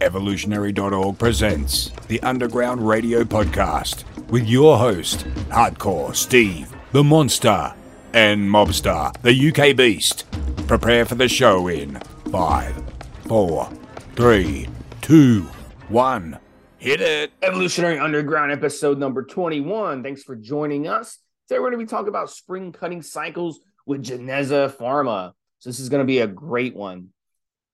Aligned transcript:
Evolutionary.org 0.00 1.18
presents 1.18 1.90
the 2.08 2.20
Underground 2.22 2.86
Radio 2.86 3.22
Podcast 3.22 4.04
with 4.30 4.46
your 4.48 4.78
host, 4.78 5.26
Hardcore 5.50 6.16
Steve, 6.16 6.74
the 6.92 7.04
Monster, 7.04 7.74
and 8.14 8.48
Mobster, 8.48 9.14
the 9.20 9.48
UK 9.70 9.76
Beast. 9.76 10.24
Prepare 10.66 11.04
for 11.04 11.16
the 11.16 11.28
show 11.28 11.68
in 11.68 11.96
five, 12.30 12.82
four, 13.28 13.68
three, 14.16 14.68
two, 15.02 15.42
one. 15.88 16.38
Hit 16.78 17.02
it. 17.02 17.32
Evolutionary 17.42 17.98
Underground 17.98 18.52
episode 18.52 18.98
number 18.98 19.22
21. 19.22 20.02
Thanks 20.02 20.22
for 20.22 20.34
joining 20.34 20.88
us. 20.88 21.18
Today 21.46 21.58
we're 21.58 21.70
going 21.70 21.80
to 21.80 21.86
be 21.86 21.90
talking 21.90 22.08
about 22.08 22.30
spring 22.30 22.72
cutting 22.72 23.02
cycles 23.02 23.60
with 23.84 24.02
Geneza 24.02 24.74
Pharma. 24.74 25.32
So 25.58 25.68
this 25.68 25.78
is 25.78 25.90
going 25.90 26.00
to 26.00 26.06
be 26.06 26.20
a 26.20 26.26
great 26.26 26.74
one. 26.74 27.08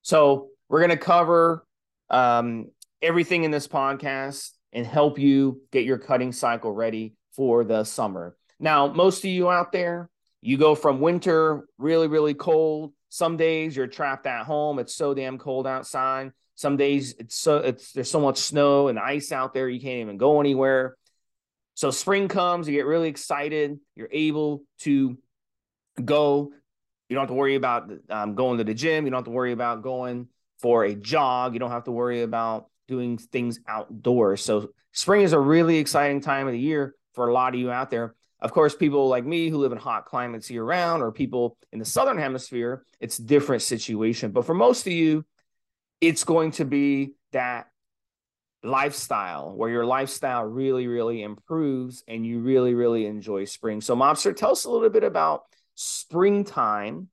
So 0.03 0.49
we're 0.69 0.81
going 0.81 0.91
to 0.91 0.97
cover 0.97 1.66
um, 2.11 2.67
everything 3.03 3.45
in 3.45 3.51
this 3.51 3.69
podcast 3.69 4.51
and 4.73 4.87
help 4.87 5.19
you 5.19 5.63
get 5.73 5.85
your 5.85 5.99
cutting 5.99 6.33
cycle 6.33 6.73
ready 6.73 7.15
for 7.35 7.65
the 7.65 7.85
summer. 7.85 8.37
Now, 8.59 8.87
most 8.89 9.25
of 9.25 9.31
you 9.31 9.51
out 9.51 9.73
there, 9.73 10.09
you 10.41 10.57
go 10.59 10.75
from 10.75 11.01
winter 11.01 11.67
really, 11.79 12.09
really 12.09 12.35
cold. 12.35 12.93
Some 13.09 13.37
days 13.37 13.77
you're 13.77 13.87
trapped 13.87 14.27
at 14.27 14.45
home. 14.45 14.79
It's 14.79 14.95
so 14.95 15.15
damn 15.15 15.39
cold 15.39 15.67
outside. 15.67 16.33
Some 16.55 16.77
days 16.77 17.15
it's 17.19 17.37
so 17.37 17.59
it's 17.59 17.93
there's 17.93 18.11
so 18.11 18.21
much 18.21 18.39
snow 18.39 18.89
and 18.89 18.99
ice 18.99 19.31
out 19.31 19.53
there 19.53 19.69
you 19.69 19.81
can't 19.81 20.01
even 20.01 20.17
go 20.17 20.41
anywhere. 20.41 20.97
So 21.75 21.91
spring 21.91 22.29
comes, 22.29 22.67
you 22.67 22.75
get 22.75 22.87
really 22.87 23.09
excited. 23.09 23.79
You're 23.95 24.09
able 24.11 24.63
to 24.81 25.19
go. 26.03 26.51
You 27.09 27.15
don't 27.15 27.23
have 27.23 27.29
to 27.29 27.35
worry 27.35 27.57
about 27.57 27.91
um, 28.09 28.35
going 28.35 28.59
to 28.59 28.65
the 28.65 28.73
gym. 28.73 29.05
You 29.05 29.11
don't 29.11 29.19
have 29.19 29.27
to 29.27 29.31
worry 29.31 29.53
about 29.53 29.83
going 29.83 30.29
for 30.61 30.85
a 30.85 30.95
jog. 30.95 31.53
You 31.53 31.59
don't 31.59 31.71
have 31.71 31.85
to 31.85 31.93
worry 31.93 32.23
about 32.23 32.67
doing 32.89 33.19
things 33.19 33.61
outdoors. 33.67 34.43
So 34.43 34.71
spring 34.93 35.23
is 35.23 35.33
a 35.33 35.41
really 35.41 35.79
exciting 35.79 36.21
time 36.21 36.47
of 36.47 36.53
the 36.53 36.59
year 36.59 36.95
for 37.15 37.29
a 37.29 37.33
lot 37.33 37.55
of 37.55 37.61
you 37.61 37.71
out 37.71 37.91
there. 37.91 38.15
Of 38.41 38.53
course, 38.53 38.77
people 38.77 39.09
like 39.09 39.25
me 39.25 39.49
who 39.49 39.59
live 39.59 39.73
in 39.73 39.79
hot 39.79 40.05
climates 40.05 40.51
year 40.51 40.63
round, 40.63 41.03
or 41.03 41.11
people 41.11 41.57
in 41.73 41.79
the 41.79 41.85
southern 41.85 42.19
hemisphere, 42.19 42.85
it's 43.01 43.17
different 43.17 43.63
situation. 43.63 44.31
But 44.31 44.45
for 44.45 44.55
most 44.55 44.87
of 44.87 44.93
you, 44.93 45.25
it's 46.01 46.25
going 46.25 46.51
to 46.53 46.67
be 46.67 47.15
that 47.33 47.69
lifestyle 48.63 49.55
where 49.57 49.71
your 49.71 49.87
lifestyle 49.87 50.45
really, 50.45 50.87
really 50.87 51.23
improves 51.23 52.05
and 52.07 52.27
you 52.27 52.41
really, 52.41 52.75
really 52.75 53.07
enjoy 53.07 53.47
spring. 53.47 53.81
So, 53.81 53.97
Mobster, 53.97 54.37
tell 54.37 54.53
us 54.53 54.65
a 54.65 54.71
little 54.71 54.91
bit 54.91 55.05
about 55.05 55.45
springtime 55.75 57.09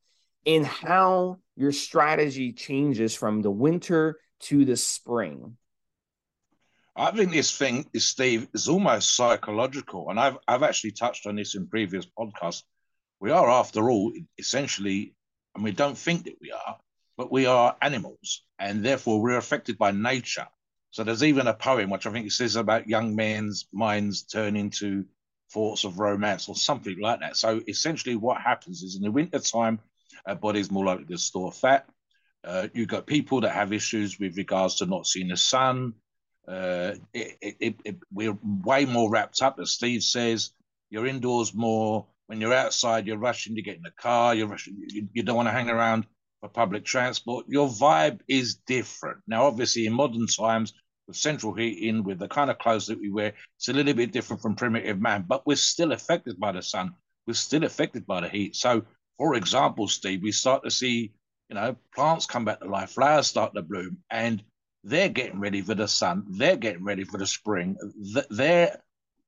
and 0.45 0.65
how 0.65 1.39
your 1.55 1.71
strategy 1.71 2.53
changes 2.53 3.15
from 3.15 3.41
the 3.41 3.51
winter 3.51 4.19
to 4.41 4.65
the 4.65 4.77
spring. 4.77 5.57
I 6.95 7.11
think 7.11 7.31
this 7.31 7.57
thing 7.57 7.87
is 7.93 8.05
Steve 8.05 8.47
is 8.53 8.67
almost 8.67 9.15
psychological, 9.15 10.09
and 10.09 10.19
I've 10.19 10.37
I've 10.47 10.63
actually 10.63 10.91
touched 10.91 11.25
on 11.25 11.35
this 11.35 11.55
in 11.55 11.67
previous 11.67 12.05
podcasts. 12.05 12.63
We 13.19 13.31
are, 13.31 13.49
after 13.49 13.89
all, 13.89 14.13
essentially, 14.37 15.15
and 15.55 15.63
we 15.63 15.71
don't 15.71 15.97
think 15.97 16.25
that 16.25 16.37
we 16.41 16.51
are, 16.51 16.77
but 17.17 17.31
we 17.31 17.45
are 17.45 17.75
animals, 17.81 18.43
and 18.59 18.83
therefore 18.83 19.21
we're 19.21 19.37
affected 19.37 19.77
by 19.77 19.91
nature. 19.91 20.47
So 20.91 21.03
there's 21.03 21.23
even 21.23 21.47
a 21.47 21.53
poem 21.53 21.89
which 21.89 22.05
I 22.05 22.11
think 22.11 22.31
says 22.31 22.55
about 22.55 22.87
young 22.87 23.15
men's 23.15 23.65
minds 23.73 24.23
turn 24.23 24.55
into 24.55 25.05
thoughts 25.51 25.85
of 25.85 25.97
romance 25.97 26.47
or 26.47 26.55
something 26.55 26.99
like 26.99 27.21
that. 27.21 27.37
So 27.37 27.61
essentially, 27.67 28.15
what 28.15 28.41
happens 28.41 28.83
is 28.83 28.95
in 28.95 29.01
the 29.01 29.11
winter 29.11 29.39
time, 29.39 29.79
our 30.25 30.35
body's 30.35 30.71
more 30.71 30.85
likely 30.85 31.05
to 31.05 31.17
store 31.17 31.51
fat. 31.51 31.87
Uh, 32.43 32.67
you've 32.73 32.89
got 32.89 33.07
people 33.07 33.41
that 33.41 33.53
have 33.53 33.71
issues 33.71 34.19
with 34.19 34.37
regards 34.37 34.75
to 34.75 34.85
not 34.85 35.07
seeing 35.07 35.29
the 35.29 35.37
sun. 35.37 35.93
Uh, 36.47 36.93
it, 37.13 37.37
it, 37.41 37.75
it, 37.85 37.95
we're 38.11 38.37
way 38.43 38.85
more 38.85 39.09
wrapped 39.09 39.41
up, 39.41 39.59
as 39.59 39.71
Steve 39.71 40.03
says. 40.03 40.51
You're 40.89 41.07
indoors 41.07 41.53
more. 41.53 42.05
When 42.27 42.41
you're 42.41 42.53
outside, 42.53 43.07
you're 43.07 43.17
rushing 43.17 43.55
to 43.55 43.61
get 43.61 43.77
in 43.77 43.83
the 43.83 43.91
car. 43.91 44.35
You're 44.35 44.47
rushing. 44.47 44.75
You, 44.87 45.07
you 45.13 45.23
don't 45.23 45.35
want 45.35 45.47
to 45.47 45.53
hang 45.53 45.69
around 45.69 46.05
for 46.41 46.49
public 46.49 46.83
transport. 46.83 47.45
Your 47.47 47.69
vibe 47.69 48.19
is 48.27 48.55
different 48.55 49.19
now. 49.27 49.45
Obviously, 49.45 49.85
in 49.85 49.93
modern 49.93 50.27
times, 50.27 50.73
with 51.07 51.17
central 51.17 51.53
heating, 51.53 52.03
with 52.03 52.19
the 52.19 52.27
kind 52.27 52.49
of 52.49 52.59
clothes 52.59 52.87
that 52.87 52.99
we 52.99 53.09
wear, 53.09 53.33
it's 53.57 53.69
a 53.69 53.73
little 53.73 53.93
bit 53.93 54.11
different 54.11 54.41
from 54.41 54.55
primitive 54.55 54.99
man. 54.99 55.25
But 55.27 55.45
we're 55.45 55.55
still 55.55 55.91
affected 55.93 56.39
by 56.39 56.51
the 56.51 56.61
sun. 56.61 56.93
We're 57.27 57.33
still 57.33 57.63
affected 57.63 58.05
by 58.05 58.21
the 58.21 58.29
heat. 58.29 58.55
So, 58.55 58.83
for 59.17 59.35
example, 59.35 59.87
Steve, 59.87 60.21
we 60.23 60.31
start 60.31 60.63
to 60.63 60.71
see, 60.71 61.13
you 61.49 61.55
know, 61.55 61.75
plants 61.93 62.25
come 62.25 62.45
back 62.45 62.59
to 62.59 62.67
life, 62.67 62.91
flowers 62.91 63.27
start 63.27 63.53
to 63.53 63.61
bloom, 63.61 63.97
and 64.09 64.43
they're 64.83 65.09
getting 65.09 65.39
ready 65.39 65.61
for 65.61 65.75
the 65.75 65.87
sun. 65.87 66.25
They're 66.29 66.57
getting 66.57 66.83
ready 66.83 67.03
for 67.03 67.17
the 67.17 67.27
spring. 67.27 67.77
Th- 68.13 68.27
their 68.29 68.81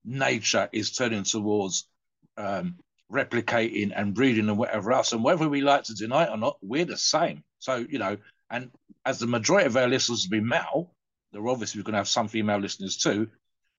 nature 0.04 0.68
is 0.72 0.92
turning 0.92 1.22
towards 1.22 1.88
um, 2.36 2.76
replicating 3.10 3.92
and 3.94 4.14
breeding 4.14 4.48
and 4.48 4.58
whatever 4.58 4.92
else. 4.92 5.12
And 5.12 5.24
whether 5.24 5.48
we 5.48 5.62
like 5.62 5.84
to 5.84 5.94
deny 5.94 6.24
it 6.24 6.30
or 6.30 6.36
not, 6.36 6.58
we're 6.60 6.84
the 6.84 6.96
same. 6.96 7.42
So, 7.58 7.76
you 7.88 7.98
know, 7.98 8.18
and 8.50 8.70
as 9.04 9.18
the 9.18 9.26
majority 9.26 9.66
of 9.66 9.76
our 9.76 9.88
listeners 9.88 10.26
will 10.26 10.38
be 10.38 10.44
male, 10.44 10.92
they're 11.32 11.48
obviously 11.48 11.82
going 11.82 11.92
to 11.92 11.98
have 11.98 12.08
some 12.08 12.28
female 12.28 12.58
listeners 12.58 12.96
too. 12.96 13.28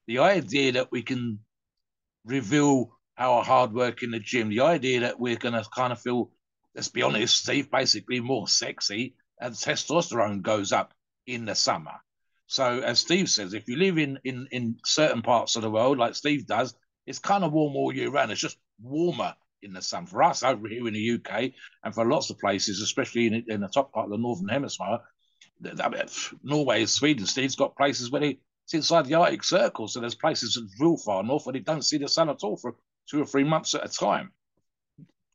The 0.08 0.20
idea 0.20 0.74
that 0.74 0.92
we 0.92 1.02
can 1.04 1.40
reveal 2.26 2.97
our 3.18 3.44
hard 3.44 3.74
work 3.74 4.04
in 4.04 4.12
the 4.12 4.20
gym, 4.20 4.50
the 4.50 4.62
idea 4.62 5.02
that 5.02 5.20
we're 5.20 5.38
going 5.38 5.54
to 5.54 5.66
kind 5.74 5.92
of 5.92 6.00
feel, 6.00 6.32
let's 6.76 6.90
be 6.90 7.02
honest, 7.02 7.38
Steve, 7.38 7.72
basically 7.72 8.20
more 8.20 8.48
sexy 8.48 9.16
and 9.40 9.54
testosterone 9.54 10.42
goes 10.42 10.72
up 10.72 10.94
in 11.26 11.46
the 11.46 11.56
summer. 11.56 11.94
So, 12.48 12.80
as 12.80 13.00
Steve 13.00 13.30
says, 13.30 13.54
if 13.54 13.68
you 13.68 13.76
live 13.76 13.98
in, 13.98 14.20
in, 14.24 14.48
in 14.52 14.78
certain 14.86 15.22
parts 15.22 15.56
of 15.56 15.62
the 15.62 15.70
world, 15.70 15.98
like 15.98 16.16
Steve 16.16 16.48
does, 16.48 16.74
it's 17.06 17.20
kind 17.20 17.44
of 17.44 17.52
warm 17.52 17.76
all 17.76 17.94
year 17.94 18.10
round. 18.10 18.32
It's 18.32 18.42
just 18.42 18.58
warmer 18.82 19.36
in 19.62 19.74
the 19.74 19.82
sun. 19.82 20.06
For 20.06 20.24
us 20.24 20.44
over 20.44 20.68
here 20.68 20.88
in 20.88 20.94
the 20.94 21.12
UK, 21.16 21.52
and 21.84 21.94
for 21.94 22.06
lots 22.06 22.30
of 22.30 22.40
places, 22.40 22.82
especially 22.82 23.28
in, 23.28 23.46
in 23.48 23.62
the 23.62 23.68
top 23.68 23.92
part 23.92 24.06
of 24.06 24.12
the 24.12 24.18
northern 24.18 24.48
hemisphere, 24.48 25.00
Norway, 26.44 26.86
Sweden, 26.86 27.26
Steve's 27.26 27.56
got 27.56 27.76
places 27.76 28.12
where 28.12 28.22
they, 28.22 28.40
it's 28.66 28.74
inside 28.74 29.06
the 29.06 29.16
Arctic 29.16 29.44
Circle. 29.44 29.88
So 29.88 30.00
there's 30.00 30.16
places 30.16 30.56
that's 30.56 30.80
real 30.80 30.98
far 30.98 31.24
north 31.24 31.46
where 31.46 31.54
they 31.54 31.60
don't 31.60 31.84
see 31.84 31.98
the 31.98 32.08
sun 32.08 32.30
at 32.30 32.44
all 32.44 32.58
for 32.58 32.76
two 33.10 33.22
or 33.22 33.26
three 33.26 33.44
months 33.44 33.76
at 33.76 33.86
a 33.86 33.90
time. 33.90 34.32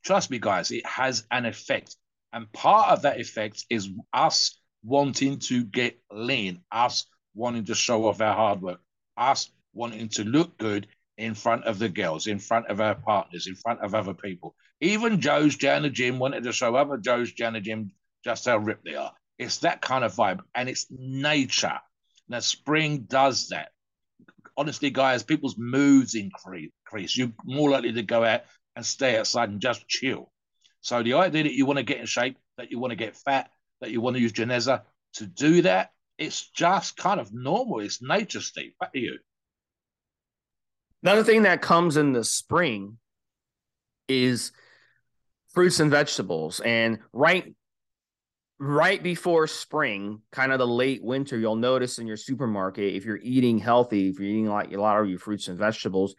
Trust 0.05 0.31
me, 0.31 0.39
guys, 0.39 0.71
it 0.71 0.87
has 0.87 1.25
an 1.31 1.47
effect. 1.47 1.97
And 2.33 2.51
part 2.53 2.91
of 2.91 3.03
that 3.03 3.21
effect 3.21 3.65
is 3.71 3.91
us 4.13 4.59
wanting 4.83 5.39
to 5.39 5.65
get 5.65 6.01
lean, 6.11 6.61
us 6.71 7.07
wanting 7.35 7.67
to 7.67 7.75
show 7.75 8.07
off 8.07 8.21
our 8.21 8.35
hard 8.35 8.63
work, 8.63 8.81
us 9.17 9.51
wanting 9.75 10.09
to 10.09 10.25
look 10.25 10.59
good 10.59 10.87
in 11.19 11.35
front 11.35 11.65
of 11.65 11.79
the 11.79 11.89
girls, 11.89 12.27
in 12.27 12.39
front 12.39 12.67
of 12.69 12.81
our 12.81 12.95
partners, 12.95 13.47
in 13.47 13.55
front 13.55 13.81
of 13.81 13.95
other 13.95 14.15
people. 14.15 14.55
Even 14.81 15.21
Joe's 15.21 15.57
the 15.57 15.91
gym 15.93 16.19
wanted 16.19 16.45
to 16.45 16.53
show 16.53 16.75
other 16.75 16.97
Joe's 16.97 17.33
the 17.35 17.61
gym 17.61 17.93
just 18.25 18.47
how 18.47 18.59
ripped 18.59 18.85
they 18.85 18.95
are. 18.95 19.13
It's 19.39 19.59
that 19.59 19.81
kind 19.81 20.05
of 20.05 20.15
vibe, 20.15 20.41
and 20.55 20.69
it's 20.69 20.87
nature. 20.91 21.79
Now, 22.29 22.41
spring 22.41 23.07
does 23.09 23.49
that. 23.49 23.72
Honestly, 24.57 24.91
guys, 24.91 25.23
people's 25.23 25.57
moods 25.57 26.15
increase. 26.15 27.17
You're 27.17 27.33
more 27.45 27.71
likely 27.71 27.93
to 27.93 28.03
go 28.03 28.25
out 28.25 28.43
and 28.77 28.85
stay 28.85 29.19
outside 29.19 29.49
and 29.49 29.61
just 29.61 29.89
chill. 29.89 30.31
So 30.81 31.03
the 31.03 31.15
idea 31.15 31.45
that 31.45 31.55
you 31.55 31.67
want 31.67 31.79
to 31.79 31.85
get 31.85 31.99
in 31.99 32.07
shape, 32.07 32.37
that 32.59 32.71
you 32.71 32.79
want 32.79 32.91
to 32.91 32.97
get 32.97 33.17
fat, 33.17 33.51
that 33.81 33.91
you 33.91 34.01
want 34.01 34.17
to 34.17 34.23
use 34.23 34.33
Geneza 34.33 34.83
to 35.15 35.27
do 35.27 35.63
that, 35.63 35.91
it's 36.19 36.51
just 36.51 36.97
kind 36.97 37.21
of 37.21 37.33
normal. 37.33 37.81
It's 37.81 38.03
nature, 38.03 38.41
Steve. 38.41 38.73
Back 38.79 38.91
you. 38.95 39.19
Another 41.03 41.25
thing 41.25 41.43
that 41.43 41.63
comes 41.63 41.97
in 41.97 42.13
the 42.13 42.25
spring 42.25 42.99
is 44.09 44.53
fruits 45.53 45.81
and 45.81 45.91
vegetables. 45.91 46.61
And 46.61 46.99
right 47.13 47.55
right 48.59 49.03
before 49.03 49.47
spring, 49.47 50.23
kind 50.31 50.53
of 50.53 50.59
the 50.59 50.67
late 50.67 51.03
winter, 51.03 51.39
you'll 51.39 51.57
notice 51.57 51.99
in 51.99 52.07
your 52.07 52.17
supermarket 52.17 52.95
if 52.95 53.05
you're 53.05 53.21
eating 53.23 53.59
healthy, 53.59 54.09
if 54.09 54.19
you're 54.19 54.29
eating 54.29 54.47
like 54.47 54.73
a 54.73 54.81
lot 54.81 55.01
of 55.01 55.09
your 55.09 55.19
fruits 55.19 55.49
and 55.49 55.59
vegetables, 55.59 56.15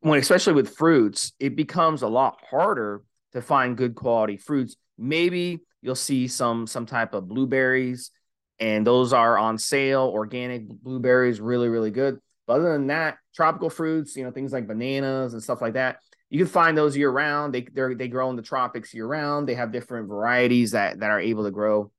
when 0.00 0.18
especially 0.18 0.54
with 0.54 0.74
fruits, 0.76 1.32
it 1.38 1.56
becomes 1.56 2.02
a 2.02 2.08
lot 2.08 2.40
harder 2.48 3.02
to 3.32 3.42
find 3.42 3.76
good 3.76 3.94
quality 3.94 4.36
fruits. 4.36 4.76
Maybe 4.98 5.60
you'll 5.80 5.94
see 5.94 6.28
some 6.28 6.66
some 6.66 6.86
type 6.86 7.14
of 7.14 7.28
blueberries, 7.28 8.10
and 8.58 8.86
those 8.86 9.12
are 9.12 9.38
on 9.38 9.58
sale. 9.58 10.10
Organic 10.12 10.68
blueberries, 10.68 11.40
really 11.40 11.68
really 11.68 11.90
good. 11.90 12.18
But 12.46 12.54
other 12.54 12.72
than 12.72 12.88
that, 12.88 13.18
tropical 13.34 13.70
fruits, 13.70 14.16
you 14.16 14.24
know, 14.24 14.30
things 14.30 14.52
like 14.52 14.66
bananas 14.66 15.32
and 15.32 15.42
stuff 15.42 15.62
like 15.62 15.74
that, 15.74 15.98
you 16.32 16.38
can 16.38 16.46
find 16.46 16.78
those 16.78 16.96
year 16.96 17.10
round. 17.10 17.52
They 17.52 17.66
they 17.74 18.08
grow 18.08 18.30
in 18.30 18.36
the 18.36 18.42
tropics 18.42 18.94
year 18.94 19.06
round. 19.06 19.46
They 19.46 19.54
have 19.54 19.70
different 19.70 20.08
varieties 20.08 20.70
that 20.70 21.00
that 21.00 21.10
are 21.10 21.20
able 21.20 21.44
to 21.44 21.50
grow 21.50 21.92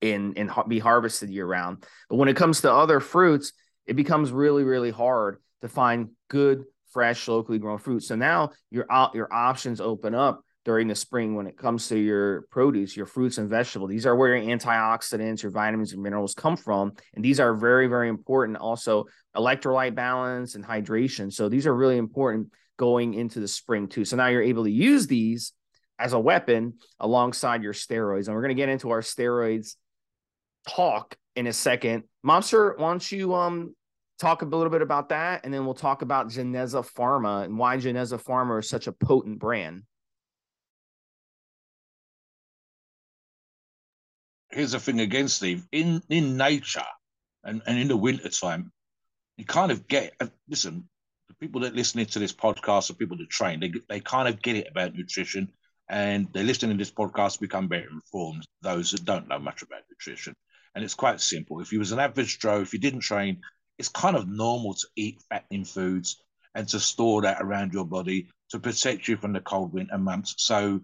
in 0.00 0.34
and 0.36 0.50
be 0.66 0.80
harvested 0.80 1.30
year 1.30 1.46
round. 1.46 1.84
But 2.10 2.16
when 2.16 2.28
it 2.28 2.34
comes 2.34 2.62
to 2.62 2.72
other 2.72 2.98
fruits, 2.98 3.52
it 3.86 3.94
becomes 3.94 4.32
really 4.32 4.64
really 4.64 4.90
hard 4.90 5.40
to 5.60 5.68
find 5.68 6.08
good 6.28 6.64
fresh 6.90 7.28
locally 7.28 7.60
grown 7.60 7.78
fruit. 7.78 8.02
So 8.02 8.16
now 8.16 8.50
your 8.72 8.84
your 9.14 9.32
options 9.32 9.80
open 9.80 10.12
up 10.12 10.42
during 10.64 10.88
the 10.88 10.96
spring 10.96 11.36
when 11.36 11.46
it 11.46 11.56
comes 11.56 11.86
to 11.90 11.96
your 11.96 12.42
produce, 12.50 12.96
your 12.96 13.06
fruits 13.06 13.38
and 13.38 13.48
vegetables. 13.48 13.90
These 13.90 14.06
are 14.06 14.16
where 14.16 14.36
your 14.36 14.58
antioxidants, 14.58 15.40
your 15.40 15.52
vitamins 15.52 15.92
and 15.92 16.02
minerals 16.02 16.34
come 16.34 16.56
from. 16.56 16.94
And 17.14 17.24
these 17.24 17.38
are 17.38 17.54
very, 17.54 17.86
very 17.86 18.08
important. 18.08 18.58
Also, 18.58 19.06
electrolyte 19.36 19.94
balance 19.94 20.56
and 20.56 20.64
hydration. 20.64 21.32
So 21.32 21.48
these 21.48 21.66
are 21.66 21.74
really 21.74 21.96
important 21.96 22.48
going 22.82 23.14
into 23.14 23.38
the 23.38 23.46
spring 23.46 23.86
too. 23.86 24.04
So 24.04 24.16
now 24.16 24.26
you're 24.26 24.42
able 24.42 24.64
to 24.64 24.70
use 24.70 25.06
these 25.06 25.52
as 26.00 26.14
a 26.14 26.18
weapon 26.18 26.74
alongside 26.98 27.62
your 27.62 27.74
steroids. 27.74 28.26
And 28.26 28.34
we're 28.34 28.42
going 28.42 28.56
to 28.56 28.60
get 28.60 28.68
into 28.68 28.90
our 28.90 29.02
steroids 29.02 29.76
talk 30.68 31.14
in 31.36 31.46
a 31.46 31.52
second. 31.52 32.02
Monster, 32.24 32.74
why 32.78 32.90
don't 32.90 33.12
you 33.12 33.34
um 33.36 33.76
talk 34.18 34.42
a 34.42 34.44
little 34.44 34.68
bit 34.68 34.82
about 34.82 35.10
that, 35.10 35.44
and 35.44 35.54
then 35.54 35.64
we'll 35.64 35.74
talk 35.74 36.02
about 36.02 36.26
Geneza 36.26 36.84
Pharma 36.96 37.44
and 37.44 37.56
why 37.56 37.76
Geneza 37.76 38.20
Pharma 38.20 38.58
is 38.58 38.68
such 38.68 38.88
a 38.88 38.92
potent 38.92 39.38
brand. 39.38 39.84
Here's 44.50 44.72
the 44.72 44.80
thing 44.80 44.98
again, 44.98 45.28
Steve. 45.28 45.64
In 45.70 46.02
in 46.08 46.36
nature 46.36 46.82
and, 47.44 47.62
and 47.64 47.78
in 47.78 47.86
the 47.86 47.96
winter 47.96 48.28
time, 48.28 48.72
you 49.36 49.44
kind 49.44 49.70
of 49.70 49.86
get 49.86 50.14
uh, 50.18 50.26
listen, 50.48 50.88
people 51.42 51.62
that 51.62 51.74
listening 51.74 52.06
to 52.06 52.20
this 52.20 52.32
podcast 52.32 52.88
are 52.88 52.94
people 52.94 53.16
that 53.16 53.28
train, 53.28 53.58
they 53.58 53.72
they 53.88 53.98
kind 53.98 54.28
of 54.28 54.40
get 54.40 54.54
it 54.54 54.68
about 54.70 54.94
nutrition 54.94 55.48
and 55.88 56.28
they're 56.32 56.44
listening 56.44 56.78
to 56.78 56.80
this 56.80 56.92
podcast 56.92 57.40
become 57.40 57.66
better 57.66 57.88
informed, 57.90 58.46
those 58.62 58.92
that 58.92 59.04
don't 59.04 59.26
know 59.26 59.40
much 59.40 59.62
about 59.62 59.80
nutrition. 59.90 60.34
And 60.76 60.84
it's 60.84 60.94
quite 60.94 61.20
simple. 61.20 61.60
If 61.60 61.72
you 61.72 61.80
was 61.80 61.90
an 61.90 61.98
average 61.98 62.38
Joe, 62.38 62.60
if 62.60 62.72
you 62.72 62.78
didn't 62.78 63.00
train, 63.00 63.40
it's 63.76 63.88
kind 63.88 64.16
of 64.16 64.28
normal 64.28 64.74
to 64.74 64.86
eat 64.94 65.20
fattening 65.28 65.64
foods 65.64 66.22
and 66.54 66.68
to 66.68 66.78
store 66.78 67.22
that 67.22 67.42
around 67.42 67.72
your 67.72 67.86
body 67.86 68.28
to 68.50 68.60
protect 68.60 69.08
you 69.08 69.16
from 69.16 69.32
the 69.32 69.40
cold 69.40 69.72
winter 69.72 69.98
months. 69.98 70.34
So 70.38 70.80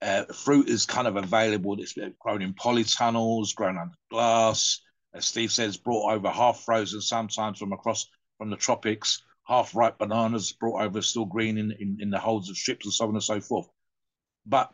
uh, 0.00 0.24
fruit 0.32 0.70
is 0.70 0.86
kind 0.86 1.06
of 1.06 1.16
available. 1.16 1.78
It's 1.78 1.94
grown 2.18 2.40
in 2.40 2.54
polytunnels, 2.54 3.54
grown 3.54 3.76
under 3.76 3.94
glass. 4.10 4.80
As 5.12 5.26
Steve 5.26 5.52
says, 5.52 5.76
brought 5.76 6.14
over 6.14 6.30
half 6.30 6.64
frozen, 6.64 7.02
sometimes 7.02 7.58
from 7.58 7.74
across 7.74 8.06
from 8.38 8.48
the 8.48 8.56
tropics. 8.56 9.22
Half 9.48 9.74
ripe 9.74 9.98
bananas 9.98 10.52
brought 10.52 10.82
over 10.82 11.00
still 11.00 11.24
green 11.24 11.56
in, 11.58 11.72
in, 11.72 11.98
in 12.00 12.10
the 12.10 12.18
holds 12.18 12.50
of 12.50 12.56
ships 12.56 12.84
and 12.84 12.92
so 12.92 13.08
on 13.08 13.14
and 13.14 13.22
so 13.22 13.40
forth. 13.40 13.66
But 14.44 14.72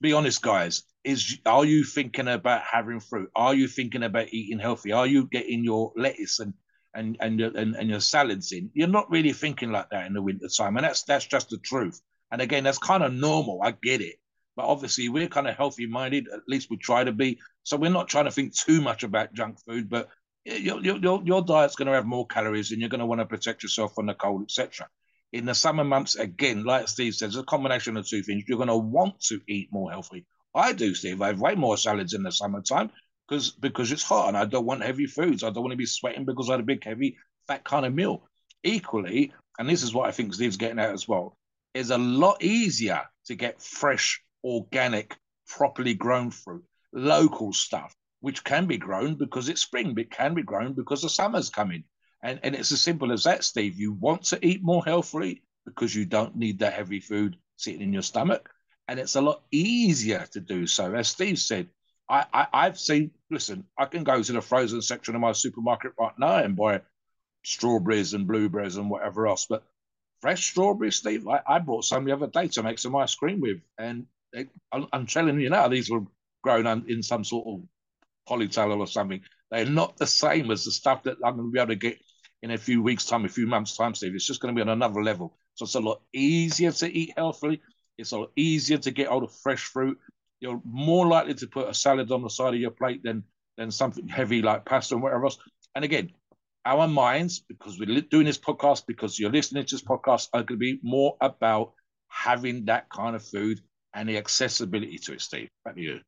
be 0.00 0.12
honest, 0.12 0.42
guys, 0.42 0.82
is 1.04 1.38
are 1.46 1.64
you 1.64 1.84
thinking 1.84 2.28
about 2.28 2.62
having 2.62 3.00
fruit? 3.00 3.30
Are 3.34 3.54
you 3.54 3.68
thinking 3.68 4.02
about 4.02 4.32
eating 4.32 4.58
healthy? 4.58 4.92
Are 4.92 5.06
you 5.06 5.28
getting 5.28 5.64
your 5.64 5.92
lettuce 5.96 6.40
and 6.40 6.52
and 6.94 7.16
and 7.20 7.38
your, 7.38 7.56
and, 7.56 7.74
and 7.76 7.88
your 7.88 8.00
salads 8.00 8.52
in? 8.52 8.70
You're 8.74 8.88
not 8.88 9.10
really 9.10 9.32
thinking 9.32 9.70
like 9.70 9.88
that 9.90 10.06
in 10.06 10.12
the 10.12 10.22
winter 10.22 10.48
time, 10.48 10.76
and 10.76 10.84
that's 10.84 11.04
that's 11.04 11.26
just 11.26 11.50
the 11.50 11.58
truth. 11.58 12.00
And 12.30 12.42
again, 12.42 12.64
that's 12.64 12.78
kind 12.78 13.02
of 13.02 13.12
normal. 13.12 13.60
I 13.62 13.70
get 13.70 14.00
it, 14.00 14.16
but 14.56 14.66
obviously 14.66 15.08
we're 15.08 15.28
kind 15.28 15.46
of 15.46 15.56
healthy 15.56 15.86
minded. 15.86 16.26
At 16.32 16.40
least 16.48 16.70
we 16.70 16.76
try 16.76 17.04
to 17.04 17.12
be. 17.12 17.38
So 17.62 17.76
we're 17.76 17.90
not 17.90 18.08
trying 18.08 18.24
to 18.24 18.30
think 18.30 18.54
too 18.54 18.80
much 18.80 19.04
about 19.04 19.32
junk 19.32 19.58
food, 19.64 19.88
but 19.88 20.08
your 20.46 20.80
your 20.80 21.22
your 21.24 21.42
diet's 21.42 21.76
going 21.76 21.86
to 21.86 21.94
have 21.94 22.06
more 22.06 22.26
calories, 22.26 22.70
and 22.70 22.80
you're 22.80 22.90
going 22.90 23.00
to 23.00 23.06
want 23.06 23.20
to 23.20 23.26
protect 23.26 23.62
yourself 23.62 23.94
from 23.94 24.06
the 24.06 24.14
cold, 24.14 24.42
etc. 24.42 24.88
In 25.32 25.44
the 25.44 25.54
summer 25.54 25.84
months, 25.84 26.14
again, 26.14 26.64
like 26.64 26.88
Steve 26.88 27.14
says, 27.14 27.36
a 27.36 27.42
combination 27.42 27.96
of 27.96 28.06
two 28.06 28.22
things. 28.22 28.44
You're 28.46 28.58
going 28.58 28.68
to 28.68 28.76
want 28.76 29.20
to 29.22 29.40
eat 29.48 29.68
more 29.72 29.90
healthy. 29.90 30.24
I 30.54 30.72
do, 30.72 30.94
Steve. 30.94 31.20
I 31.20 31.28
have 31.28 31.40
way 31.40 31.54
more 31.54 31.76
salads 31.76 32.14
in 32.14 32.22
the 32.22 32.32
summertime 32.32 32.90
because 33.28 33.50
because 33.50 33.92
it's 33.92 34.02
hot 34.02 34.28
and 34.28 34.36
I 34.36 34.44
don't 34.44 34.64
want 34.64 34.82
heavy 34.82 35.06
foods. 35.06 35.42
I 35.42 35.50
don't 35.50 35.64
want 35.64 35.72
to 35.72 35.76
be 35.76 35.86
sweating 35.86 36.24
because 36.24 36.48
I 36.48 36.52
had 36.52 36.60
a 36.60 36.64
big, 36.64 36.84
heavy, 36.84 37.16
fat 37.48 37.64
kind 37.64 37.84
of 37.84 37.94
meal. 37.94 38.22
Equally, 38.62 39.32
and 39.58 39.68
this 39.68 39.82
is 39.82 39.92
what 39.92 40.08
I 40.08 40.12
think 40.12 40.34
Steve's 40.34 40.56
getting 40.56 40.78
at 40.78 40.90
as 40.90 41.06
well, 41.06 41.36
is 41.74 41.90
a 41.90 41.98
lot 41.98 42.42
easier 42.42 43.02
to 43.26 43.34
get 43.34 43.62
fresh, 43.62 44.22
organic, 44.42 45.16
properly 45.46 45.94
grown 45.94 46.30
fruit, 46.30 46.64
local 46.92 47.52
stuff, 47.52 47.94
which 48.20 48.44
can 48.44 48.66
be 48.66 48.78
grown 48.78 49.14
because 49.14 49.48
it's 49.48 49.60
spring, 49.60 49.94
but 49.94 50.10
can 50.10 50.34
be 50.34 50.42
grown 50.42 50.72
because 50.72 51.02
the 51.02 51.08
summer's 51.08 51.50
coming. 51.50 51.84
And, 52.22 52.40
and 52.42 52.54
it's 52.54 52.72
as 52.72 52.80
simple 52.80 53.12
as 53.12 53.24
that, 53.24 53.44
Steve. 53.44 53.78
You 53.78 53.92
want 53.92 54.24
to 54.24 54.46
eat 54.46 54.62
more 54.62 54.84
healthily 54.84 55.42
because 55.64 55.94
you 55.94 56.04
don't 56.04 56.36
need 56.36 56.58
that 56.60 56.74
heavy 56.74 57.00
food 57.00 57.36
sitting 57.56 57.82
in 57.82 57.92
your 57.92 58.02
stomach 58.02 58.50
and 58.88 59.00
it's 59.00 59.16
a 59.16 59.20
lot 59.20 59.42
easier 59.50 60.26
to 60.32 60.40
do 60.40 60.66
so. 60.66 60.94
As 60.94 61.08
Steve 61.08 61.38
said, 61.38 61.68
I, 62.08 62.46
I 62.52 62.64
have 62.64 62.78
seen. 62.78 63.10
Listen, 63.30 63.64
I 63.76 63.86
can 63.86 64.04
go 64.04 64.22
to 64.22 64.32
the 64.32 64.40
frozen 64.40 64.80
section 64.80 65.16
of 65.16 65.20
my 65.20 65.32
supermarket 65.32 65.92
right 65.98 66.16
now 66.18 66.36
and 66.36 66.56
buy 66.56 66.82
strawberries 67.42 68.14
and 68.14 68.28
blueberries 68.28 68.76
and 68.76 68.88
whatever 68.88 69.26
else. 69.26 69.46
But 69.48 69.64
fresh 70.20 70.48
strawberries, 70.50 70.96
Steve, 70.96 71.26
I, 71.26 71.40
I 71.46 71.58
brought 71.58 71.84
some 71.84 72.04
the 72.04 72.12
other 72.12 72.28
day 72.28 72.46
to 72.48 72.62
make 72.62 72.78
some 72.78 72.94
ice 72.94 73.14
cream 73.16 73.40
with, 73.40 73.60
and 73.76 74.06
I'm, 74.72 74.86
I'm 74.92 75.06
telling 75.06 75.40
you 75.40 75.50
now, 75.50 75.66
these 75.66 75.90
were 75.90 76.02
grown 76.42 76.84
in 76.88 77.02
some 77.02 77.24
sort 77.24 77.48
of 77.48 77.62
polytunnel 78.28 78.78
or 78.78 78.86
something. 78.86 79.20
They're 79.50 79.66
not 79.66 79.96
the 79.96 80.06
same 80.06 80.50
as 80.50 80.64
the 80.64 80.72
stuff 80.72 81.04
that 81.04 81.18
I'm 81.24 81.36
going 81.36 81.48
to 81.48 81.52
be 81.52 81.58
able 81.58 81.68
to 81.68 81.76
get 81.76 81.98
in 82.42 82.50
a 82.50 82.58
few 82.58 82.82
weeks' 82.82 83.06
time, 83.06 83.24
a 83.24 83.28
few 83.28 83.46
months' 83.46 83.76
time, 83.76 83.94
Steve. 83.94 84.14
It's 84.14 84.26
just 84.26 84.40
going 84.40 84.54
to 84.54 84.58
be 84.58 84.62
on 84.62 84.68
another 84.68 85.02
level. 85.02 85.36
So 85.54 85.64
it's 85.64 85.74
a 85.74 85.80
lot 85.80 86.02
easier 86.12 86.72
to 86.72 86.92
eat 86.92 87.12
healthily. 87.16 87.62
It's 87.98 88.12
a 88.12 88.18
lot 88.18 88.32
easier 88.36 88.78
to 88.78 88.90
get 88.90 89.08
hold 89.08 89.24
of 89.24 89.32
fresh 89.32 89.64
fruit. 89.64 89.98
You're 90.40 90.60
more 90.64 91.06
likely 91.06 91.34
to 91.34 91.46
put 91.46 91.68
a 91.68 91.74
salad 91.74 92.12
on 92.12 92.22
the 92.22 92.28
side 92.28 92.54
of 92.54 92.60
your 92.60 92.70
plate 92.70 93.02
than 93.02 93.24
than 93.56 93.70
something 93.70 94.06
heavy 94.06 94.42
like 94.42 94.66
pasta 94.66 94.94
and 94.94 95.02
whatever 95.02 95.24
else. 95.24 95.38
And 95.74 95.84
again, 95.84 96.10
our 96.66 96.86
minds, 96.86 97.40
because 97.48 97.78
we're 97.78 98.00
doing 98.02 98.26
this 98.26 98.38
podcast, 98.38 98.86
because 98.86 99.18
you're 99.18 99.30
listening 99.30 99.64
to 99.64 99.74
this 99.74 99.82
podcast, 99.82 100.28
are 100.34 100.42
going 100.42 100.46
to 100.48 100.56
be 100.56 100.78
more 100.82 101.16
about 101.20 101.72
having 102.08 102.66
that 102.66 102.88
kind 102.90 103.16
of 103.16 103.24
food 103.24 103.60
and 103.94 104.08
the 104.08 104.18
accessibility 104.18 104.98
to 104.98 105.12
it, 105.14 105.20
Steve. 105.20 105.48
Back 105.64 105.76
to 105.76 105.80
you. 105.80 106.00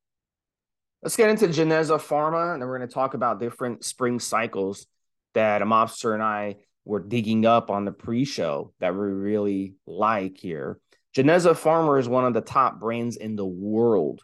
Let's 1.02 1.16
get 1.16 1.30
into 1.30 1.46
Geneza 1.46 1.98
Pharma, 1.98 2.52
and 2.52 2.60
then 2.60 2.68
we're 2.68 2.78
going 2.78 2.88
to 2.88 2.94
talk 2.94 3.14
about 3.14 3.38
different 3.38 3.84
spring 3.84 4.18
cycles 4.18 4.86
that 5.34 5.62
a 5.62 5.66
mobster 5.66 6.12
and 6.12 6.22
I 6.22 6.56
were 6.84 6.98
digging 6.98 7.46
up 7.46 7.70
on 7.70 7.84
the 7.84 7.92
pre-show 7.92 8.72
that 8.80 8.94
we 8.94 9.00
really 9.00 9.74
like 9.86 10.38
here. 10.38 10.80
Geneza 11.16 11.52
Pharma 11.52 12.00
is 12.00 12.08
one 12.08 12.24
of 12.24 12.34
the 12.34 12.40
top 12.40 12.80
brands 12.80 13.16
in 13.16 13.36
the 13.36 13.46
world. 13.46 14.22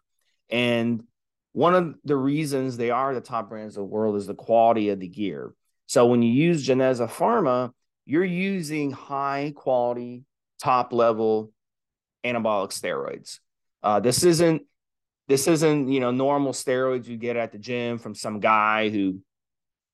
And 0.50 1.04
one 1.52 1.74
of 1.74 1.94
the 2.04 2.16
reasons 2.16 2.76
they 2.76 2.90
are 2.90 3.14
the 3.14 3.20
top 3.20 3.50
brands 3.50 3.76
in 3.76 3.82
the 3.82 3.86
world 3.86 4.16
is 4.16 4.26
the 4.26 4.34
quality 4.34 4.88
of 4.88 4.98
the 4.98 5.08
gear. 5.08 5.54
So 5.86 6.06
when 6.06 6.22
you 6.22 6.32
use 6.32 6.66
Geneza 6.66 7.08
Pharma, 7.08 7.70
you're 8.04 8.24
using 8.24 8.90
high 8.90 9.52
quality, 9.54 10.24
top 10.60 10.92
level 10.92 11.52
anabolic 12.24 12.70
steroids. 12.70 13.38
Uh, 13.82 14.00
this 14.00 14.24
isn't 14.24 14.62
this 15.28 15.48
isn't 15.48 15.88
you 15.88 16.00
know 16.00 16.10
normal 16.10 16.52
steroids 16.52 17.06
you 17.06 17.16
get 17.16 17.36
at 17.36 17.52
the 17.52 17.58
gym 17.58 17.98
from 17.98 18.14
some 18.14 18.40
guy 18.40 18.90
who 18.90 19.20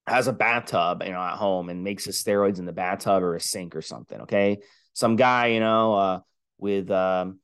has 0.07 0.27
a 0.27 0.33
bathtub 0.33 1.03
you 1.05 1.13
know 1.13 1.21
at 1.21 1.37
home 1.37 1.69
and 1.69 1.85
makes 1.85 2.05
his 2.05 2.23
steroids 2.23 2.59
in 2.59 2.65
the 2.65 2.73
bathtub 2.73 3.23
or 3.23 3.37
a 3.37 3.41
sink 3.41 3.77
or 3.77 3.83
something. 3.83 4.23
Okay, 4.23 4.59
some 4.93 5.17
guy 5.17 5.49
you 5.49 5.61
know 5.61 5.95
uh, 5.95 6.21
with 6.59 6.91
um, 6.91 7.39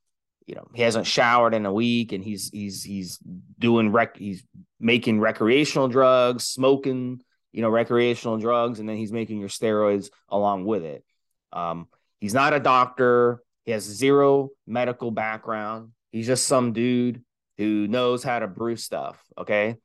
you 0.46 0.54
know 0.54 0.66
he 0.74 0.82
hasn't 0.82 1.06
showered 1.06 1.54
in 1.54 1.66
a 1.66 1.72
week 1.72 2.12
and 2.12 2.24
he's 2.24 2.50
he's 2.50 2.82
he's 2.82 3.18
doing 3.58 3.92
rec 3.92 4.16
he's 4.16 4.44
making 4.80 5.20
recreational 5.20 5.88
drugs 5.88 6.44
smoking 6.44 7.20
you 7.52 7.62
know 7.62 7.68
recreational 7.68 8.36
drugs 8.36 8.80
and 8.80 8.88
then 8.88 8.96
he's 8.96 9.12
making 9.12 9.40
your 9.40 9.48
steroids 9.48 10.10
along 10.28 10.64
with 10.64 10.84
it. 10.84 11.04
Um, 11.52 11.88
he's 12.20 12.34
not 12.34 12.52
a 12.52 12.60
doctor. 12.60 13.42
He 13.64 13.72
has 13.72 13.82
zero 13.82 14.50
medical 14.66 15.10
background. 15.10 15.92
He's 16.12 16.26
just 16.26 16.46
some 16.46 16.72
dude 16.72 17.22
who 17.58 17.86
knows 17.86 18.22
how 18.22 18.38
to 18.38 18.46
brew 18.46 18.76
stuff 18.76 19.22
okay 19.38 19.76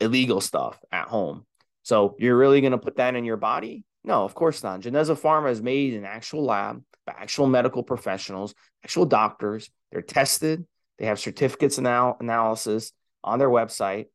illegal 0.00 0.40
stuff 0.40 0.78
at 0.92 1.08
home 1.08 1.44
so 1.82 2.16
you're 2.18 2.36
really 2.36 2.60
going 2.60 2.72
to 2.72 2.78
put 2.78 2.96
that 2.96 3.14
in 3.14 3.24
your 3.24 3.36
body 3.36 3.84
no 4.04 4.24
of 4.24 4.34
course 4.34 4.62
not 4.62 4.80
geneza 4.80 5.18
pharma 5.18 5.50
is 5.50 5.62
made 5.62 5.94
in 5.94 6.04
actual 6.04 6.44
lab 6.44 6.82
by 7.08 7.14
actual 7.18 7.46
medical 7.46 7.82
professionals, 7.82 8.54
actual 8.84 9.06
doctors. 9.06 9.70
They're 9.90 10.02
tested. 10.02 10.66
They 10.98 11.06
have 11.06 11.18
certificates 11.18 11.78
anal- 11.78 12.18
analysis 12.20 12.92
on 13.24 13.38
their 13.38 13.48
website. 13.48 14.06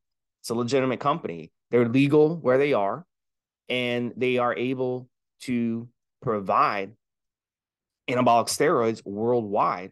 It's 0.42 0.52
a 0.52 0.54
legitimate 0.54 1.00
company. 1.00 1.52
They're 1.72 1.90
legal 1.90 2.38
where 2.38 2.60
they 2.60 2.74
are, 2.74 3.06
and 3.68 4.14
they 4.16 4.38
are 4.38 4.56
able 4.56 5.10
to 5.42 5.90
provide 6.22 6.92
anabolic 8.08 8.48
steroids 8.48 9.04
worldwide 9.04 9.92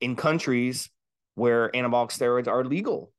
in 0.00 0.14
countries 0.14 0.88
where 1.34 1.70
anabolic 1.70 2.10
steroids 2.10 2.48
are 2.48 2.64
legal. 2.64 3.12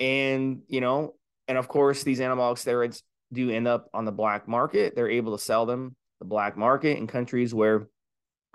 And, 0.00 0.62
you 0.68 0.80
know, 0.80 1.14
and 1.48 1.58
of 1.58 1.68
course, 1.68 2.02
these 2.02 2.20
anabolic 2.20 2.56
steroids 2.56 3.02
do 3.32 3.50
end 3.50 3.68
up 3.68 3.88
on 3.94 4.04
the 4.04 4.12
black 4.12 4.48
market. 4.48 4.94
They're 4.94 5.10
able 5.10 5.36
to 5.36 5.42
sell 5.42 5.66
them 5.66 5.94
the 6.18 6.24
black 6.24 6.56
market 6.56 6.98
in 6.98 7.06
countries 7.06 7.54
where 7.54 7.88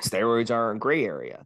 steroids 0.01 0.51
are 0.51 0.71
a 0.71 0.79
gray 0.79 1.05
area 1.05 1.45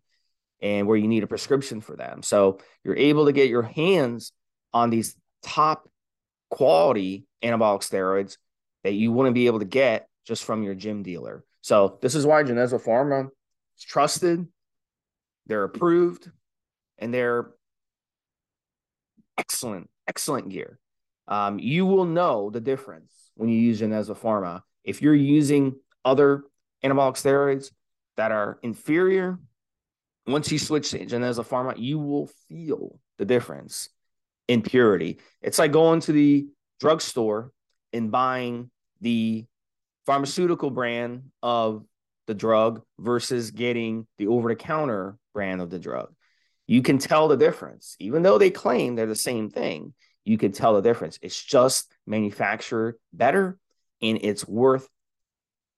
and 0.62 0.88
where 0.88 0.98
you 0.98 1.08
need 1.08 1.24
a 1.24 1.28
prescription 1.28 1.82
for 1.82 1.96
them. 1.96 2.24
So 2.24 2.60
you're 2.84 2.98
able 2.98 3.26
to 3.26 3.32
get 3.32 3.50
your 3.50 3.64
hands 3.64 4.32
on 4.74 4.90
these 4.90 5.16
top 5.44 5.90
quality 6.50 7.26
anabolic 7.44 7.82
steroids 7.82 8.38
that 8.84 8.94
you 8.94 9.12
wouldn't 9.12 9.36
be 9.36 9.48
able 9.48 9.60
to 9.60 9.66
get 9.66 10.08
just 10.26 10.44
from 10.44 10.64
your 10.64 10.76
gym 10.76 11.04
dealer. 11.04 11.44
So 11.62 11.98
this 12.02 12.16
is 12.16 12.26
why 12.26 12.44
Geneza 12.44 12.82
Pharma 12.84 13.30
is 13.78 13.84
trusted. 13.84 14.48
they're 15.48 15.64
approved, 15.64 16.30
and 17.01 17.13
they're 17.13 17.51
excellent, 19.38 19.89
excellent 20.08 20.50
gear. 20.50 20.79
Um, 21.27 21.60
you 21.60 21.86
will 21.86 22.05
know 22.05 22.50
the 22.50 22.62
difference 22.62 23.12
when 23.36 23.50
you 23.50 23.60
use 23.60 23.81
Geneza 23.81 24.17
Pharma. 24.17 24.62
If 24.84 25.01
you're 25.01 25.15
using 25.15 25.75
other 26.05 26.43
anabolic 26.84 27.15
steroids 27.15 27.72
that 28.17 28.31
are 28.31 28.60
inferior, 28.63 29.39
once 30.27 30.51
you 30.51 30.60
switch 30.60 30.91
to 30.91 31.05
Geneza 31.05 31.46
Pharma, 31.46 31.77
you 31.77 32.00
will 32.00 32.29
feel 32.48 33.00
the 33.17 33.25
difference 33.25 33.89
in 34.48 34.62
purity. 34.62 35.20
It's 35.41 35.60
like 35.60 35.72
going 35.72 36.01
to 36.01 36.12
the 36.12 36.48
drugstore 36.79 37.51
and 37.93 38.12
buying 38.12 38.70
the 39.00 39.46
pharmaceutical 40.05 40.70
brand 40.70 41.24
of 41.41 41.86
the 42.27 42.34
drug 42.34 42.81
versus 43.00 43.51
getting 43.51 44.08
the 44.17 44.27
over 44.27 44.50
the 44.50 44.55
counter 44.55 45.17
brand 45.34 45.62
of 45.62 45.70
the 45.70 45.79
drug. 45.79 46.13
You 46.72 46.82
can 46.82 47.00
tell 47.00 47.28
the 47.28 47.36
difference, 47.36 47.98
even 48.00 48.24
though 48.24 48.38
they 48.38 48.50
claim 48.50 48.96
they're 48.96 49.06
the 49.06 49.13
same 49.13 49.50
thing. 49.50 49.94
You 50.24 50.38
can 50.38 50.54
tell 50.54 50.74
the 50.74 50.82
difference. 50.82 51.20
It's 51.22 51.38
just 51.38 51.94
manufactured 52.08 52.96
better, 53.12 53.58
and 54.01 54.20
it's 54.22 54.48
worth 54.48 54.88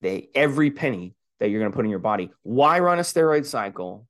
the 0.01 0.29
every 0.35 0.69
penny 0.69 1.15
that 1.39 1.49
you're 1.49 1.61
going 1.61 1.71
to 1.71 1.75
put 1.75 1.85
in 1.85 1.89
your 1.89 1.97
body. 1.97 2.29
Why 2.43 2.79
run 2.79 2.99
a 2.99 3.01
steroid 3.01 3.47
cycle? 3.47 4.05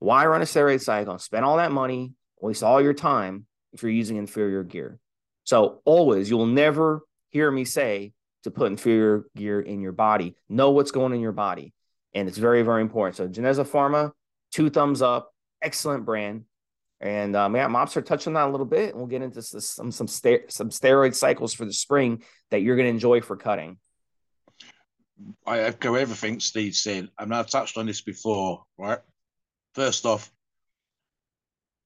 Why 0.00 0.26
run 0.26 0.42
a 0.42 0.44
steroid 0.44 0.82
cycle? 0.82 1.18
Spend 1.18 1.46
all 1.46 1.56
that 1.56 1.72
money, 1.72 2.12
waste 2.38 2.62
all 2.62 2.82
your 2.82 2.92
time 2.92 3.46
if 3.72 3.82
you're 3.82 3.90
using 3.90 4.18
inferior 4.18 4.62
gear. 4.62 4.98
So 5.44 5.80
always, 5.86 6.28
you'll 6.28 6.44
never 6.44 7.06
hear 7.30 7.50
me 7.50 7.64
say 7.64 8.12
to 8.42 8.50
put 8.50 8.70
inferior 8.70 9.24
gear 9.34 9.62
in 9.62 9.80
your 9.80 9.92
body. 9.92 10.36
Know 10.50 10.72
what's 10.72 10.90
going 10.90 11.14
in 11.14 11.22
your 11.22 11.32
body. 11.32 11.72
And 12.12 12.28
it's 12.28 12.36
very, 12.36 12.60
very 12.64 12.82
important. 12.82 13.16
So 13.16 13.28
Geneza 13.28 13.66
Pharma, 13.66 14.12
two 14.52 14.68
thumbs 14.68 15.00
up, 15.00 15.32
excellent 15.62 16.04
brand. 16.04 16.44
And 17.00 17.36
um, 17.36 17.54
yeah, 17.54 17.68
Mobster 17.68 18.04
touched 18.04 18.26
on 18.26 18.32
that 18.34 18.48
a 18.48 18.50
little 18.50 18.66
bit, 18.66 18.90
and 18.90 18.98
we'll 18.98 19.06
get 19.06 19.22
into 19.22 19.40
some 19.40 19.92
some 19.92 20.08
some 20.08 20.70
steroid 20.70 21.14
cycles 21.14 21.54
for 21.54 21.64
the 21.64 21.72
spring 21.72 22.22
that 22.50 22.62
you're 22.62 22.76
going 22.76 22.86
to 22.86 22.90
enjoy 22.90 23.20
for 23.20 23.36
cutting. 23.36 23.78
I 25.46 25.60
echo 25.60 25.94
everything 25.94 26.40
Steve 26.40 26.74
said. 26.74 27.08
I 27.16 27.24
mean, 27.24 27.34
I've 27.34 27.48
touched 27.48 27.78
on 27.78 27.86
this 27.86 28.00
before, 28.00 28.64
right? 28.76 28.98
First 29.74 30.06
off, 30.06 30.30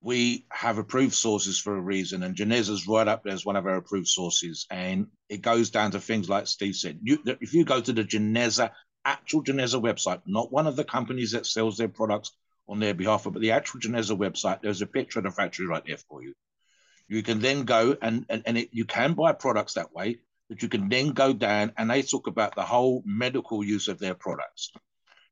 we 0.03 0.47
have 0.51 0.79
approved 0.79 1.15
sources 1.15 1.59
for 1.59 1.77
a 1.77 1.81
reason, 1.81 2.23
and 2.23 2.35
Geneza's 2.35 2.89
right 2.89 3.07
up 3.07 3.23
there 3.23 3.33
as 3.33 3.45
one 3.47 3.57
of 3.57 3.67
our 3.67 3.77
approved 3.77 4.09
sources. 4.09 4.67
And 4.71 5.07
it 5.29 5.43
goes 5.43 5.71
down 5.71 5.93
to 5.93 6.01
things 6.01 6.29
like 6.29 6.47
Steve 6.47 6.75
said. 6.75 6.99
You, 7.03 7.19
if 7.41 7.55
you 7.55 7.65
go 7.65 7.81
to 7.81 7.93
the 7.93 8.05
Geneza, 8.05 8.71
actual 9.05 9.45
Geneza 9.45 9.81
website, 9.81 10.21
not 10.27 10.53
one 10.53 10.67
of 10.67 10.77
the 10.77 10.85
companies 10.85 11.33
that 11.33 11.47
sells 11.47 11.77
their 11.77 11.89
products 11.89 12.33
on 12.73 12.81
their 12.81 12.95
behalf, 12.95 13.25
but 13.25 13.41
the 13.41 13.53
actual 13.53 13.81
Geneza 13.81 14.17
website, 14.17 14.63
there's 14.63 14.83
a 14.83 14.87
picture 14.87 15.21
of 15.21 15.25
the 15.25 15.31
factory 15.31 15.67
right 15.67 15.85
there 15.87 15.99
for 16.09 16.23
you. 16.23 16.35
You 17.07 17.23
can 17.23 17.41
then 17.41 17.65
go 17.65 17.97
and, 18.01 18.27
and, 18.29 18.43
and 18.47 18.59
it, 18.59 18.71
you 18.73 18.85
can 18.85 19.13
buy 19.13 19.33
products 19.33 19.75
that 19.75 19.95
way, 19.95 20.19
but 20.49 20.63
you 20.63 20.69
can 20.69 20.89
then 20.89 21.11
go 21.11 21.33
down 21.33 21.73
and 21.77 21.91
they 21.91 22.03
talk 22.03 22.27
about 22.27 22.55
the 22.57 22.63
whole 22.63 23.03
medical 23.07 23.63
use 23.63 23.89
of 23.89 23.99
their 23.99 24.15
products 24.15 24.73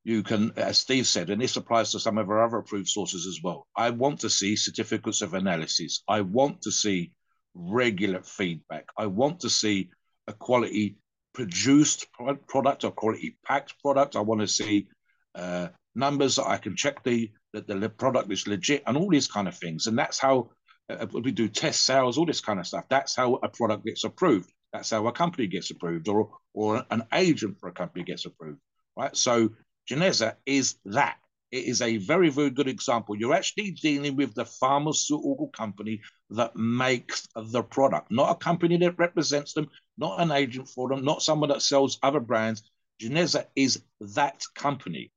you 0.02 0.22
can, 0.22 0.52
as 0.56 0.78
Steve 0.78 1.06
said, 1.06 1.30
and 1.30 1.40
this 1.40 1.56
applies 1.56 1.92
to 1.92 2.00
some 2.00 2.16
of 2.16 2.30
our 2.30 2.42
other 2.42 2.58
approved 2.58 2.88
sources 2.88 3.26
as 3.26 3.40
well. 3.42 3.66
I 3.76 3.90
want 3.90 4.20
to 4.20 4.30
see 4.30 4.56
certificates 4.56 5.20
of 5.20 5.34
analysis. 5.34 6.02
I 6.08 6.22
want 6.22 6.62
to 6.62 6.72
see 6.72 7.12
regular 7.54 8.22
feedback. 8.22 8.86
I 8.96 9.06
want 9.06 9.40
to 9.40 9.50
see 9.50 9.90
a 10.26 10.32
quality 10.32 10.96
produced 11.34 12.06
product 12.48 12.84
or 12.84 12.92
quality 12.92 13.36
packed 13.44 13.78
product. 13.82 14.16
I 14.16 14.20
want 14.20 14.40
to 14.40 14.48
see 14.48 14.88
uh, 15.34 15.68
numbers 15.94 16.36
that 16.36 16.46
I 16.46 16.56
can 16.56 16.76
check 16.76 17.02
the 17.04 17.30
that 17.52 17.66
the 17.66 17.88
product 17.88 18.30
is 18.32 18.46
legit 18.46 18.82
and 18.86 18.96
all 18.96 19.10
these 19.10 19.28
kind 19.28 19.48
of 19.48 19.56
things. 19.56 19.86
And 19.86 19.98
that's 19.98 20.18
how 20.18 20.50
uh, 20.88 21.06
we 21.12 21.32
do 21.32 21.48
test 21.48 21.82
sales, 21.82 22.16
all 22.16 22.26
this 22.26 22.40
kind 22.40 22.60
of 22.60 22.66
stuff. 22.66 22.84
That's 22.88 23.16
how 23.16 23.34
a 23.42 23.48
product 23.48 23.84
gets 23.84 24.04
approved. 24.04 24.52
That's 24.72 24.90
how 24.90 25.06
a 25.06 25.12
company 25.12 25.46
gets 25.48 25.70
approved, 25.70 26.08
or 26.08 26.30
or 26.54 26.84
an 26.90 27.02
agent 27.12 27.58
for 27.58 27.68
a 27.68 27.72
company 27.72 28.04
gets 28.04 28.24
approved. 28.24 28.60
Right. 28.96 29.16
So 29.16 29.50
Geneza 29.90 30.36
is 30.46 30.76
that. 30.84 31.16
It 31.50 31.64
is 31.64 31.82
a 31.82 31.96
very, 31.96 32.30
very 32.30 32.50
good 32.50 32.68
example. 32.68 33.16
You're 33.16 33.34
actually 33.34 33.72
dealing 33.72 34.14
with 34.14 34.34
the 34.34 34.44
pharmaceutical 34.44 35.48
company 35.48 36.00
that 36.30 36.54
makes 36.54 37.26
the 37.34 37.64
product, 37.64 38.12
not 38.12 38.30
a 38.30 38.36
company 38.36 38.76
that 38.76 38.98
represents 38.98 39.52
them, 39.54 39.68
not 39.98 40.20
an 40.20 40.30
agent 40.30 40.68
for 40.68 40.88
them, 40.88 41.04
not 41.04 41.22
someone 41.22 41.48
that 41.48 41.62
sells 41.62 41.98
other 42.04 42.20
brands. 42.20 42.62
Geneza 43.02 43.46
is 43.56 43.82
that 44.00 44.40
company. 44.54 45.10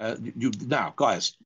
Uh, 0.00 0.16
you 0.36 0.50
now, 0.66 0.92
guys, 0.96 1.36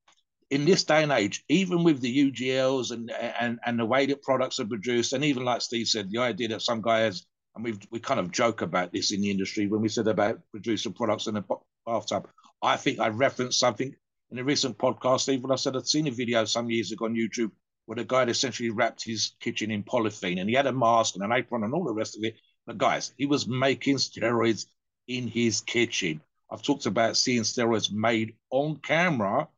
in 0.50 0.64
this 0.64 0.84
day 0.84 1.02
and 1.02 1.12
age, 1.12 1.44
even 1.48 1.84
with 1.84 2.00
the 2.00 2.30
UGLs 2.30 2.90
and 2.90 3.10
and 3.10 3.58
and 3.64 3.78
the 3.78 3.84
way 3.84 4.06
that 4.06 4.22
products 4.22 4.58
are 4.60 4.66
produced, 4.66 5.12
and 5.12 5.24
even 5.24 5.44
like 5.44 5.60
Steve 5.60 5.88
said, 5.88 6.10
the 6.10 6.18
idea 6.18 6.48
that 6.48 6.62
some 6.62 6.80
guy 6.80 7.00
has, 7.00 7.26
and 7.54 7.64
we 7.64 7.78
we 7.90 8.00
kind 8.00 8.20
of 8.20 8.32
joke 8.32 8.62
about 8.62 8.92
this 8.92 9.12
in 9.12 9.20
the 9.20 9.30
industry 9.30 9.66
when 9.66 9.82
we 9.82 9.88
said 9.88 10.08
about 10.08 10.40
producing 10.50 10.92
products 10.94 11.26
in 11.26 11.36
a 11.36 11.44
bathtub. 11.86 12.28
I 12.62 12.76
think 12.76 12.98
I 12.98 13.08
referenced 13.08 13.60
something 13.60 13.94
in 14.30 14.38
a 14.38 14.44
recent 14.44 14.78
podcast, 14.78 15.28
even 15.32 15.50
I 15.50 15.56
said 15.56 15.76
I'd 15.76 15.86
seen 15.86 16.06
a 16.06 16.10
video 16.10 16.44
some 16.44 16.70
years 16.70 16.92
ago 16.92 17.06
on 17.06 17.14
YouTube 17.14 17.50
where 17.86 17.96
the 17.96 18.04
guy 18.04 18.20
had 18.20 18.28
essentially 18.28 18.68
wrapped 18.68 19.02
his 19.02 19.32
kitchen 19.40 19.70
in 19.70 19.82
polythene 19.82 20.38
and 20.38 20.50
he 20.50 20.54
had 20.54 20.66
a 20.66 20.72
mask 20.72 21.14
and 21.14 21.24
an 21.24 21.32
apron 21.32 21.64
and 21.64 21.72
all 21.72 21.84
the 21.84 21.92
rest 21.92 22.18
of 22.18 22.24
it. 22.24 22.36
But 22.66 22.76
guys, 22.76 23.12
he 23.16 23.24
was 23.24 23.48
making 23.48 23.96
steroids 23.96 24.66
in 25.06 25.26
his 25.26 25.62
kitchen. 25.62 26.20
I've 26.50 26.62
talked 26.62 26.86
about 26.86 27.16
seeing 27.16 27.42
steroids 27.42 27.92
made 27.92 28.34
on 28.50 28.76
camera 28.76 29.48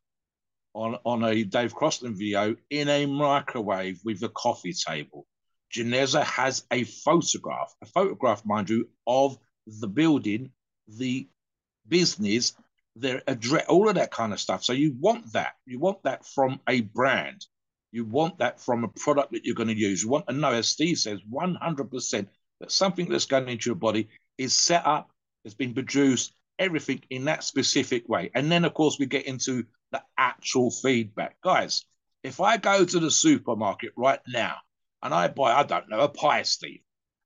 on, 0.74 0.96
on 1.04 1.24
a 1.24 1.44
Dave 1.44 1.74
Crosland 1.74 2.16
video 2.16 2.56
in 2.70 2.88
a 2.88 3.06
microwave 3.06 4.00
with 4.04 4.22
a 4.22 4.28
coffee 4.28 4.72
table. 4.72 5.26
Geneza 5.72 6.24
has 6.24 6.64
a 6.70 6.84
photograph, 6.84 7.74
a 7.82 7.86
photograph, 7.86 8.44
mind 8.44 8.70
you, 8.70 8.88
of 9.06 9.38
the 9.66 9.86
building, 9.86 10.50
the 10.88 11.28
business, 11.88 12.54
their 12.96 13.22
address, 13.26 13.66
all 13.68 13.88
of 13.88 13.94
that 13.94 14.10
kind 14.10 14.32
of 14.32 14.40
stuff. 14.40 14.64
So 14.64 14.72
you 14.72 14.94
want 14.98 15.32
that. 15.32 15.54
You 15.66 15.78
want 15.78 16.02
that 16.02 16.26
from 16.26 16.60
a 16.68 16.80
brand. 16.80 17.46
You 17.92 18.04
want 18.04 18.38
that 18.38 18.60
from 18.60 18.84
a 18.84 18.88
product 18.88 19.32
that 19.32 19.44
you're 19.44 19.54
going 19.54 19.68
to 19.68 19.76
use. 19.76 20.02
You 20.02 20.08
want 20.08 20.26
to 20.28 20.32
know, 20.32 20.52
as 20.52 20.68
Steve 20.68 20.98
says, 20.98 21.20
100% 21.32 22.26
that 22.60 22.70
something 22.72 23.08
that's 23.08 23.26
going 23.26 23.48
into 23.48 23.70
your 23.70 23.76
body 23.76 24.08
is 24.38 24.54
set 24.54 24.86
up, 24.86 25.10
has 25.44 25.54
been 25.54 25.74
produced, 25.74 26.32
everything 26.60 27.02
in 27.10 27.24
that 27.24 27.42
specific 27.42 28.08
way. 28.08 28.30
And 28.36 28.52
then, 28.52 28.64
of 28.64 28.74
course, 28.74 28.98
we 29.00 29.06
get 29.06 29.26
into 29.26 29.64
the 29.90 30.02
actual 30.16 30.70
feedback. 30.70 31.40
Guys, 31.42 31.84
if 32.22 32.40
I 32.40 32.58
go 32.58 32.84
to 32.84 33.00
the 33.00 33.10
supermarket 33.10 33.92
right 33.96 34.20
now 34.28 34.56
and 35.02 35.12
I 35.12 35.26
buy, 35.26 35.54
I 35.54 35.64
don't 35.64 35.88
know, 35.88 36.00
a 36.00 36.08
pie, 36.08 36.42
Steve, 36.42 36.82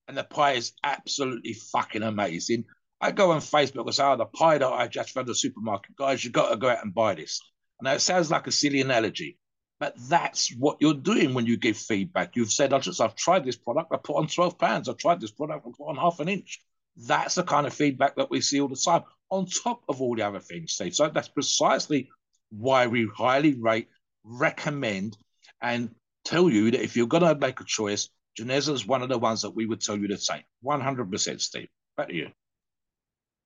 and 0.08 0.16
the 0.16 0.24
pie 0.24 0.52
is 0.52 0.72
absolutely 0.82 1.52
fucking 1.52 2.02
amazing, 2.02 2.64
I 3.00 3.10
go 3.10 3.32
on 3.32 3.40
Facebook 3.40 3.84
and 3.86 3.94
say, 3.94 4.04
oh, 4.04 4.16
the 4.16 4.24
pie 4.24 4.58
that 4.58 4.66
I 4.66 4.86
just 4.86 5.10
found 5.10 5.24
at 5.24 5.32
the 5.32 5.34
supermarket, 5.34 5.96
guys, 5.96 6.24
you 6.24 6.30
got 6.30 6.50
to 6.50 6.56
go 6.56 6.70
out 6.70 6.82
and 6.82 6.94
buy 6.94 7.14
this. 7.14 7.40
Now, 7.82 7.92
it 7.92 8.00
sounds 8.00 8.30
like 8.30 8.46
a 8.46 8.52
silly 8.52 8.80
analogy, 8.80 9.36
but 9.80 9.94
that's 10.08 10.54
what 10.56 10.78
you're 10.80 10.94
doing 10.94 11.34
when 11.34 11.44
you 11.44 11.56
give 11.58 11.76
feedback. 11.76 12.36
You've 12.36 12.52
said, 12.52 12.72
I've 12.72 13.16
tried 13.16 13.44
this 13.44 13.56
product, 13.56 13.92
I 13.92 13.96
put 13.96 14.16
on 14.16 14.28
12 14.28 14.58
pounds. 14.58 14.88
I 14.88 14.92
tried 14.94 15.20
this 15.20 15.32
product, 15.32 15.66
I 15.66 15.70
put 15.76 15.88
on 15.88 15.96
half 15.96 16.20
an 16.20 16.28
inch. 16.28 16.60
That's 16.96 17.34
the 17.34 17.42
kind 17.42 17.66
of 17.66 17.74
feedback 17.74 18.14
that 18.16 18.30
we 18.30 18.40
see 18.40 18.60
all 18.60 18.68
the 18.68 18.76
time, 18.76 19.02
on 19.30 19.46
top 19.46 19.82
of 19.88 20.00
all 20.00 20.14
the 20.14 20.22
other 20.22 20.40
things, 20.40 20.72
Steve. 20.72 20.94
So 20.94 21.08
that's 21.08 21.28
precisely 21.28 22.08
why 22.50 22.86
we 22.86 23.08
highly 23.16 23.54
rate, 23.54 23.88
recommend, 24.22 25.16
and 25.60 25.90
tell 26.24 26.48
you 26.48 26.70
that 26.70 26.82
if 26.82 26.96
you're 26.96 27.06
going 27.06 27.22
to 27.22 27.34
make 27.34 27.60
a 27.60 27.64
choice, 27.64 28.08
Geneza 28.38 28.72
is 28.72 28.86
one 28.86 29.02
of 29.02 29.08
the 29.08 29.18
ones 29.18 29.42
that 29.42 29.50
we 29.50 29.66
would 29.66 29.80
tell 29.80 29.96
you 29.96 30.08
to 30.08 30.16
take. 30.16 30.44
100%, 30.64 31.40
Steve. 31.40 31.68
Back 31.96 32.08
to 32.08 32.14
you. 32.14 32.30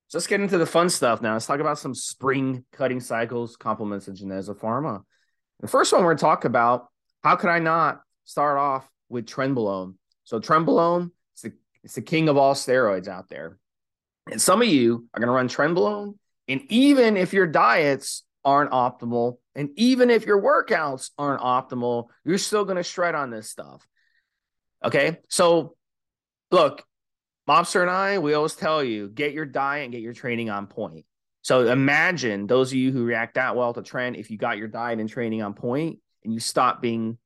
So 0.07 0.17
let's 0.17 0.27
get 0.27 0.41
into 0.41 0.57
the 0.57 0.65
fun 0.65 0.89
stuff 0.89 1.21
now. 1.21 1.33
Let's 1.33 1.45
talk 1.45 1.59
about 1.59 1.77
some 1.77 1.93
spring 1.93 2.65
cutting 2.73 2.99
cycles, 2.99 3.55
compliments 3.55 4.07
of 4.07 4.15
Geneza 4.15 4.55
Pharma. 4.55 5.03
The 5.59 5.67
first 5.67 5.93
one 5.93 6.01
we're 6.01 6.09
going 6.09 6.17
to 6.17 6.21
talk 6.21 6.45
about, 6.45 6.87
how 7.23 7.35
could 7.35 7.51
I 7.51 7.59
not 7.59 8.01
start 8.25 8.57
off 8.57 8.89
with 9.09 9.27
Trenbolone? 9.27 9.95
So 10.23 10.39
Trenbolone, 10.39 11.11
it's 11.33 11.43
the, 11.43 11.53
it's 11.83 11.95
the 11.95 12.01
king 12.01 12.27
of 12.27 12.37
all 12.37 12.55
steroids 12.55 13.07
out 13.07 13.29
there. 13.29 13.59
And 14.31 14.41
some 14.41 14.61
of 14.61 14.67
you 14.67 15.07
are 15.13 15.19
going 15.19 15.27
to 15.27 15.33
run 15.33 15.49
Trenbolone. 15.49 16.15
And 16.47 16.61
even 16.69 17.17
if 17.17 17.33
your 17.33 17.47
diets 17.47 18.23
aren't 18.43 18.71
optimal, 18.71 19.37
and 19.55 19.69
even 19.75 20.09
if 20.09 20.25
your 20.25 20.41
workouts 20.41 21.09
aren't 21.17 21.41
optimal, 21.41 22.07
you're 22.23 22.37
still 22.37 22.65
going 22.65 22.77
to 22.77 22.83
shred 22.83 23.15
on 23.15 23.29
this 23.29 23.49
stuff. 23.49 23.85
Okay. 24.83 25.17
So 25.29 25.75
look, 26.51 26.83
Mobster 27.47 27.81
and 27.81 27.89
I, 27.89 28.19
we 28.19 28.33
always 28.33 28.55
tell 28.55 28.83
you 28.83 29.09
get 29.09 29.33
your 29.33 29.45
diet 29.45 29.83
and 29.83 29.91
get 29.91 30.01
your 30.01 30.13
training 30.13 30.49
on 30.49 30.67
point. 30.67 31.05
So 31.41 31.67
imagine 31.67 32.47
those 32.47 32.71
of 32.71 32.77
you 32.77 32.91
who 32.91 33.03
react 33.03 33.35
that 33.35 33.55
well 33.55 33.73
to 33.73 33.81
tren, 33.81 34.17
if 34.17 34.29
you 34.29 34.37
got 34.37 34.57
your 34.57 34.67
diet 34.67 34.99
and 34.99 35.09
training 35.09 35.41
on 35.41 35.53
point 35.53 35.99
and 36.23 36.33
you 36.33 36.39
stop 36.39 36.81
being, 36.81 37.17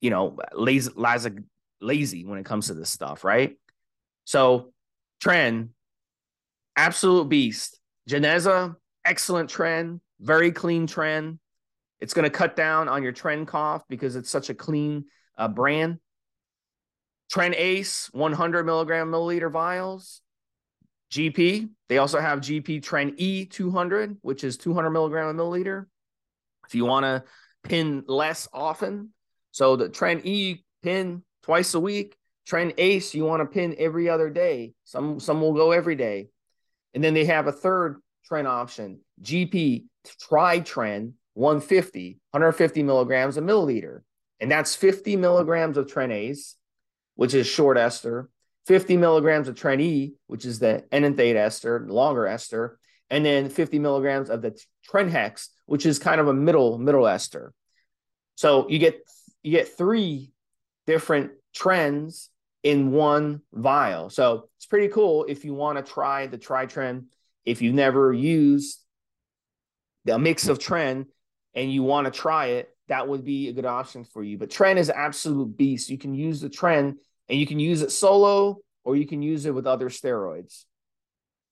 you 0.00 0.10
know, 0.10 0.36
lazy, 0.52 0.90
lazy, 0.96 1.30
lazy 1.80 2.24
when 2.24 2.38
it 2.38 2.44
comes 2.44 2.66
to 2.66 2.74
this 2.74 2.90
stuff, 2.90 3.24
right? 3.24 3.56
So 4.24 4.72
tren, 5.22 5.68
absolute 6.76 7.28
beast. 7.28 7.78
Geneza, 8.08 8.76
excellent 9.04 9.50
tren, 9.50 10.00
very 10.20 10.52
clean 10.52 10.86
tren. 10.86 11.38
It's 12.00 12.14
going 12.14 12.24
to 12.24 12.30
cut 12.30 12.56
down 12.56 12.88
on 12.88 13.02
your 13.02 13.12
tren 13.12 13.46
cough 13.46 13.82
because 13.88 14.16
it's 14.16 14.30
such 14.30 14.50
a 14.50 14.54
clean 14.54 15.04
uh, 15.38 15.48
brand. 15.48 15.98
Tren 17.32 17.54
Ace, 17.56 18.10
100 18.12 18.64
milligram 18.66 19.10
milliliter 19.10 19.50
vials. 19.50 20.20
GP, 21.10 21.68
they 21.88 21.98
also 21.98 22.20
have 22.20 22.40
GP 22.40 22.82
Tren 22.82 23.14
E 23.16 23.44
200, 23.44 24.16
which 24.22 24.44
is 24.44 24.56
200 24.56 24.90
milligram 24.90 25.28
a 25.28 25.34
milliliter. 25.34 25.86
If 26.66 26.74
you 26.74 26.86
want 26.86 27.04
to 27.04 27.24
pin 27.62 28.04
less 28.06 28.48
often, 28.52 29.10
so 29.50 29.76
the 29.76 29.88
Tren 29.88 30.24
E 30.24 30.64
pin 30.82 31.22
twice 31.42 31.74
a 31.74 31.80
week. 31.80 32.16
Tren 32.48 32.74
Ace, 32.78 33.14
you 33.14 33.24
want 33.24 33.40
to 33.40 33.46
pin 33.46 33.76
every 33.78 34.08
other 34.08 34.30
day. 34.30 34.72
Some 34.84 35.20
some 35.20 35.40
will 35.40 35.52
go 35.52 35.72
every 35.72 35.94
day. 35.94 36.28
And 36.94 37.02
then 37.02 37.14
they 37.14 37.24
have 37.26 37.46
a 37.46 37.52
third 37.52 38.00
tren 38.30 38.46
option, 38.46 39.00
GP 39.22 39.84
Tri-Tren 40.20 41.12
150, 41.34 42.20
150 42.30 42.82
milligrams 42.82 43.36
a 43.36 43.40
milliliter. 43.40 44.02
And 44.40 44.50
that's 44.50 44.74
50 44.74 45.16
milligrams 45.16 45.76
of 45.76 45.86
Tren 45.86 46.12
Ace, 46.12 46.56
which 47.14 47.32
is 47.32 47.46
short 47.46 47.78
ester, 47.78 48.28
50 48.66 48.96
milligrams 48.96 49.48
of 49.48 49.54
Tren 49.54 49.80
E, 49.80 50.14
which 50.26 50.44
is 50.44 50.58
the 50.58 50.84
enanthate 50.92 51.36
ester, 51.36 51.86
longer 51.88 52.26
ester, 52.26 52.78
and 53.10 53.24
then 53.24 53.48
50 53.48 53.78
milligrams 53.78 54.30
of 54.30 54.42
the 54.42 54.58
Trenhex, 54.90 55.48
which 55.66 55.86
is 55.86 55.98
kind 55.98 56.20
of 56.20 56.28
a 56.28 56.34
middle 56.34 56.78
middle 56.78 57.06
ester. 57.06 57.52
So 58.34 58.68
you 58.68 58.78
get 58.78 59.00
you 59.42 59.52
get 59.52 59.76
three 59.76 60.32
different 60.86 61.32
trens 61.56 62.28
in 62.62 62.92
one 62.92 63.42
vial. 63.52 64.10
So 64.10 64.48
it's 64.56 64.66
pretty 64.66 64.88
cool 64.88 65.24
if 65.28 65.44
you 65.44 65.54
want 65.54 65.78
to 65.78 65.92
try 65.92 66.26
the 66.26 66.38
Tri-Tren. 66.38 67.06
If 67.44 67.60
you've 67.60 67.74
never 67.74 68.12
used 68.12 68.78
the 70.04 70.18
mix 70.18 70.48
of 70.48 70.58
Tren 70.58 71.06
and 71.54 71.72
you 71.72 71.82
want 71.82 72.06
to 72.06 72.10
try 72.10 72.46
it, 72.46 72.68
that 72.88 73.08
would 73.08 73.24
be 73.24 73.48
a 73.48 73.52
good 73.52 73.66
option 73.66 74.04
for 74.04 74.22
you. 74.22 74.38
But 74.38 74.50
Tren 74.50 74.76
is 74.76 74.90
absolute 74.90 75.56
beast. 75.56 75.90
You 75.90 75.98
can 75.98 76.14
use 76.14 76.40
the 76.40 76.50
Tren 76.50 76.94
and 77.28 77.38
you 77.38 77.46
can 77.46 77.58
use 77.58 77.82
it 77.82 77.90
solo 77.90 78.58
or 78.84 78.96
you 78.96 79.06
can 79.06 79.22
use 79.22 79.46
it 79.46 79.54
with 79.54 79.66
other 79.66 79.88
steroids 79.88 80.64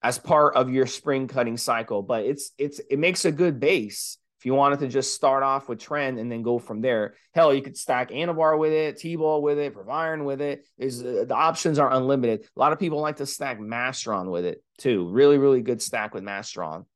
as 0.03 0.19
part 0.19 0.55
of 0.57 0.71
your 0.71 0.87
spring 0.87 1.29
cutting 1.29 1.57
cycle. 1.57 2.03
But 2.03 2.25
it's 2.25 2.53
it's 2.59 2.81
it 2.91 2.99
makes 2.99 3.25
a 3.25 3.33
good 3.33 3.59
base 3.59 4.19
if 4.41 4.47
you 4.47 4.55
wanted 4.55 4.79
to 4.79 4.89
just 4.89 5.15
start 5.15 5.43
off 5.43 5.69
with 5.69 5.79
tren 5.79 6.19
and 6.19 6.33
then 6.33 6.41
go 6.41 6.59
from 6.59 6.81
there, 6.81 7.15
hell, 7.35 7.53
you 7.53 7.61
could 7.61 7.77
stack 7.77 8.09
Anavar 8.09 8.59
with 8.59 8.73
it, 8.73 8.97
T-Bol 8.97 9.43
with 9.43 9.59
it, 9.59 9.75
Proviron 9.75 10.25
with 10.25 10.41
it. 10.41 10.67
Is 10.79 11.03
uh, 11.03 11.27
the 11.29 11.35
options 11.35 11.79
are 11.79 11.93
unlimited. 11.93 12.47
A 12.57 12.59
lot 12.59 12.73
of 12.73 12.79
people 12.79 13.01
like 13.01 13.17
to 13.17 13.27
stack 13.27 13.59
Masteron 13.59 14.31
with 14.31 14.47
it 14.47 14.65
too. 14.79 15.11
Really, 15.11 15.37
really 15.37 15.61
good 15.61 15.83
stack 15.83 16.15
with 16.15 16.25
Masteron. 16.25 16.87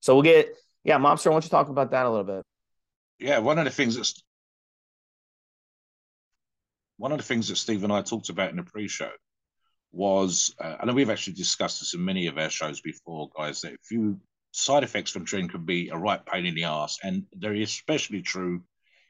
So 0.00 0.14
we'll 0.14 0.24
get 0.24 0.56
yeah, 0.82 0.98
Mobster. 0.98 1.26
Why 1.26 1.34
don't 1.34 1.44
you 1.44 1.50
talk 1.50 1.68
about 1.68 1.92
that 1.92 2.04
a 2.04 2.10
little 2.10 2.24
bit? 2.24 2.44
Yeah, 3.20 3.38
one 3.38 3.58
of 3.58 3.64
the 3.64 3.70
things 3.70 3.94
that's 3.94 4.20
one 6.96 7.12
of 7.12 7.18
the 7.18 7.24
things 7.24 7.46
that 7.48 7.56
Steve 7.56 7.84
and 7.84 7.92
I 7.92 8.02
talked 8.02 8.28
about 8.28 8.50
in 8.50 8.56
the 8.56 8.64
pre-show 8.64 9.10
was, 9.92 10.52
uh, 10.60 10.76
know 10.84 10.94
we've 10.94 11.10
actually 11.10 11.34
discussed 11.34 11.78
this 11.78 11.94
in 11.94 12.04
many 12.04 12.26
of 12.26 12.38
our 12.38 12.50
shows 12.50 12.80
before, 12.80 13.28
guys. 13.36 13.60
That 13.60 13.74
if 13.74 13.90
you 13.92 14.18
side 14.52 14.84
effects 14.84 15.10
from 15.10 15.26
Tren 15.26 15.50
can 15.50 15.64
be 15.64 15.88
a 15.88 15.96
right 15.96 16.24
pain 16.24 16.46
in 16.46 16.54
the 16.54 16.64
ass, 16.64 16.98
and 17.02 17.24
they're 17.32 17.54
especially 17.54 18.22
true 18.22 18.62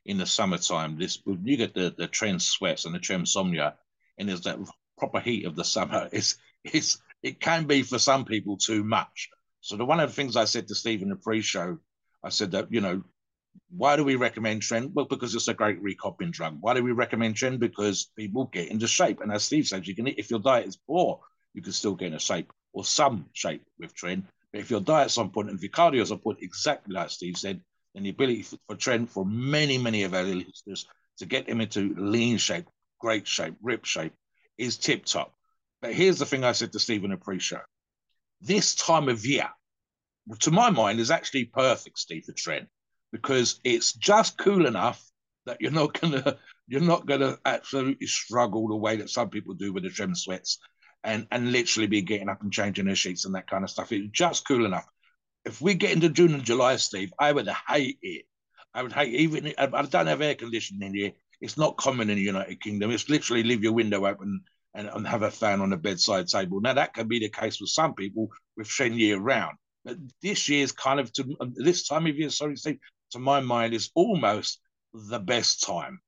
in 0.07 0.17
the 0.17 0.27
summertime. 0.27 0.99
This 0.99 1.19
you 1.27 1.57
get 1.57 1.75
the 1.75 1.95
the 1.97 2.09
Tren 2.09 2.41
sweats 2.41 2.85
and 2.87 2.95
the 2.95 2.99
Tren 2.99 3.21
insomnia, 3.21 3.75
and 4.19 4.29
there's 4.29 4.43
that 4.43 4.59
proper 4.97 5.21
heat 5.21 5.45
of 5.45 5.57
the 5.57 5.65
summer. 5.65 6.09
It's 6.13 6.39
it's 6.65 7.03
it 7.23 7.41
can 7.41 7.65
be 7.65 7.83
for 7.83 7.99
some 7.99 8.25
people 8.25 8.57
too 8.57 8.85
much. 8.85 9.29
So 9.61 9.77
the 9.77 9.85
one 9.85 10.01
of 10.01 10.09
the 10.09 10.15
things 10.15 10.37
I 10.37 10.45
said 10.45 10.69
to 10.69 10.75
Steve 10.75 11.03
in 11.03 11.09
the 11.09 11.17
pre-show, 11.17 11.79
I 12.25 12.31
said 12.31 12.53
that 12.53 12.73
you 12.73 12.81
know. 12.81 13.03
Why 13.69 13.97
do 13.97 14.05
we 14.05 14.17
recommend 14.17 14.63
Tren? 14.63 14.95
Well, 14.95 15.05
because 15.05 15.35
it's 15.35 15.49
a 15.49 15.53
great 15.53 15.79
recouping 15.83 16.31
drug. 16.31 16.57
Why 16.63 16.73
do 16.73 16.83
we 16.83 16.93
recommend 16.93 17.35
Tren? 17.35 17.59
Because 17.59 18.09
people 18.17 18.47
get 18.47 18.69
into 18.69 18.87
shape. 18.87 19.21
And 19.21 19.31
as 19.31 19.45
Steve 19.45 19.67
said, 19.67 19.87
you 19.87 19.95
can 19.95 20.07
if 20.07 20.31
your 20.31 20.41
diet 20.41 20.67
is 20.67 20.77
poor, 20.77 21.21
you 21.53 21.61
can 21.61 21.73
still 21.73 21.95
get 21.95 22.07
into 22.07 22.19
shape 22.19 22.51
or 22.73 22.83
some 22.83 23.27
shape 23.35 23.63
with 23.79 23.95
Tren. 23.95 24.23
If 24.53 24.71
your 24.71 24.81
diet's 24.81 25.19
on 25.19 25.31
point 25.31 25.51
and 25.51 25.73
cardio's 25.73 26.13
on 26.13 26.19
point, 26.19 26.39
exactly 26.43 26.95
like 26.95 27.11
Steve 27.11 27.37
said, 27.37 27.61
then 27.95 28.05
the 28.05 28.11
ability 28.11 28.43
for, 28.43 28.57
for 28.67 28.77
Tren 28.77 29.09
for 29.09 29.25
many, 29.25 29.79
many 29.79 30.03
of 30.03 30.15
our 30.15 30.23
listeners 30.23 30.87
to 31.19 31.27
get 31.27 31.49
him 31.49 31.61
into 31.61 31.95
lean 31.97 32.39
shape, 32.39 32.67
great 33.01 33.27
shape, 33.27 33.55
rip 33.63 33.85
shape 33.85 34.13
is 34.59 34.77
tip 34.77 35.05
top. 35.05 35.35
But 35.81 35.95
here's 35.95 36.19
the 36.19 36.27
thing 36.27 36.45
I 36.45 36.53
said 36.53 36.73
to 36.73 36.79
Stephen 36.79 37.13
in 37.13 37.19
pre-show. 37.19 37.61
This 38.41 38.75
time 38.75 39.09
of 39.09 39.25
year, 39.25 39.49
to 40.41 40.51
my 40.51 40.71
mind, 40.71 41.01
is 41.01 41.11
actually 41.11 41.47
perfect, 41.47 41.99
Steve, 41.99 42.25
for 42.25 42.33
Tren, 42.33 42.67
because 43.11 43.61
it's 43.65 43.93
just 43.93 44.39
cool 44.39 44.67
enough 44.67 45.03
that 45.47 45.61
you're 45.61 45.73
not 45.73 45.99
gonna 46.01 46.37
you're 46.69 46.81
not 46.81 47.07
gonna 47.07 47.39
absolutely 47.45 48.07
struggle 48.07 48.69
the 48.69 48.77
way 48.77 48.97
that 48.97 49.11
some 49.11 49.31
people 49.31 49.55
do 49.55 49.73
with 49.73 49.83
the 49.83 49.89
Tren 49.89 50.17
sweats 50.17 50.59
and 51.05 51.27
and 51.31 51.53
literally 51.53 51.87
be 51.87 52.03
getting 52.03 52.29
up 52.29 52.43
and 52.43 52.53
changing 52.53 52.87
their 52.87 52.95
sheets 52.95 53.25
and 53.25 53.35
that 53.35 53.49
kind 53.49 53.65
of 53.65 53.71
stuff. 53.71 53.93
It's 53.93 54.11
just 54.13 54.47
cool 54.47 54.65
enough. 54.65 54.87
If 55.45 55.61
we 55.61 55.75
get 55.75 55.93
into 55.93 56.09
June 56.09 56.35
and 56.35 56.45
July, 56.45 56.77
Steve, 56.77 57.13
I 57.19 57.33
would 57.33 57.49
hate 57.69 57.99
it. 58.03 58.27
I 58.75 58.83
would 58.83 58.93
hate 58.93 59.15
even. 59.15 59.53
I 59.59 59.83
don't 59.83 60.07
have 60.07 60.23
air 60.23 60.35
conditioning 60.35 60.95
here. 60.95 61.13
It's 61.41 61.59
not 61.59 61.77
common 61.77 62.09
in 62.09 62.17
the 62.17 62.23
United 62.23 62.61
Kingdom. 62.61 62.93
It's 62.93 63.09
literally 63.09 63.43
leave 63.43 63.65
your 63.65 63.73
window 63.73 64.07
open 64.07 64.43
and, 64.75 64.89
and 64.89 65.07
have 65.07 65.23
a 65.23 65.31
fan 65.31 65.61
on 65.61 65.71
the 65.71 65.77
bedside 65.77 66.29
table. 66.29 66.61
Now 66.61 66.75
that 66.75 66.95
can 66.95 67.09
be 67.09 67.19
the 67.19 67.29
case 67.29 67.61
with 67.61 67.71
some 67.71 67.95
people 67.95 68.29
with 68.57 68.69
Tren 68.69 68.97
year 68.97 69.19
round. 69.19 69.57
But 69.85 69.97
this 70.23 70.49
year 70.49 70.63
is 70.63 70.73
kind 70.73 71.01
of 71.01 71.13
to 71.15 71.37
this 71.57 71.89
time 71.89 72.07
of 72.07 72.17
year. 72.17 72.31
Sorry, 72.31 72.57
Steve. 72.57 72.79
To 73.11 73.19
my 73.19 73.41
mind, 73.41 73.75
is 73.75 73.91
almost 73.95 74.61
the 74.95 75.19
best 75.19 75.65
time. 75.65 76.01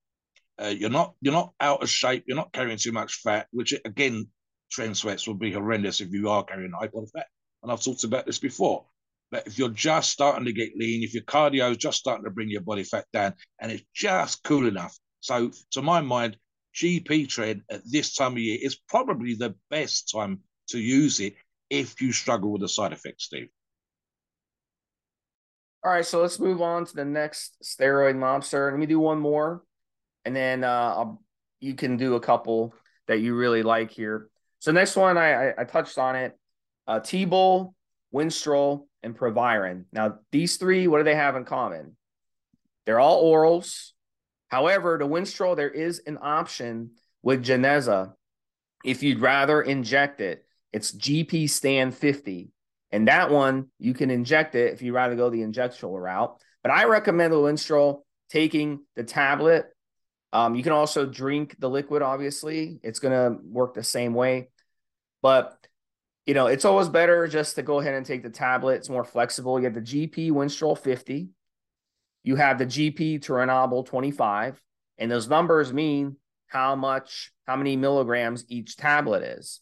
Uh, 0.63 0.69
you're 0.69 0.91
not 0.91 1.15
you're 1.21 1.33
not 1.33 1.53
out 1.61 1.83
of 1.83 1.91
shape. 1.91 2.25
You're 2.27 2.37
not 2.37 2.53
carrying 2.53 2.79
too 2.79 2.93
much 2.93 3.17
fat, 3.17 3.49
which 3.51 3.75
again 3.85 4.29
Tren 4.75 4.97
sweats 4.97 5.27
will 5.27 5.35
be 5.35 5.53
horrendous 5.53 6.01
if 6.01 6.13
you 6.13 6.29
are 6.31 6.45
carrying 6.45 6.73
high 6.73 6.89
body 6.89 7.07
fat. 7.13 7.27
And 7.63 7.71
I've 7.71 7.83
talked 7.83 8.05
about 8.05 8.27
this 8.27 8.39
before. 8.39 8.85
But 9.31 9.47
if 9.47 9.59
you're 9.59 9.69
just 9.69 10.11
starting 10.11 10.45
to 10.45 10.53
get 10.53 10.77
lean, 10.77 11.03
if 11.03 11.15
your 11.15 11.23
cardio 11.23 11.71
is 11.71 11.77
just 11.77 11.99
starting 11.99 12.25
to 12.25 12.31
bring 12.31 12.51
your 12.51 12.61
body 12.61 12.85
fat 12.85 13.07
down 13.13 13.35
and 13.61 13.73
it's 13.73 13.85
just 13.95 14.43
cool 14.45 14.67
enough. 14.67 14.97
So, 15.21 15.51
to 15.73 15.83
my 15.83 16.01
mind, 16.01 16.37
GP 16.75 17.27
Tren 17.29 17.63
at 17.71 17.83
this 17.85 18.15
time 18.15 18.33
of 18.33 18.39
year 18.39 18.59
is 18.61 18.77
probably 18.89 19.35
the 19.35 19.55
best 19.71 20.11
time 20.11 20.41
to 20.69 20.79
use 20.79 21.21
it 21.21 21.35
if 21.71 22.01
you 22.01 22.13
struggle 22.13 22.53
with 22.53 22.61
the 22.61 22.69
side 22.69 22.93
effects, 22.93 23.25
Steve. 23.25 23.49
All 25.85 25.93
right, 25.93 26.05
so 26.05 26.21
let's 26.21 26.41
move 26.41 26.63
on 26.63 26.87
to 26.87 26.95
the 26.95 27.05
next 27.05 27.57
steroid 27.63 28.17
mobster. 28.17 28.71
Let 28.71 28.79
me 28.79 28.87
do 28.87 28.99
one 28.99 29.21
more, 29.21 29.63
and 30.25 30.35
then 30.35 30.65
uh, 30.65 31.05
you 31.61 31.75
can 31.75 31.97
do 31.97 32.15
a 32.15 32.21
couple 32.21 32.75
that 33.07 33.21
you 33.21 33.35
really 33.35 33.63
like 33.63 33.91
here. 33.91 34.29
So 34.65 34.73
next 34.73 34.97
one, 34.97 35.19
I, 35.19 35.51
I, 35.51 35.55
I 35.59 35.65
touched 35.65 35.99
on 35.99 36.17
it. 36.17 36.39
Uh, 36.87 36.99
T-Bol, 36.99 37.75
Winstrol, 38.15 38.87
and 39.03 39.15
Proviron. 39.15 39.85
Now, 39.93 40.21
these 40.33 40.57
three, 40.57 40.89
what 40.89 40.97
do 40.97 41.05
they 41.05 41.15
have 41.15 41.37
in 41.37 41.45
common? 41.45 41.99
They're 42.87 42.99
all 42.99 43.31
orals. 43.31 43.91
However, 44.49 44.97
the 44.99 45.07
Winstrol, 45.07 45.55
there 45.55 45.69
is 45.69 46.01
an 46.07 46.17
option 46.19 46.93
with 47.23 47.45
Geneza. 47.45 48.15
If 48.87 49.03
you'd 49.03 49.21
rather 49.21 49.61
inject 49.61 50.23
it, 50.23 50.47
it's 50.73 50.93
GP 50.93 51.51
Stand 51.51 51.95
50. 51.95 52.51
And 52.91 53.09
that 53.09 53.31
one, 53.31 53.67
you 53.79 53.93
can 53.93 54.11
inject 54.11 54.55
it 54.55 54.73
if 54.73 54.81
you'd 54.81 54.95
rather 54.95 55.15
go 55.15 55.29
the 55.29 55.43
injectable 55.43 56.03
route. 56.03 56.41
But 56.63 56.73
I 56.73 56.87
recommend 56.87 57.35
the 57.35 57.37
Winstrol 57.37 58.01
taking 58.31 58.81
the 58.97 59.05
tablet. 59.05 59.67
Um, 60.33 60.55
you 60.55 60.63
can 60.63 60.73
also 60.73 61.05
drink 61.05 61.55
the 61.59 61.69
liquid, 61.69 62.01
obviously. 62.01 62.81
It's 62.83 62.99
going 62.99 63.13
to 63.13 63.39
work 63.45 63.75
the 63.75 63.83
same 63.83 64.15
way. 64.15 64.49
But 65.25 65.57
you 66.27 66.35
know, 66.35 66.49
it's 66.49 66.67
always 66.67 66.91
better 66.91 67.27
just 67.27 67.57
to 67.57 67.63
go 67.63 67.81
ahead 67.81 67.95
and 67.95 68.05
take 68.05 68.23
the 68.23 68.29
tablet. 68.29 68.75
It's 68.75 68.91
more 68.91 69.05
flexible. 69.05 69.59
You 69.59 69.65
have 69.65 69.75
the 69.75 69.81
GP 69.81 70.31
Winstrol 70.31 70.79
50. 70.79 71.31
You 72.25 72.37
have 72.37 72.59
the 72.59 72.67
GP 72.67 73.21
Turinabol 73.21 73.87
25. 73.87 74.61
And 74.99 75.11
those 75.11 75.27
numbers 75.27 75.73
mean 75.73 76.17
how 76.47 76.77
much, 76.77 77.33
how 77.47 77.57
many 77.57 77.75
milligrams 77.75 78.45
each 78.49 78.77
tablet 78.77 79.23
is. 79.23 79.61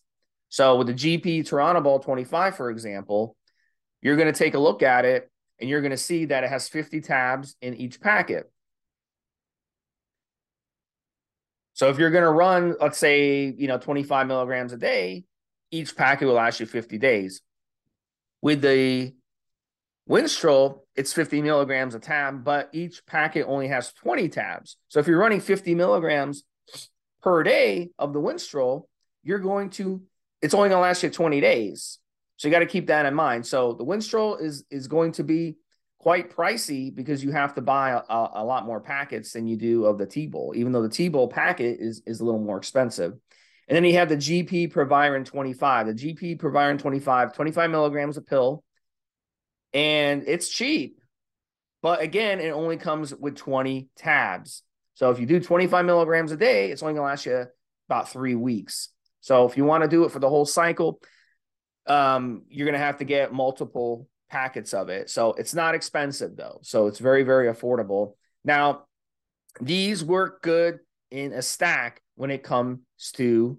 So 0.48 0.76
with 0.76 0.88
the 0.88 0.94
GP 0.94 1.40
Turinabol 1.48 2.02
25, 2.02 2.56
for 2.56 2.68
example, 2.68 3.36
you're 4.00 4.16
going 4.16 4.32
to 4.32 4.38
take 4.38 4.54
a 4.54 4.58
look 4.58 4.82
at 4.82 5.04
it 5.04 5.30
and 5.60 5.70
you're 5.70 5.80
going 5.80 5.92
to 5.92 5.96
see 5.96 6.24
that 6.24 6.42
it 6.42 6.50
has 6.50 6.68
50 6.68 7.00
tabs 7.02 7.54
in 7.62 7.74
each 7.74 8.00
packet. 8.00 8.50
So 11.74 11.88
if 11.88 11.98
you're 11.98 12.10
going 12.10 12.24
to 12.24 12.30
run, 12.30 12.74
let's 12.80 12.98
say, 12.98 13.54
you 13.56 13.68
know, 13.68 13.78
25 13.78 14.26
milligrams 14.26 14.72
a 14.72 14.76
day, 14.76 15.24
each 15.72 15.96
packet 15.96 16.26
will 16.26 16.34
last 16.34 16.60
you 16.60 16.66
50 16.66 16.98
days. 16.98 17.40
With 18.40 18.60
the 18.60 19.14
Winstrol, 20.08 20.80
it's 20.94 21.12
50 21.12 21.42
milligrams 21.42 21.94
a 21.94 21.98
tab, 21.98 22.44
but 22.44 22.68
each 22.72 23.04
packet 23.06 23.46
only 23.48 23.68
has 23.68 23.92
20 23.94 24.28
tabs. 24.28 24.76
So 24.88 25.00
if 25.00 25.08
you're 25.08 25.18
running 25.18 25.40
50 25.40 25.74
milligrams 25.74 26.44
per 27.22 27.42
day 27.42 27.90
of 27.98 28.12
the 28.12 28.20
Winstrol, 28.20 28.84
you're 29.24 29.38
going 29.38 29.70
to, 29.70 30.02
it's 30.40 30.54
only 30.54 30.68
going 30.68 30.78
to 30.78 30.82
last 30.82 31.02
you 31.02 31.10
20 31.10 31.40
days. 31.40 31.98
So 32.36 32.48
you 32.48 32.52
got 32.52 32.60
to 32.60 32.66
keep 32.66 32.88
that 32.88 33.06
in 33.06 33.14
mind. 33.14 33.46
So 33.46 33.72
the 33.72 33.84
Winstrol 33.84 34.40
is 34.40 34.64
is 34.68 34.88
going 34.88 35.12
to 35.12 35.24
be 35.24 35.56
quite 36.00 36.34
pricey 36.34 36.92
because 36.92 37.22
you 37.22 37.30
have 37.30 37.54
to 37.54 37.60
buy 37.60 37.90
a, 37.90 38.28
a, 38.34 38.44
lot 38.44 38.66
more 38.66 38.80
packets 38.80 39.32
than 39.32 39.46
you 39.46 39.56
do 39.56 39.84
of 39.84 39.98
the 39.98 40.06
T-Bol, 40.06 40.52
even 40.56 40.72
though 40.72 40.82
the 40.82 40.88
T-Bol 40.88 41.28
packet 41.28 41.78
is, 41.78 42.02
is 42.04 42.18
a 42.18 42.24
little 42.24 42.40
more 42.40 42.58
expensive. 42.58 43.14
And 43.68 43.76
then 43.76 43.84
you 43.84 43.94
have 43.94 44.08
the 44.08 44.16
GP 44.16 44.70
Proviron 44.72 45.24
25. 45.24 45.86
The 45.86 45.94
GP 45.94 46.38
Proviron 46.38 46.78
25, 46.78 47.34
25 47.34 47.70
milligrams 47.70 48.16
a 48.16 48.22
pill. 48.22 48.64
And 49.72 50.24
it's 50.26 50.48
cheap. 50.48 50.98
But 51.80 52.00
again, 52.00 52.40
it 52.40 52.50
only 52.50 52.76
comes 52.76 53.14
with 53.14 53.36
20 53.36 53.88
tabs. 53.96 54.62
So 54.94 55.10
if 55.10 55.18
you 55.18 55.26
do 55.26 55.40
25 55.40 55.84
milligrams 55.84 56.32
a 56.32 56.36
day, 56.36 56.70
it's 56.70 56.82
only 56.82 56.94
going 56.94 57.02
to 57.02 57.10
last 57.10 57.26
you 57.26 57.46
about 57.88 58.10
three 58.10 58.34
weeks. 58.34 58.88
So 59.20 59.46
if 59.46 59.56
you 59.56 59.64
want 59.64 59.82
to 59.82 59.88
do 59.88 60.04
it 60.04 60.12
for 60.12 60.18
the 60.18 60.28
whole 60.28 60.46
cycle, 60.46 61.00
um, 61.86 62.42
you're 62.48 62.66
going 62.66 62.78
to 62.78 62.84
have 62.84 62.98
to 62.98 63.04
get 63.04 63.32
multiple 63.32 64.08
packets 64.30 64.74
of 64.74 64.88
it. 64.88 65.10
So 65.10 65.32
it's 65.32 65.54
not 65.54 65.74
expensive 65.74 66.36
though. 66.36 66.58
So 66.62 66.86
it's 66.86 66.98
very, 66.98 67.22
very 67.22 67.52
affordable. 67.52 68.14
Now, 68.44 68.84
these 69.60 70.04
work 70.04 70.42
good 70.42 70.78
in 71.12 71.32
a 71.32 71.42
stack 71.42 72.00
when 72.16 72.30
it 72.30 72.42
comes 72.42 72.80
to 73.14 73.58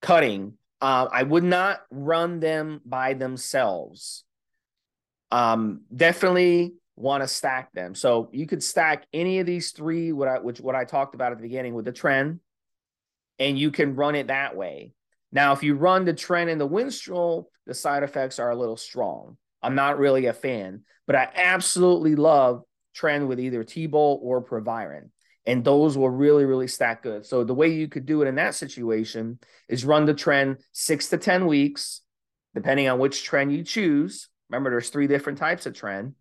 cutting. 0.00 0.54
Uh, 0.80 1.08
I 1.12 1.24
would 1.24 1.44
not 1.44 1.80
run 1.90 2.40
them 2.40 2.80
by 2.86 3.14
themselves. 3.14 4.24
Um, 5.30 5.82
definitely 5.94 6.74
want 6.96 7.22
to 7.22 7.28
stack 7.28 7.72
them. 7.72 7.94
So 7.94 8.30
you 8.32 8.46
could 8.46 8.62
stack 8.62 9.04
any 9.12 9.40
of 9.40 9.46
these 9.46 9.72
three, 9.72 10.12
what 10.12 10.28
I 10.28 10.38
which 10.38 10.60
what 10.60 10.74
I 10.74 10.84
talked 10.84 11.14
about 11.14 11.32
at 11.32 11.38
the 11.38 11.42
beginning 11.42 11.74
with 11.74 11.84
the 11.84 11.92
tren, 11.92 12.38
and 13.38 13.58
you 13.58 13.70
can 13.70 13.96
run 13.96 14.14
it 14.14 14.28
that 14.28 14.56
way. 14.56 14.92
Now, 15.32 15.52
if 15.52 15.62
you 15.62 15.74
run 15.74 16.04
the 16.04 16.14
tren 16.14 16.50
and 16.50 16.60
the 16.60 16.68
Winstrol, 16.68 17.46
the 17.66 17.74
side 17.74 18.02
effects 18.02 18.38
are 18.38 18.50
a 18.50 18.56
little 18.56 18.76
strong. 18.76 19.36
I'm 19.62 19.74
not 19.74 19.98
really 19.98 20.26
a 20.26 20.32
fan, 20.32 20.82
but 21.06 21.14
I 21.14 21.28
absolutely 21.34 22.16
love 22.16 22.62
tren 22.96 23.28
with 23.28 23.38
either 23.38 23.62
T-Bol 23.62 24.20
or 24.22 24.40
Proviron. 24.40 25.12
And 25.50 25.64
those 25.64 25.98
will 25.98 26.08
really, 26.08 26.44
really 26.44 26.68
stack 26.68 27.02
good. 27.02 27.26
So 27.26 27.42
the 27.42 27.54
way 27.54 27.70
you 27.70 27.88
could 27.88 28.06
do 28.06 28.22
it 28.22 28.28
in 28.28 28.36
that 28.36 28.54
situation 28.54 29.40
is 29.68 29.84
run 29.84 30.04
the 30.04 30.14
tren 30.14 30.58
six 30.70 31.08
to 31.08 31.18
10 31.18 31.44
weeks, 31.48 32.02
depending 32.54 32.88
on 32.88 33.00
which 33.00 33.28
tren 33.28 33.50
you 33.50 33.64
choose. 33.64 34.28
Remember, 34.48 34.70
there's 34.70 34.90
three 34.90 35.08
different 35.08 35.38
types 35.38 35.66
of 35.66 35.72
tren 35.72 36.14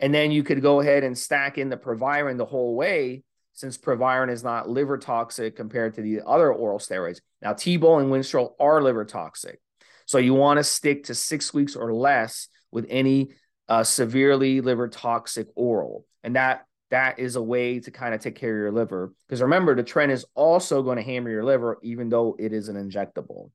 And 0.00 0.12
then 0.12 0.32
you 0.32 0.42
could 0.42 0.62
go 0.62 0.80
ahead 0.80 1.04
and 1.04 1.16
stack 1.16 1.58
in 1.58 1.68
the 1.68 1.76
Proviron 1.76 2.38
the 2.38 2.44
whole 2.44 2.74
way, 2.74 3.22
since 3.52 3.78
Proviron 3.78 4.30
is 4.30 4.42
not 4.42 4.68
liver 4.68 4.98
toxic 4.98 5.54
compared 5.54 5.94
to 5.94 6.02
the 6.02 6.22
other 6.26 6.52
oral 6.52 6.80
steroids. 6.80 7.20
Now, 7.40 7.52
T-Bol 7.52 8.00
and 8.00 8.10
Winstrol 8.10 8.54
are 8.58 8.82
liver 8.82 9.04
toxic. 9.04 9.60
So 10.06 10.18
you 10.18 10.34
want 10.34 10.58
to 10.58 10.64
stick 10.64 11.04
to 11.04 11.14
six 11.14 11.54
weeks 11.54 11.76
or 11.76 11.94
less 11.94 12.48
with 12.72 12.86
any 12.90 13.30
uh, 13.68 13.84
severely 13.84 14.60
liver 14.60 14.88
toxic 14.88 15.46
oral. 15.54 16.04
And 16.24 16.34
that 16.34 16.65
that 16.90 17.18
is 17.18 17.36
a 17.36 17.42
way 17.42 17.80
to 17.80 17.90
kind 17.90 18.14
of 18.14 18.20
take 18.20 18.36
care 18.36 18.50
of 18.50 18.56
your 18.56 18.72
liver. 18.72 19.12
Because 19.26 19.42
remember, 19.42 19.74
the 19.74 19.82
tren 19.82 20.10
is 20.10 20.24
also 20.34 20.82
going 20.82 20.96
to 20.96 21.02
hammer 21.02 21.30
your 21.30 21.44
liver, 21.44 21.78
even 21.82 22.08
though 22.08 22.36
it 22.38 22.52
is 22.52 22.68
an 22.68 22.76
injectable. 22.76 23.50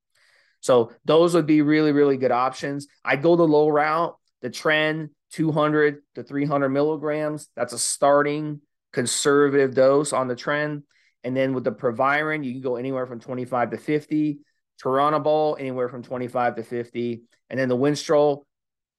So 0.60 0.92
those 1.06 1.34
would 1.34 1.48
be 1.48 1.62
really, 1.62 1.92
really 1.92 2.18
good 2.18 2.32
options. 2.32 2.88
I 3.04 3.16
go 3.16 3.36
the 3.36 3.44
low 3.44 3.70
route, 3.70 4.16
the 4.42 4.50
tren 4.50 5.10
200 5.32 6.02
to 6.16 6.24
300 6.24 6.70
milligrams. 6.70 7.48
That's 7.56 7.74
a 7.74 7.80
starting 7.80 8.62
conservative 8.92 9.74
dose 9.74 10.12
on 10.14 10.28
the 10.28 10.36
tren. 10.36 10.84
And 11.24 11.36
then 11.36 11.54
with 11.54 11.64
the 11.64 11.72
Proviron, 11.72 12.44
you 12.44 12.52
can 12.52 12.62
go 12.62 12.76
anywhere 12.76 13.06
from 13.06 13.20
25 13.20 13.72
to 13.72 13.78
50. 13.78 14.40
Turinabol, 14.84 15.60
anywhere 15.60 15.90
from 15.90 16.04
25 16.04 16.56
to 16.56 16.64
50. 16.64 17.22
And 17.50 17.60
then 17.60 17.70
the 17.70 17.78
Winstrol, 17.78 18.44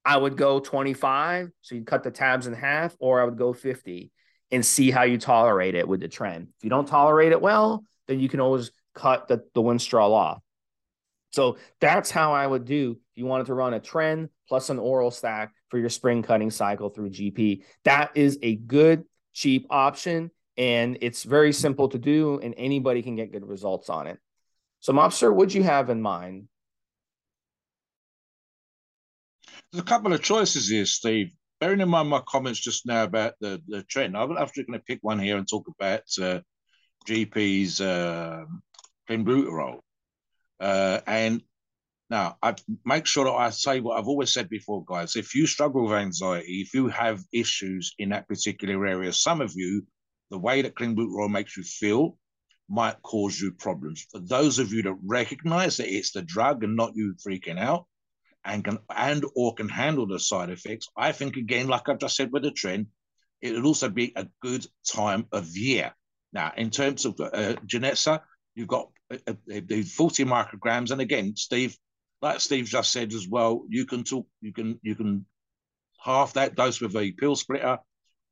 I 0.04 0.16
would 0.16 0.36
go 0.36 0.60
25. 0.60 1.50
So 1.60 1.74
you 1.74 1.84
cut 1.84 2.02
the 2.02 2.10
tabs 2.10 2.46
in 2.46 2.54
half, 2.54 2.96
or 2.98 3.20
I 3.20 3.24
would 3.24 3.36
go 3.36 3.52
50 3.52 4.12
and 4.52 4.64
see 4.64 4.90
how 4.90 5.02
you 5.02 5.18
tolerate 5.18 5.74
it 5.74 5.88
with 5.88 6.00
the 6.00 6.08
tren. 6.08 6.42
If 6.42 6.62
you 6.62 6.70
don't 6.70 6.86
tolerate 6.86 7.32
it 7.32 7.40
well, 7.40 7.84
then 8.06 8.20
you 8.20 8.28
can 8.28 8.38
always 8.40 8.70
cut 8.94 9.26
the, 9.26 9.42
the 9.54 9.62
Winstrol 9.62 10.12
off. 10.12 10.42
So 11.30 11.56
that's 11.80 12.10
how 12.10 12.34
I 12.34 12.46
would 12.46 12.66
do 12.66 12.92
if 12.92 13.18
you 13.18 13.24
wanted 13.24 13.46
to 13.46 13.54
run 13.54 13.72
a 13.72 13.80
tren 13.80 14.28
plus 14.48 14.68
an 14.68 14.78
oral 14.78 15.10
stack 15.10 15.54
for 15.70 15.78
your 15.78 15.88
spring 15.88 16.22
cutting 16.22 16.50
cycle 16.50 16.90
through 16.90 17.10
GP. 17.10 17.62
That 17.84 18.10
is 18.14 18.38
a 18.42 18.56
good, 18.56 19.04
cheap 19.32 19.66
option. 19.70 20.30
And 20.58 20.98
it's 21.00 21.22
very 21.22 21.54
simple 21.54 21.88
to 21.88 21.98
do, 21.98 22.38
and 22.42 22.54
anybody 22.58 23.00
can 23.00 23.16
get 23.16 23.32
good 23.32 23.46
results 23.46 23.88
on 23.88 24.06
it. 24.06 24.18
So, 24.80 24.92
Mobster, 24.92 25.34
what'd 25.34 25.54
you 25.54 25.62
have 25.62 25.88
in 25.88 26.02
mind? 26.02 26.48
There's 29.72 29.80
a 29.80 29.86
couple 29.86 30.12
of 30.12 30.22
choices 30.22 30.68
here, 30.68 30.84
Steve. 30.84 31.32
Bearing 31.62 31.80
in 31.80 31.90
mind 31.90 32.08
my 32.08 32.20
comments 32.26 32.58
just 32.58 32.86
now 32.86 33.04
about 33.04 33.34
the, 33.40 33.62
the 33.68 33.84
tren, 33.84 34.16
I'm 34.16 34.36
actually 34.36 34.64
going 34.64 34.80
to 34.80 34.84
pick 34.84 34.98
one 35.00 35.20
here 35.20 35.36
and 35.36 35.48
talk 35.48 35.68
about 35.68 36.02
uh, 36.20 36.40
GP's 37.06 37.80
uh, 37.80 38.42
clenbuterol. 39.08 39.78
Uh, 40.58 40.98
and 41.06 41.40
now, 42.10 42.36
I 42.42 42.56
make 42.84 43.06
sure 43.06 43.26
that 43.26 43.30
I 43.30 43.50
say 43.50 43.78
what 43.78 43.96
I've 43.96 44.08
always 44.08 44.32
said 44.32 44.48
before, 44.48 44.84
guys. 44.84 45.14
If 45.14 45.36
you 45.36 45.46
struggle 45.46 45.84
with 45.84 45.92
anxiety, 45.92 46.62
if 46.62 46.74
you 46.74 46.88
have 46.88 47.22
issues 47.32 47.94
in 47.96 48.08
that 48.08 48.26
particular 48.26 48.84
area, 48.84 49.12
some 49.12 49.40
of 49.40 49.52
you, 49.54 49.86
the 50.32 50.38
way 50.38 50.62
that 50.62 50.74
clenbuterol 50.74 51.30
makes 51.30 51.56
you 51.56 51.62
feel 51.62 52.18
might 52.68 53.00
cause 53.02 53.40
you 53.40 53.52
problems. 53.52 54.04
For 54.10 54.18
those 54.18 54.58
of 54.58 54.72
you 54.72 54.82
that 54.82 54.98
recognize 55.04 55.76
that 55.76 55.94
it's 55.94 56.10
the 56.10 56.22
drug 56.22 56.64
and 56.64 56.74
not 56.74 56.96
you 56.96 57.14
freaking 57.24 57.60
out, 57.60 57.86
and 58.44 58.64
can 58.64 58.78
and 58.94 59.24
or 59.36 59.54
can 59.54 59.68
handle 59.68 60.06
the 60.06 60.18
side 60.18 60.50
effects, 60.50 60.88
I 60.96 61.12
think 61.12 61.36
again, 61.36 61.68
like 61.68 61.88
I've 61.88 61.98
just 61.98 62.16
said 62.16 62.32
with 62.32 62.42
the 62.42 62.50
tren, 62.50 62.86
it 63.40 63.52
would 63.54 63.64
also 63.64 63.88
be 63.88 64.12
a 64.16 64.26
good 64.40 64.66
time 64.90 65.26
of 65.32 65.56
year. 65.56 65.92
Now, 66.32 66.52
in 66.56 66.70
terms 66.70 67.04
of 67.04 67.20
uh, 67.20 67.56
you've 68.54 68.68
got 68.68 68.88
uh, 69.10 69.16
uh, 69.28 69.34
the 69.46 69.82
40 69.82 70.24
micrograms, 70.24 70.90
and 70.90 71.00
again, 71.00 71.34
Steve, 71.36 71.76
like 72.20 72.40
Steve 72.40 72.66
just 72.66 72.90
said 72.90 73.12
as 73.12 73.28
well, 73.28 73.64
you 73.68 73.84
can 73.84 74.04
talk, 74.04 74.26
you 74.40 74.52
can 74.52 74.78
you 74.82 74.94
can 74.94 75.26
half 76.02 76.32
that 76.34 76.54
dose 76.54 76.80
with 76.80 76.96
a 76.96 77.12
pill 77.12 77.36
splitter, 77.36 77.78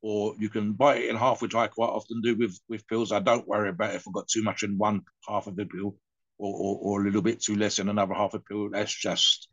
or 0.01 0.35
you 0.39 0.49
can 0.49 0.73
bite 0.73 1.01
it 1.01 1.09
in 1.09 1.15
half, 1.15 1.41
which 1.41 1.55
I 1.55 1.67
quite 1.67 1.89
often 1.89 2.21
do 2.21 2.35
with 2.35 2.59
with 2.67 2.87
pills. 2.87 3.11
I 3.11 3.19
don't 3.19 3.47
worry 3.47 3.69
about 3.69 3.95
if 3.95 4.07
I've 4.07 4.13
got 4.13 4.27
too 4.27 4.43
much 4.43 4.63
in 4.63 4.77
one 4.77 5.01
half 5.27 5.47
of 5.47 5.55
the 5.55 5.65
pill, 5.65 5.95
or, 6.37 6.53
or, 6.55 6.79
or 6.81 7.01
a 7.01 7.05
little 7.05 7.21
bit 7.21 7.41
too 7.41 7.55
less 7.55 7.79
in 7.79 7.89
another 7.89 8.13
half 8.13 8.33
of 8.33 8.41
the 8.41 8.53
pill. 8.53 8.69
That's 8.71 8.93
just 8.93 9.47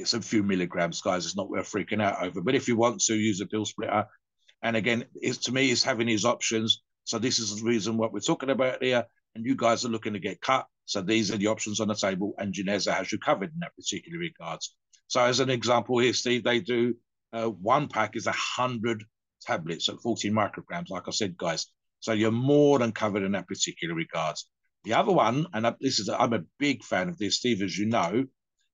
it's 0.00 0.14
a 0.14 0.20
few 0.20 0.42
milligrams, 0.42 1.00
guys. 1.00 1.26
It's 1.26 1.36
not 1.36 1.50
worth 1.50 1.70
freaking 1.70 2.02
out 2.02 2.22
over. 2.22 2.40
But 2.40 2.54
if 2.54 2.68
you 2.68 2.76
want 2.76 3.00
to 3.02 3.14
use 3.14 3.40
a 3.40 3.46
pill 3.46 3.64
splitter, 3.64 4.06
and 4.62 4.76
again, 4.76 5.04
it's 5.14 5.38
to 5.38 5.52
me, 5.52 5.70
it's 5.70 5.84
having 5.84 6.06
these 6.06 6.24
options. 6.24 6.82
So 7.04 7.18
this 7.18 7.38
is 7.38 7.56
the 7.56 7.66
reason 7.66 7.96
what 7.96 8.12
we're 8.12 8.20
talking 8.20 8.50
about 8.50 8.82
here. 8.82 9.04
And 9.34 9.44
you 9.44 9.54
guys 9.54 9.84
are 9.84 9.90
looking 9.90 10.14
to 10.14 10.18
get 10.18 10.40
cut. 10.40 10.66
So 10.86 11.02
these 11.02 11.30
are 11.30 11.36
the 11.36 11.48
options 11.48 11.80
on 11.80 11.88
the 11.88 11.94
table, 11.94 12.34
and 12.38 12.54
Geneza 12.54 12.94
has 12.94 13.12
you 13.12 13.18
covered 13.18 13.52
in 13.52 13.60
that 13.60 13.76
particular 13.76 14.18
regards. 14.18 14.74
So 15.06 15.22
as 15.22 15.38
an 15.38 15.50
example 15.50 15.98
here, 15.98 16.14
Steve, 16.14 16.44
they 16.44 16.60
do 16.60 16.94
uh, 17.32 17.46
one 17.46 17.88
pack 17.88 18.16
is 18.16 18.26
a 18.26 18.32
hundred 18.32 19.04
tablets 19.42 19.88
at 19.90 20.00
14 20.00 20.32
micrograms. 20.32 20.88
Like 20.88 21.06
I 21.06 21.10
said, 21.10 21.36
guys, 21.36 21.66
so 22.00 22.12
you're 22.12 22.30
more 22.30 22.78
than 22.78 22.92
covered 22.92 23.22
in 23.22 23.32
that 23.32 23.48
particular 23.48 23.94
regards. 23.94 24.48
The 24.84 24.94
other 24.94 25.12
one, 25.12 25.46
and 25.52 25.66
this 25.80 25.98
is 25.98 26.08
I'm 26.08 26.32
a 26.32 26.44
big 26.58 26.82
fan 26.82 27.08
of 27.08 27.18
this, 27.18 27.36
Steve, 27.36 27.62
as 27.62 27.76
you 27.76 27.86
know, 27.86 28.24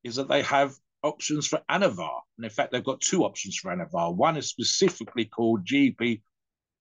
is 0.05 0.17
that 0.17 0.29
they 0.29 0.43
have 0.43 0.73
options 1.05 1.47
for 1.47 1.61
Anavar. 1.71 2.21
And 2.37 2.45
in 2.45 2.51
fact, 2.51 2.73
they've 2.73 2.83
got 2.83 3.01
two 3.01 3.25
options 3.25 3.57
for 3.57 3.71
Anavar. 3.71 4.15
One 4.15 4.37
is 4.37 4.49
specifically 4.49 5.27
called 5.27 5.65
GP 5.65 6.23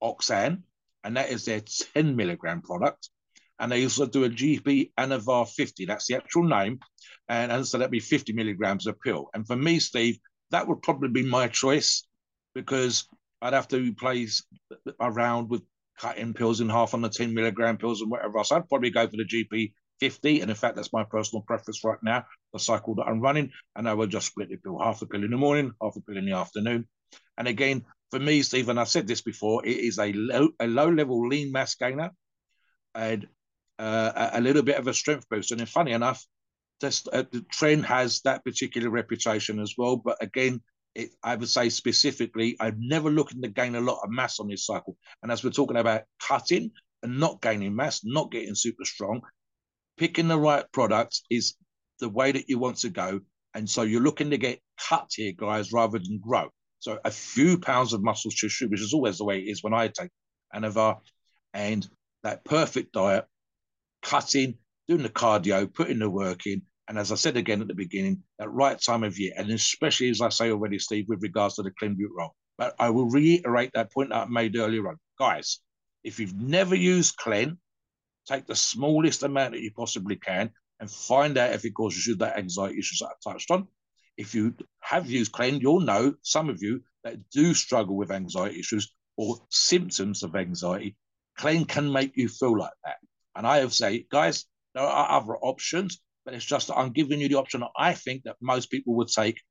Oxan, 0.01 0.63
and 1.03 1.17
that 1.17 1.29
is 1.29 1.45
their 1.45 1.61
10 1.93 2.15
milligram 2.15 2.61
product. 2.61 3.09
And 3.59 3.71
they 3.71 3.83
also 3.83 4.07
do 4.07 4.23
a 4.23 4.29
GP 4.29 4.91
Anavar 4.97 5.47
50. 5.47 5.85
That's 5.85 6.07
the 6.07 6.15
actual 6.15 6.43
name. 6.43 6.79
And, 7.29 7.51
and 7.51 7.67
so 7.67 7.77
that'd 7.77 7.91
be 7.91 7.99
50 7.99 8.33
milligrams 8.33 8.87
of 8.87 8.99
pill. 8.99 9.29
And 9.33 9.45
for 9.45 9.55
me, 9.55 9.79
Steve, 9.79 10.17
that 10.51 10.67
would 10.67 10.81
probably 10.81 11.09
be 11.09 11.23
my 11.23 11.47
choice 11.47 12.05
because 12.55 13.07
I'd 13.41 13.53
have 13.53 13.67
to 13.69 13.93
play 13.93 14.27
around 14.99 15.49
with 15.49 15.61
cutting 15.99 16.33
pills 16.33 16.61
in 16.61 16.69
half 16.69 16.93
on 16.93 17.01
the 17.01 17.09
10 17.09 17.33
milligram 17.33 17.77
pills 17.77 18.01
and 18.01 18.09
whatever 18.09 18.37
else. 18.37 18.51
I'd 18.51 18.67
probably 18.69 18.89
go 18.89 19.07
for 19.07 19.17
the 19.17 19.25
GP 19.25 19.73
50. 19.99 20.41
And 20.41 20.49
in 20.49 20.55
fact, 20.55 20.75
that's 20.75 20.93
my 20.93 21.03
personal 21.03 21.43
preference 21.43 21.83
right 21.83 21.99
now, 22.03 22.25
the 22.53 22.59
cycle 22.59 22.95
that 22.95 23.07
I'm 23.07 23.19
running. 23.19 23.51
And 23.75 23.89
I 23.89 23.93
will 23.93 24.07
just 24.07 24.27
split 24.27 24.49
the 24.49 24.57
pill, 24.57 24.79
half 24.79 25.01
a 25.01 25.05
pill 25.05 25.23
in 25.23 25.31
the 25.31 25.37
morning, 25.37 25.73
half 25.81 25.95
a 25.95 26.01
pill 26.01 26.17
in 26.17 26.25
the 26.25 26.33
afternoon. 26.33 26.87
And 27.37 27.47
again, 27.47 27.83
for 28.11 28.19
me, 28.19 28.43
Stephen, 28.43 28.77
I've 28.77 28.89
said 28.89 29.07
this 29.07 29.21
before, 29.21 29.65
it 29.65 29.77
is 29.77 29.97
a 29.99 30.13
low, 30.13 30.49
a 30.59 30.67
low 30.67 30.89
level 30.89 31.27
lean 31.27 31.51
mass 31.51 31.75
gainer 31.75 32.11
and 32.93 33.27
uh, 33.79 34.29
a 34.33 34.41
little 34.41 34.61
bit 34.61 34.77
of 34.77 34.87
a 34.87 34.93
strength 34.93 35.27
boost. 35.29 35.51
And 35.51 35.67
funny 35.67 35.91
enough, 35.91 36.23
this, 36.79 37.07
uh, 37.11 37.23
the 37.31 37.41
tren 37.53 37.83
has 37.83 38.21
that 38.21 38.43
particular 38.45 38.89
reputation 38.89 39.59
as 39.59 39.73
well. 39.77 39.95
But 39.97 40.17
again, 40.21 40.61
it, 40.95 41.09
I 41.23 41.35
would 41.35 41.49
say 41.49 41.69
specifically, 41.69 42.55
I'm 42.59 42.77
never 42.77 43.09
looking 43.09 43.41
to 43.41 43.47
gain 43.47 43.75
a 43.75 43.81
lot 43.81 44.01
of 44.03 44.11
mass 44.11 44.39
on 44.39 44.47
this 44.47 44.65
cycle. 44.65 44.95
And 45.23 45.31
as 45.31 45.43
we're 45.43 45.49
talking 45.49 45.77
about 45.77 46.03
cutting 46.19 46.71
and 47.01 47.19
not 47.19 47.41
gaining 47.41 47.75
mass, 47.75 48.01
not 48.03 48.31
getting 48.31 48.53
super 48.53 48.85
strong, 48.85 49.21
picking 49.97 50.27
the 50.27 50.37
right 50.37 50.65
product 50.71 51.21
is 51.29 51.55
the 51.99 52.09
way 52.09 52.31
that 52.31 52.49
you 52.49 52.59
want 52.59 52.77
to 52.77 52.89
go. 52.89 53.21
And 53.53 53.69
so 53.69 53.83
you're 53.83 54.01
looking 54.01 54.31
to 54.31 54.37
get 54.37 54.59
cut 54.79 55.11
here, 55.13 55.33
guys, 55.35 55.71
rather 55.71 55.99
than 55.99 56.19
grow. 56.19 56.49
So 56.79 56.99
a 57.05 57.11
few 57.11 57.57
pounds 57.59 57.93
of 57.93 58.03
muscle 58.03 58.31
tissue, 58.31 58.67
which 58.67 58.81
is 58.81 58.93
always 58.93 59.17
the 59.17 59.25
way 59.25 59.39
it 59.39 59.49
is 59.49 59.63
when 59.63 59.73
I 59.73 59.87
take 59.87 60.09
Anavar, 60.53 60.97
and 61.53 61.87
that 62.23 62.43
perfect 62.43 62.93
diet, 62.93 63.25
cutting, 64.01 64.57
doing 64.87 65.03
the 65.03 65.09
cardio, 65.09 65.71
putting 65.71 65.99
the 65.99 66.09
work 66.09 66.45
in, 66.45 66.61
and 66.87 66.97
as 66.97 67.11
I 67.11 67.15
said 67.15 67.37
again 67.37 67.61
at 67.61 67.67
the 67.67 67.73
beginning, 67.73 68.23
that 68.39 68.51
right 68.51 68.79
time 68.79 69.03
of 69.03 69.17
year, 69.17 69.33
and 69.37 69.49
especially 69.49 70.09
as 70.09 70.19
I 70.19 70.29
say 70.29 70.51
already, 70.51 70.79
Steve, 70.79 71.05
with 71.07 71.21
regards 71.21 71.55
to 71.55 71.63
the 71.63 71.71
clenbuterol. 71.71 72.31
But 72.57 72.75
I 72.79 72.89
will 72.89 73.09
reiterate 73.09 73.71
that 73.73 73.91
point 73.91 74.09
that 74.09 74.27
I 74.27 74.29
made 74.29 74.55
earlier 74.57 74.87
on, 74.87 74.97
guys. 75.17 75.59
If 76.03 76.19
you've 76.19 76.35
never 76.35 76.75
used 76.75 77.15
Clen, 77.17 77.57
take 78.27 78.45
the 78.45 78.55
smallest 78.55 79.23
amount 79.23 79.53
that 79.53 79.61
you 79.61 79.71
possibly 79.71 80.17
can 80.17 80.51
and 80.79 80.89
find 80.89 81.37
out 81.37 81.53
if 81.53 81.65
it 81.65 81.73
causes 81.73 82.05
you 82.05 82.15
that 82.15 82.37
anxiety 82.37 82.79
issues 82.79 82.99
that 82.99 83.07
I 83.07 83.31
touched 83.31 83.51
on. 83.51 83.67
If 84.17 84.35
you 84.35 84.53
have 84.81 85.09
used 85.09 85.31
Clen, 85.31 85.59
you'll 85.59 85.79
know 85.79 86.15
some 86.21 86.49
of 86.49 86.61
you 86.61 86.81
that 87.03 87.29
do 87.29 87.53
struggle 87.53 87.95
with 87.95 88.11
anxiety 88.11 88.59
issues 88.59 88.93
or 89.17 89.37
symptoms 89.49 90.23
of 90.23 90.35
anxiety. 90.35 90.95
Clen 91.37 91.65
can 91.65 91.91
make 91.91 92.15
you 92.15 92.29
feel 92.29 92.57
like 92.57 92.73
that. 92.85 92.97
And 93.35 93.47
I 93.47 93.57
have 93.57 93.73
say, 93.73 94.05
guys, 94.11 94.45
there 94.75 94.83
are 94.83 95.21
other 95.21 95.35
options, 95.37 95.99
but 96.25 96.33
it's 96.33 96.45
just 96.45 96.67
that 96.67 96.77
I'm 96.77 96.91
giving 96.91 97.19
you 97.19 97.29
the 97.29 97.37
option 97.39 97.61
that 97.61 97.71
I 97.77 97.93
think 97.93 98.23
that 98.23 98.37
most 98.41 98.69
people 98.69 98.95
would 98.95 99.07
take, 99.07 99.41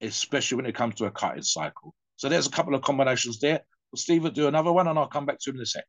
especially 0.00 0.56
when 0.56 0.66
it 0.66 0.74
comes 0.74 0.96
to 0.96 1.06
a 1.06 1.10
cutting 1.10 1.42
cycle. 1.42 1.94
So 2.16 2.28
there's 2.28 2.46
a 2.46 2.50
couple 2.50 2.74
of 2.74 2.82
combinations 2.82 3.40
there. 3.40 3.62
Steve 3.94 4.22
will 4.22 4.30
do 4.30 4.48
another 4.48 4.72
one, 4.72 4.88
and 4.88 4.98
I'll 4.98 5.08
come 5.08 5.26
back 5.26 5.38
to 5.40 5.50
him 5.50 5.56
in 5.56 5.62
a 5.62 5.66
second. 5.66 5.84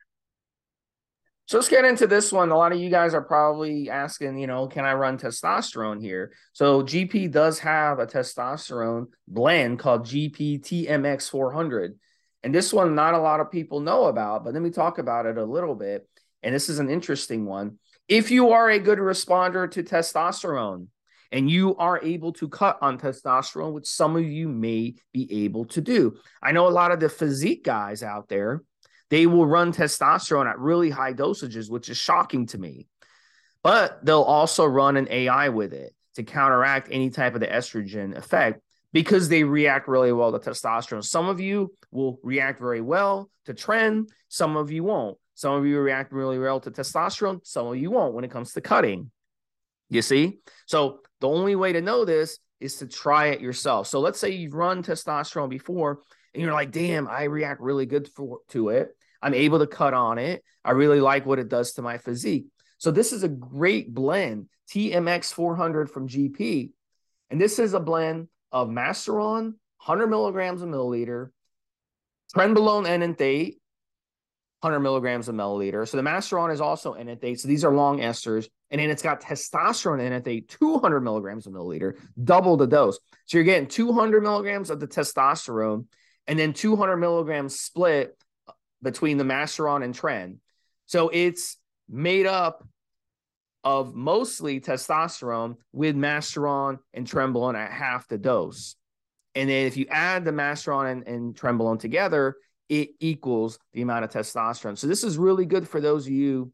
So 1.45 1.57
let's 1.57 1.67
get 1.67 1.83
into 1.83 2.07
this 2.07 2.31
one. 2.31 2.51
A 2.51 2.57
lot 2.57 2.71
of 2.71 2.79
you 2.79 2.89
guys 2.89 3.13
are 3.13 3.21
probably 3.21 3.89
asking, 3.89 4.37
you 4.37 4.47
know, 4.47 4.67
can 4.67 4.85
I 4.85 4.93
run 4.93 5.17
testosterone 5.17 6.01
here? 6.01 6.31
So 6.53 6.83
GP 6.83 7.31
does 7.31 7.59
have 7.59 7.99
a 7.99 8.07
testosterone 8.07 9.07
blend 9.27 9.79
called 9.79 10.05
GPTMX 10.05 11.29
400. 11.29 11.99
And 12.43 12.55
this 12.55 12.71
one, 12.71 12.95
not 12.95 13.13
a 13.13 13.19
lot 13.19 13.41
of 13.41 13.51
people 13.51 13.81
know 13.81 14.05
about, 14.05 14.45
but 14.45 14.53
let 14.53 14.63
me 14.63 14.69
talk 14.69 14.99
about 14.99 15.25
it 15.25 15.37
a 15.37 15.43
little 15.43 15.75
bit. 15.75 16.07
And 16.43 16.55
this 16.55 16.69
is 16.69 16.79
an 16.79 16.89
interesting 16.89 17.45
one. 17.45 17.77
If 18.07 18.31
you 18.31 18.51
are 18.51 18.69
a 18.69 18.79
good 18.79 18.99
responder 18.99 19.69
to 19.71 19.83
testosterone 19.83 20.87
and 21.31 21.49
you 21.49 21.75
are 21.75 22.01
able 22.01 22.31
to 22.33 22.47
cut 22.47 22.77
on 22.81 22.97
testosterone, 22.97 23.73
which 23.73 23.87
some 23.87 24.15
of 24.15 24.23
you 24.23 24.47
may 24.47 24.95
be 25.11 25.43
able 25.43 25.65
to 25.65 25.81
do, 25.81 26.17
I 26.41 26.53
know 26.53 26.67
a 26.67 26.69
lot 26.69 26.91
of 26.91 27.01
the 27.01 27.09
physique 27.09 27.65
guys 27.65 28.01
out 28.01 28.29
there 28.29 28.63
they 29.13 29.27
will 29.27 29.45
run 29.45 29.71
testosterone 29.71 30.49
at 30.49 30.57
really 30.57 30.89
high 30.89 31.13
dosages, 31.13 31.69
which 31.69 31.87
is 31.87 31.97
shocking 31.97 32.47
to 32.47 32.57
me. 32.57 32.87
But 33.61 34.03
they'll 34.03 34.23
also 34.23 34.65
run 34.65 34.97
an 34.97 35.07
AI 35.07 35.49
with 35.49 35.71
it 35.71 35.93
to 36.15 36.23
counteract 36.23 36.87
any 36.89 37.11
type 37.11 37.35
of 37.35 37.39
the 37.39 37.45
estrogen 37.45 38.17
effect 38.17 38.59
because 38.91 39.29
they 39.29 39.43
react 39.43 39.87
really 39.87 40.11
well 40.11 40.31
to 40.31 40.39
testosterone. 40.39 41.03
Some 41.03 41.29
of 41.29 41.39
you 41.39 41.75
will 41.91 42.19
react 42.23 42.59
very 42.59 42.81
well 42.81 43.29
to 43.45 43.53
tren, 43.53 44.07
some 44.29 44.57
of 44.57 44.71
you 44.71 44.83
won't. 44.83 45.19
Some 45.35 45.53
of 45.53 45.67
you 45.67 45.79
react 45.79 46.11
really 46.11 46.39
well 46.39 46.59
to 46.61 46.71
testosterone, 46.71 47.45
some 47.45 47.67
of 47.67 47.77
you 47.77 47.91
won't 47.91 48.15
when 48.15 48.23
it 48.23 48.31
comes 48.31 48.53
to 48.53 48.61
cutting. 48.61 49.11
You 49.91 50.01
see? 50.01 50.39
So 50.65 51.01
the 51.21 51.29
only 51.29 51.55
way 51.55 51.71
to 51.73 51.81
know 51.81 52.03
this 52.03 52.39
is 52.59 52.77
to 52.77 52.87
try 52.87 53.27
it 53.27 53.41
yourself. 53.41 53.85
So 53.85 53.99
let's 53.99 54.19
say 54.19 54.31
you've 54.31 54.55
run 54.55 54.81
testosterone 54.81 55.51
before 55.51 55.99
and 56.33 56.41
you're 56.41 56.51
like, 56.51 56.71
damn, 56.71 57.07
I 57.07 57.25
react 57.25 57.61
really 57.61 57.85
good 57.85 58.09
for, 58.15 58.39
to 58.49 58.69
it. 58.69 58.95
I'm 59.23 59.33
able 59.33 59.59
to 59.59 59.67
cut 59.67 59.93
on 59.93 60.19
it. 60.19 60.43
I 60.65 60.71
really 60.71 60.99
like 60.99 61.25
what 61.25 61.39
it 61.39 61.47
does 61.47 61.73
to 61.73 61.81
my 61.81 61.97
physique. 61.97 62.45
So 62.77 62.91
this 62.91 63.13
is 63.13 63.23
a 63.23 63.29
great 63.29 63.93
blend, 63.93 64.49
TMX 64.69 65.33
400 65.33 65.89
from 65.89 66.09
GP. 66.09 66.71
And 67.29 67.39
this 67.39 67.57
is 67.57 67.73
a 67.73 67.79
blend 67.79 68.27
of 68.51 68.67
Masteron, 68.67 69.53
100 69.85 70.07
milligrams 70.07 70.61
a 70.61 70.65
milliliter, 70.65 71.29
Trenbolone 72.35 72.85
enanthate, 72.85 73.59
100 74.59 74.79
milligrams 74.79 75.29
a 75.29 75.31
milliliter. 75.31 75.87
So 75.87 75.97
the 75.97 76.03
Masteron 76.03 76.51
is 76.51 76.61
also 76.61 76.93
enanthate. 76.93 77.39
So 77.39 77.47
these 77.47 77.63
are 77.63 77.73
long 77.73 77.99
esters. 77.99 78.47
And 78.71 78.81
then 78.81 78.89
it's 78.89 79.01
got 79.01 79.21
testosterone 79.21 80.01
enanthate, 80.01 80.49
200 80.49 81.01
milligrams 81.01 81.47
a 81.47 81.49
milliliter, 81.51 81.97
double 82.21 82.57
the 82.57 82.67
dose. 82.67 82.99
So 83.25 83.37
you're 83.37 83.45
getting 83.45 83.67
200 83.67 84.21
milligrams 84.21 84.69
of 84.69 84.79
the 84.79 84.87
testosterone 84.87 85.85
and 86.27 86.39
then 86.39 86.53
200 86.53 86.97
milligrams 86.97 87.59
split 87.59 88.17
between 88.83 89.17
the 89.17 89.23
Masteron 89.23 89.83
and 89.83 89.95
Tren. 89.95 90.37
So 90.85 91.09
it's 91.09 91.57
made 91.89 92.27
up 92.27 92.67
of 93.63 93.95
mostly 93.95 94.59
testosterone 94.59 95.55
with 95.71 95.95
Masteron 95.95 96.79
and 96.93 97.07
Trenbolone 97.07 97.55
at 97.55 97.71
half 97.71 98.07
the 98.07 98.17
dose. 98.17 98.75
And 99.35 99.49
then 99.49 99.65
if 99.65 99.77
you 99.77 99.87
add 99.89 100.25
the 100.25 100.31
Masteron 100.31 100.91
and, 101.07 101.07
and 101.07 101.79
together, 101.79 102.35
it 102.69 102.89
equals 102.99 103.57
the 103.73 103.81
amount 103.81 104.03
of 104.03 104.11
testosterone. 104.11 104.77
So 104.77 104.87
this 104.87 105.03
is 105.03 105.17
really 105.17 105.45
good 105.45 105.67
for 105.67 105.81
those 105.81 106.05
of 106.05 106.13
you 106.13 106.51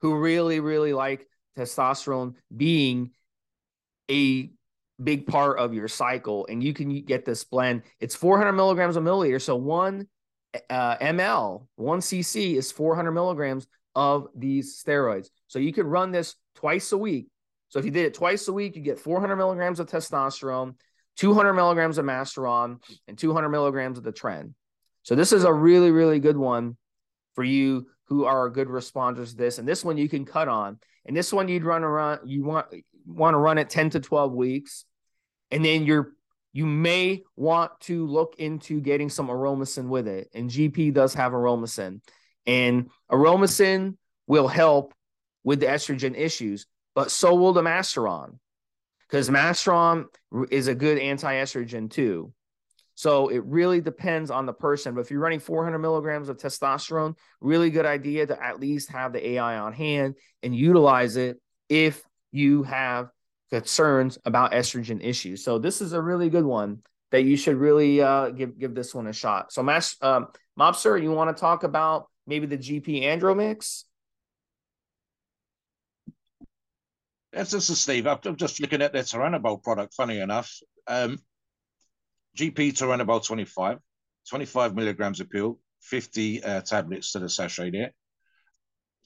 who 0.00 0.16
really, 0.16 0.60
really 0.60 0.92
like 0.92 1.26
testosterone 1.58 2.34
being 2.56 3.10
a 4.10 4.50
big 5.02 5.26
part 5.26 5.58
of 5.58 5.74
your 5.74 5.88
cycle. 5.88 6.46
And 6.48 6.62
you 6.62 6.72
can 6.72 7.02
get 7.02 7.24
this 7.24 7.44
blend. 7.44 7.82
It's 7.98 8.14
400 8.14 8.52
milligrams 8.52 8.96
a 8.96 9.00
milliliter. 9.00 9.40
So 9.40 9.56
one 9.56 10.06
uh, 10.68 10.96
ml, 10.98 11.66
one 11.76 12.00
cc 12.00 12.56
is 12.56 12.72
400 12.72 13.12
milligrams 13.12 13.66
of 13.94 14.28
these 14.34 14.82
steroids. 14.82 15.28
So 15.48 15.58
you 15.58 15.72
could 15.72 15.86
run 15.86 16.10
this 16.10 16.34
twice 16.54 16.92
a 16.92 16.98
week. 16.98 17.28
So 17.68 17.78
if 17.78 17.84
you 17.84 17.90
did 17.90 18.06
it 18.06 18.14
twice 18.14 18.48
a 18.48 18.52
week, 18.52 18.76
you 18.76 18.82
get 18.82 18.98
400 18.98 19.36
milligrams 19.36 19.80
of 19.80 19.86
testosterone, 19.86 20.74
200 21.16 21.54
milligrams 21.54 21.98
of 21.98 22.04
Masteron, 22.04 22.82
and 23.06 23.16
200 23.16 23.48
milligrams 23.48 23.98
of 23.98 24.04
the 24.04 24.12
tren. 24.12 24.54
So 25.02 25.14
this 25.14 25.32
is 25.32 25.44
a 25.44 25.52
really, 25.52 25.90
really 25.90 26.18
good 26.18 26.36
one 26.36 26.76
for 27.34 27.44
you 27.44 27.86
who 28.04 28.24
are 28.24 28.50
good 28.50 28.68
responders 28.68 29.30
to 29.30 29.36
this. 29.36 29.58
And 29.58 29.68
this 29.68 29.84
one 29.84 29.96
you 29.96 30.08
can 30.08 30.24
cut 30.24 30.48
on. 30.48 30.78
And 31.06 31.16
this 31.16 31.32
one 31.32 31.48
you'd 31.48 31.64
run 31.64 31.84
around, 31.84 32.28
you 32.28 32.44
want 32.44 32.66
want 33.06 33.34
to 33.34 33.38
run 33.38 33.58
it 33.58 33.70
10 33.70 33.90
to 33.90 34.00
12 34.00 34.32
weeks. 34.32 34.84
And 35.50 35.64
then 35.64 35.84
you're 35.84 36.12
you 36.52 36.66
may 36.66 37.22
want 37.36 37.72
to 37.80 38.06
look 38.06 38.34
into 38.38 38.80
getting 38.80 39.08
some 39.08 39.28
aromasin 39.28 39.88
with 39.88 40.08
it. 40.08 40.28
And 40.34 40.50
GP 40.50 40.92
does 40.94 41.14
have 41.14 41.32
aromasin. 41.32 42.00
And 42.46 42.90
aromasin 43.10 43.96
will 44.26 44.48
help 44.48 44.94
with 45.44 45.60
the 45.60 45.66
estrogen 45.66 46.16
issues, 46.16 46.66
but 46.94 47.10
so 47.10 47.34
will 47.34 47.52
the 47.52 47.62
Masteron. 47.62 48.38
Because 49.08 49.28
Masteron 49.28 50.06
is 50.50 50.68
a 50.68 50.74
good 50.74 50.98
anti-estrogen 50.98 51.90
too. 51.90 52.32
So 52.94 53.28
it 53.28 53.42
really 53.44 53.80
depends 53.80 54.30
on 54.30 54.44
the 54.44 54.52
person. 54.52 54.94
But 54.94 55.00
if 55.00 55.10
you're 55.10 55.20
running 55.20 55.40
400 55.40 55.78
milligrams 55.78 56.28
of 56.28 56.36
testosterone, 56.36 57.16
really 57.40 57.70
good 57.70 57.86
idea 57.86 58.26
to 58.26 58.42
at 58.42 58.60
least 58.60 58.90
have 58.90 59.12
the 59.12 59.30
AI 59.30 59.58
on 59.58 59.72
hand 59.72 60.16
and 60.42 60.54
utilize 60.54 61.16
it 61.16 61.40
if 61.68 62.02
you 62.30 62.62
have 62.64 63.08
concerns 63.50 64.18
about 64.24 64.52
estrogen 64.52 65.02
issues. 65.02 65.44
So 65.44 65.58
this 65.58 65.80
is 65.80 65.92
a 65.92 66.00
really 66.00 66.30
good 66.30 66.44
one 66.44 66.82
that 67.10 67.22
you 67.22 67.36
should 67.36 67.56
really 67.56 68.00
uh, 68.00 68.30
give 68.30 68.58
give 68.58 68.74
this 68.74 68.94
one 68.94 69.06
a 69.06 69.12
shot. 69.12 69.52
So, 69.52 69.62
Mas- 69.62 69.96
um, 70.00 70.28
Mobster, 70.58 71.00
you 71.00 71.10
want 71.10 71.34
to 71.36 71.40
talk 71.40 71.64
about 71.64 72.08
maybe 72.26 72.46
the 72.46 72.58
GP 72.58 73.02
Andro 73.02 73.36
mix? 73.36 73.84
Yes, 77.32 77.50
this 77.50 77.70
is 77.70 77.80
Steve. 77.80 78.06
I'm 78.06 78.36
just 78.36 78.60
looking 78.60 78.82
at 78.82 78.92
their 78.92 79.02
Turinabol 79.02 79.62
product. 79.62 79.94
Funny 79.94 80.18
enough, 80.18 80.52
um, 80.88 81.18
GP 82.36 82.72
Turinabol 82.72 83.24
25, 83.24 83.78
25 84.28 84.74
milligrams 84.74 85.20
of 85.20 85.30
pill, 85.30 85.58
50 85.82 86.42
uh, 86.42 86.60
tablets 86.62 87.12
to 87.12 87.20
the 87.20 87.28
sachet 87.28 87.70
there 87.70 87.92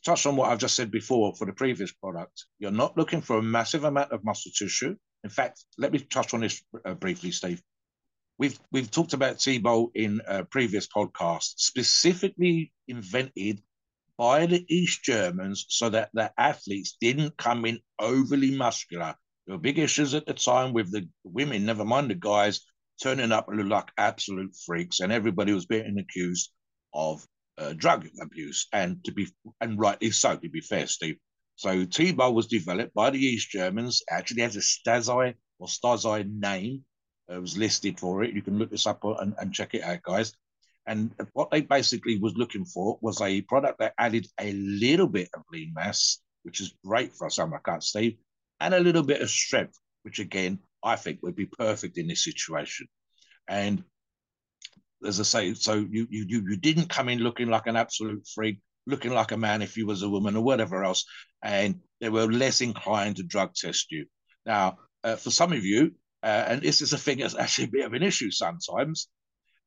touch 0.05 0.27
on 0.27 0.37
what 0.37 0.51
I've 0.51 0.59
just 0.59 0.77
said 0.77 0.91
before 0.91 1.35
for 1.35 1.47
the 1.47 1.53
previous 1.53 1.93
product. 1.93 2.45
You're 2.59 2.71
not 2.71 2.97
looking 2.97 3.21
for 3.21 3.39
a 3.39 3.43
massive 3.43 3.85
amount 3.85 4.13
of 4.13 4.25
muscle 4.25 4.53
tissue. 4.57 4.97
In 5.25 5.31
fact, 5.31 5.65
let 5.79 5.93
me 5.93 5.99
touch 5.99 6.35
on 6.35 6.41
this 6.41 6.63
uh, 6.85 6.95
briefly, 6.95 7.31
Steve. 7.31 7.63
We've 8.39 8.59
we've 8.73 8.91
talked 8.91 9.15
about 9.15 9.39
T-Bol 9.39 9.93
in 9.95 10.21
a 10.27 10.45
previous 10.45 10.87
podcast, 10.89 11.55
specifically 11.57 12.73
invented 12.89 13.63
by 14.19 14.47
the 14.47 14.65
East 14.69 15.03
Germans 15.05 15.67
so 15.69 15.89
that 15.89 16.11
the 16.15 16.33
athletes 16.39 16.97
didn't 17.01 17.37
come 17.37 17.65
in 17.65 17.81
overly 17.99 18.57
muscular. 18.57 19.15
There 19.47 19.57
were 19.57 19.61
big 19.61 19.79
issues 19.79 20.15
at 20.15 20.27
the 20.27 20.35
time 20.35 20.73
with 20.73 20.91
the 20.93 21.09
women, 21.23 21.65
never 21.65 21.85
mind 21.85 22.11
the 22.11 22.15
guys, 22.15 22.61
turning 23.03 23.33
up 23.33 23.49
like 23.51 23.91
absolute 23.99 24.55
freaks, 24.67 25.01
and 25.01 25.13
everybody 25.13 25.53
was 25.53 25.67
being 25.67 25.99
accused 25.99 26.51
of 26.93 27.27
uh, 27.59 27.73
drug 27.73 28.09
abuse, 28.21 28.67
and 28.73 29.03
to 29.05 29.13
be 29.13 29.29
and 29.61 29.79
rightly 29.79 30.11
so. 30.11 30.37
To 30.37 30.49
be 30.49 30.61
fair, 30.61 30.87
Steve. 30.87 31.17
So 31.57 31.85
T-Bol 31.85 32.35
was 32.35 32.49
developed 32.49 32.95
by 32.95 33.11
the 33.11 33.25
East 33.25 33.51
Germans. 33.51 34.03
Actually, 34.11 34.43
has 34.43 34.57
a 34.57 34.61
Stasi 34.61 35.35
or 35.59 35.69
Stasi 35.69 36.29
name. 36.29 36.85
It 37.29 37.41
was 37.41 37.57
listed 37.57 37.99
for 37.99 38.25
it. 38.25 38.35
You 38.35 38.43
can 38.43 38.59
look 38.59 38.71
this 38.71 38.87
up 38.87 39.01
and, 39.05 39.35
and 39.39 39.55
check 39.55 39.75
it 39.75 39.83
out, 39.83 40.03
guys. 40.03 40.35
And 40.87 41.13
what 41.33 41.51
they 41.51 41.63
basically 41.63 42.19
was 42.19 42.35
looking 42.37 42.65
for 42.65 42.99
was 43.01 43.21
a 43.21 43.41
product 43.43 43.79
that 43.79 43.95
added 43.99 44.27
a 44.39 44.53
little 44.53 45.07
bit 45.07 45.31
of 45.33 45.43
lean 45.51 45.73
mass, 45.75 46.21
which 46.43 46.61
is 46.61 46.75
great 46.85 47.15
for 47.15 47.31
someone 47.31 47.61
like 47.65 47.77
us, 47.77 47.89
Steve, 47.89 48.17
and 48.61 48.75
a 48.75 48.81
little 48.81 49.03
bit 49.03 49.23
of 49.23 49.31
strength, 49.31 49.79
which 50.03 50.19
again 50.19 50.59
I 50.83 50.97
think 50.97 51.21
would 51.23 51.37
be 51.37 51.47
perfect 51.47 51.97
in 51.97 52.09
this 52.09 52.25
situation. 52.25 52.87
And 53.49 53.83
as 55.07 55.21
I 55.21 55.23
say, 55.25 55.55
so 55.55 55.75
you 55.75 56.07
you 56.11 56.27
you 56.29 56.57
didn't 56.57 56.89
come 56.89 57.09
in 57.09 57.19
looking 57.19 57.49
like 57.49 57.67
an 57.67 57.77
absolute 57.77 58.27
freak, 58.35 58.61
looking 58.87 59.13
like 59.13 59.33
a 59.33 59.37
man 59.37 59.63
if 59.63 59.77
you 59.77 59.87
was 59.87 60.03
a 60.03 60.09
woman 60.09 60.37
or 60.37 60.43
whatever 60.43 60.85
else, 60.85 61.05
and 61.43 61.81
they 62.01 62.09
were 62.09 62.27
less 62.27 62.61
inclined 62.61 63.17
to 63.17 63.23
drug 63.23 63.55
test 63.55 63.91
you. 63.91 64.07
Now, 64.47 64.79
uh, 65.03 65.17
for 65.17 65.31
some 65.31 65.53
of 65.53 65.65
you, 65.65 65.93
uh, 66.23 66.45
and 66.49 66.63
this 66.63 66.81
is 66.81 66.93
a 66.93 66.99
thing 66.99 67.19
that's 67.19 67.37
actually 67.37 67.65
a 67.65 67.69
bit 67.71 67.87
of 67.87 67.95
an 67.95 68.03
issue 68.03 68.31
sometimes, 68.31 69.09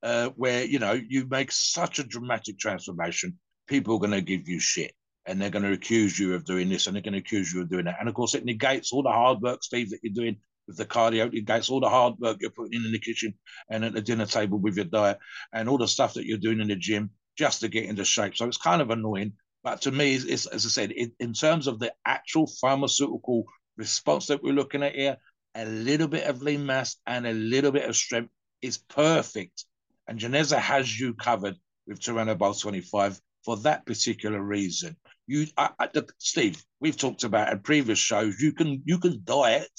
uh, 0.03 0.29
where 0.29 0.63
you 0.65 0.79
know 0.79 0.93
you 0.93 1.27
make 1.29 1.51
such 1.51 1.99
a 1.99 2.03
dramatic 2.03 2.59
transformation, 2.59 3.37
people 3.67 3.95
are 3.95 3.99
going 3.99 4.11
to 4.11 4.21
give 4.21 4.47
you 4.47 4.59
shit, 4.59 4.93
and 5.25 5.41
they're 5.41 5.49
going 5.49 5.65
to 5.65 5.73
accuse 5.73 6.17
you 6.17 6.33
of 6.33 6.45
doing 6.45 6.69
this, 6.69 6.87
and 6.87 6.95
they're 6.95 7.03
going 7.03 7.13
to 7.13 7.19
accuse 7.19 7.53
you 7.53 7.61
of 7.61 7.69
doing 7.69 7.85
that, 7.85 7.97
and 7.99 8.09
of 8.09 8.15
course 8.15 8.33
it 8.35 8.45
negates 8.45 8.91
all 8.91 9.03
the 9.03 9.09
hard 9.09 9.41
work, 9.41 9.63
Steve, 9.63 9.91
that 9.91 9.99
you're 10.03 10.13
doing 10.13 10.37
with 10.67 10.77
the 10.77 10.85
cardio, 10.85 11.33
it 11.33 11.69
all 11.69 11.79
the 11.79 11.89
hard 11.89 12.15
work 12.19 12.37
you're 12.39 12.49
putting 12.49 12.73
in, 12.79 12.85
in 12.85 12.91
the 12.91 12.99
kitchen 12.99 13.33
and 13.69 13.85
at 13.85 13.93
the 13.93 14.01
dinner 14.01 14.25
table 14.25 14.59
with 14.59 14.75
your 14.75 14.85
diet, 14.85 15.17
and 15.53 15.69
all 15.69 15.77
the 15.77 15.87
stuff 15.87 16.13
that 16.15 16.25
you're 16.25 16.37
doing 16.37 16.59
in 16.59 16.67
the 16.67 16.75
gym 16.75 17.09
just 17.37 17.61
to 17.61 17.67
get 17.67 17.85
into 17.85 18.03
shape. 18.03 18.35
So 18.35 18.45
it's 18.45 18.57
kind 18.57 18.81
of 18.81 18.89
annoying. 18.89 19.33
But 19.63 19.81
to 19.81 19.91
me, 19.91 20.15
it's, 20.15 20.45
as 20.45 20.65
I 20.65 20.69
said, 20.69 20.91
it, 20.95 21.11
in 21.19 21.33
terms 21.33 21.67
of 21.67 21.79
the 21.79 21.93
actual 22.05 22.47
pharmaceutical 22.47 23.45
response 23.77 24.27
that 24.27 24.43
we're 24.43 24.53
looking 24.53 24.83
at 24.83 24.95
here, 24.95 25.17
a 25.55 25.65
little 25.65 26.07
bit 26.07 26.25
of 26.25 26.41
lean 26.41 26.65
mass 26.65 26.97
and 27.05 27.25
a 27.25 27.33
little 27.33 27.71
bit 27.71 27.87
of 27.89 27.95
strength 27.95 28.31
is 28.61 28.77
perfect. 28.77 29.65
And 30.07 30.19
Geneza 30.19 30.57
has 30.57 30.99
you 30.99 31.13
covered 31.13 31.55
with 31.85 31.99
Turinabol 31.99 32.59
25 32.59 33.19
for 33.43 33.57
that 33.57 33.85
particular 33.85 34.41
reason. 34.41 34.95
You, 35.25 35.47
I, 35.57 35.69
I, 35.79 35.89
Steve, 36.17 36.63
we've 36.79 36.97
talked 36.97 37.23
about 37.23 37.51
in 37.51 37.59
previous 37.59 37.99
shows. 37.99 38.39
You 38.39 38.53
can 38.53 38.81
you 38.85 38.99
can 38.99 39.21
diet 39.23 39.69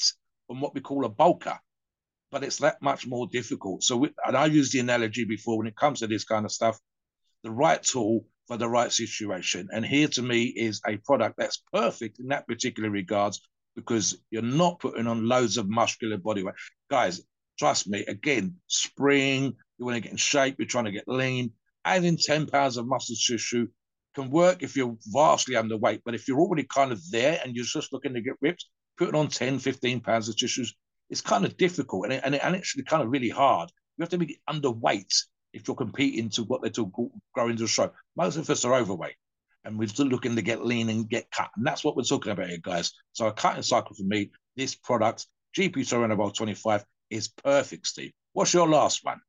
on 0.49 0.61
what 0.61 0.75
we 0.75 0.81
call 0.81 1.05
a 1.05 1.11
bulker, 1.11 1.59
but 2.31 2.45
it's 2.45 2.59
that 2.59 2.81
much 2.83 3.07
more 3.07 3.27
difficult. 3.27 3.83
So, 3.83 3.97
we, 3.97 4.11
and 4.27 4.37
I 4.37 4.47
used 4.47 4.73
the 4.73 4.81
analogy 4.81 5.25
before 5.25 5.59
when 5.59 5.67
it 5.67 5.77
comes 5.77 6.01
to 6.01 6.07
this 6.07 6.25
kind 6.25 6.45
of 6.45 6.53
stuff 6.53 6.79
the 7.45 7.51
right 7.51 7.83
tool 7.83 8.27
for 8.47 8.57
the 8.57 8.69
right 8.69 8.93
situation. 8.93 9.69
And 9.73 9.85
here 9.85 10.09
to 10.09 10.23
me 10.23 10.45
is 10.45 10.81
a 10.87 10.97
product 10.99 11.37
that's 11.39 11.63
perfect 11.73 12.19
in 12.19 12.29
that 12.29 12.49
particular 12.49 12.91
regards 12.91 13.41
because 13.77 14.19
you're 14.31 14.43
not 14.43 14.81
putting 14.81 15.07
on 15.07 15.29
loads 15.29 15.57
of 15.57 15.69
muscular 15.69 16.17
body 16.17 16.43
weight. 16.43 16.55
Guys, 16.91 17.21
trust 17.59 17.89
me, 17.89 18.05
again, 18.07 18.57
spring, 18.67 19.55
you 19.79 19.85
want 19.85 19.97
to 19.97 20.01
get 20.01 20.11
in 20.11 20.17
shape, 20.17 20.57
you're 20.59 20.67
trying 20.67 20.87
to 20.87 20.91
get 20.91 21.07
lean, 21.07 21.53
adding 21.85 22.17
10 22.17 22.47
pounds 22.47 22.77
of 22.77 22.87
muscle 22.87 23.15
tissue 23.15 23.69
can 24.15 24.31
work 24.31 24.63
if 24.63 24.77
you're 24.77 24.97
vastly 25.07 25.55
underweight. 25.55 26.01
But 26.05 26.15
if 26.15 26.27
you're 26.27 26.41
already 26.41 26.65
kind 26.65 26.91
of 26.91 27.01
there 27.11 27.41
and 27.45 27.55
you're 27.55 27.65
just 27.65 27.93
looking 27.93 28.15
to 28.15 28.21
get 28.21 28.35
ripped, 28.41 28.65
putting 28.99 29.15
on 29.15 29.29
10, 29.29 29.59
15 29.59 30.01
pounds 30.01 30.29
of 30.29 30.37
tissues, 30.37 30.75
it's 31.09 31.21
kind 31.21 31.45
of 31.45 31.57
difficult 31.57 32.05
and, 32.05 32.13
it, 32.15 32.23
and, 32.25 32.35
it, 32.35 32.41
and 32.45 32.55
actually 32.55 32.85
kind 32.85 33.03
of 33.03 33.11
really 33.11 33.31
hard. 33.31 33.71
You 33.97 34.03
have 34.03 34.11
to 34.11 34.19
be 34.19 34.41
underweight 34.49 35.15
if 35.53 35.67
you're 35.67 35.77
competing 35.77 36.29
to 36.31 36.45
what 36.45 36.63
they 36.63 36.71
call 36.71 37.11
growing 37.35 37.57
to 37.57 37.67
show. 37.67 37.93
Most 38.17 38.37
of 38.37 38.51
us 38.51 38.65
are 38.65 38.75
overweight 38.75 39.17
and 39.65 39.79
we're 39.79 39.89
still 39.89 40.07
looking 40.07 40.37
to 40.37 40.43
get 40.43 40.65
lean 40.65 40.89
and 40.89 41.09
get 41.09 41.31
cut. 41.31 41.51
And 41.57 41.67
that's 41.67 41.85
what 41.85 41.97
we're 41.97 42.03
talking 42.03 42.33
about 42.33 42.49
here, 42.49 42.59
guys. 42.61 42.93
So 43.13 43.27
a 43.27 43.33
cutting 43.33 43.63
cycle 43.63 43.95
for 43.95 44.05
me, 44.05 44.31
this 44.57 44.75
product, 44.75 45.27
GP 45.57 45.75
Turinabol 45.79 46.35
25, 46.35 46.85
is 47.11 47.29
perfect, 47.29 47.87
Steve. 47.87 48.13
What's 48.33 48.55
your 48.55 48.69
last 48.69 49.05
one? 49.05 49.21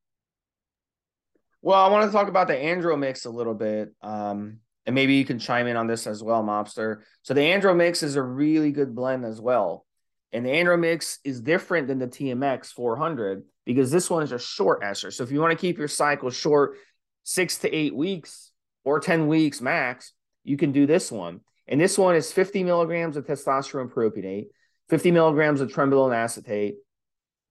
Well, 1.61 1.79
I 1.79 1.89
want 1.89 2.05
to 2.05 2.11
talk 2.11 2.29
about 2.29 2.47
the 2.47 2.53
Andro 2.53 2.97
mix 2.97 3.25
a 3.25 3.29
little 3.29 3.53
bit. 3.53 3.93
Um, 4.01 4.59
and 4.89 4.95
maybe 4.95 5.13
you 5.13 5.23
can 5.23 5.37
chime 5.37 5.67
in 5.67 5.77
on 5.77 5.85
this 5.85 6.07
as 6.07 6.23
well, 6.23 6.41
Mobster. 6.41 7.01
So 7.21 7.35
the 7.35 7.41
Andro 7.41 7.75
mix 7.75 8.01
is 8.01 8.15
a 8.15 8.23
really 8.23 8.71
good 8.71 8.95
blend 8.95 9.23
as 9.23 9.39
well. 9.39 9.85
And 10.31 10.43
the 10.43 10.49
Andro 10.49 10.79
mix 10.79 11.19
is 11.23 11.41
different 11.41 11.87
than 11.87 11.99
the 11.99 12.07
TMX 12.07 12.73
400 12.73 13.43
because 13.67 13.91
this 13.91 14.09
one 14.09 14.23
is 14.23 14.31
a 14.31 14.39
short 14.39 14.83
ester. 14.83 15.11
So 15.11 15.21
if 15.21 15.29
you 15.29 15.41
want 15.41 15.51
to 15.51 15.61
keep 15.61 15.77
your 15.77 15.87
cycle 15.87 16.31
short, 16.31 16.75
six 17.21 17.59
to 17.59 17.71
eight 17.71 17.95
weeks 17.95 18.51
or 18.83 18.99
10 18.99 19.27
weeks 19.27 19.61
max, 19.61 20.11
you 20.43 20.57
can 20.57 20.71
do 20.71 20.87
this 20.87 21.11
one. 21.11 21.41
And 21.67 21.79
this 21.79 21.95
one 21.95 22.15
is 22.15 22.31
50 22.31 22.63
milligrams 22.63 23.15
of 23.15 23.27
testosterone 23.27 23.93
propionate, 23.93 24.47
50 24.89 25.11
milligrams 25.11 25.61
of 25.61 25.71
trenbolone 25.71 26.15
acetate, 26.15 26.77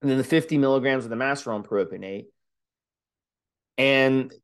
and 0.03 0.11
then 0.11 0.19
the 0.19 0.25
50 0.25 0.59
milligrams 0.59 1.05
of 1.05 1.11
the 1.11 1.15
masteron 1.15 1.65
propionate. 1.65 2.25
And 3.77 4.35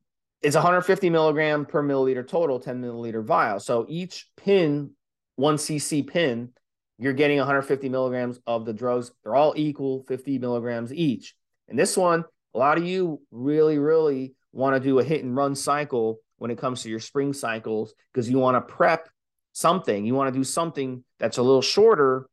it's 0.41 0.55
150 0.55 1.09
milligram 1.09 1.65
per 1.65 1.83
milliliter 1.83 2.27
total, 2.27 2.59
10 2.59 2.81
milliliter 2.81 3.23
vial. 3.23 3.59
So 3.59 3.85
each 3.89 4.27
pin, 4.37 4.91
one 5.35 5.57
cc 5.57 6.05
pin, 6.07 6.49
you're 6.97 7.13
getting 7.13 7.37
150 7.37 7.89
milligrams 7.89 8.39
of 8.47 8.65
the 8.65 8.73
drugs. 8.73 9.11
They're 9.23 9.35
all 9.35 9.53
equal, 9.57 10.03
50 10.07 10.39
milligrams 10.39 10.93
each. 10.93 11.35
And 11.67 11.77
this 11.77 11.97
one, 11.97 12.23
a 12.53 12.57
lot 12.57 12.77
of 12.77 12.85
you 12.85 13.21
really, 13.31 13.77
really 13.77 14.35
want 14.53 14.75
to 14.75 14.79
do 14.79 14.99
a 14.99 15.03
hit 15.03 15.23
and 15.23 15.35
run 15.35 15.55
cycle 15.55 16.19
when 16.37 16.51
it 16.51 16.57
comes 16.57 16.83
to 16.83 16.89
your 16.89 16.99
spring 16.99 17.33
cycles 17.33 17.93
because 18.13 18.29
you 18.29 18.39
want 18.39 18.55
to 18.55 18.73
prep 18.73 19.09
something. 19.51 20.05
You 20.05 20.15
want 20.15 20.33
to 20.33 20.39
do 20.39 20.43
something 20.43 21.03
that's 21.19 21.37
a 21.37 21.43
little 21.43 21.61
shorter. 21.61 22.27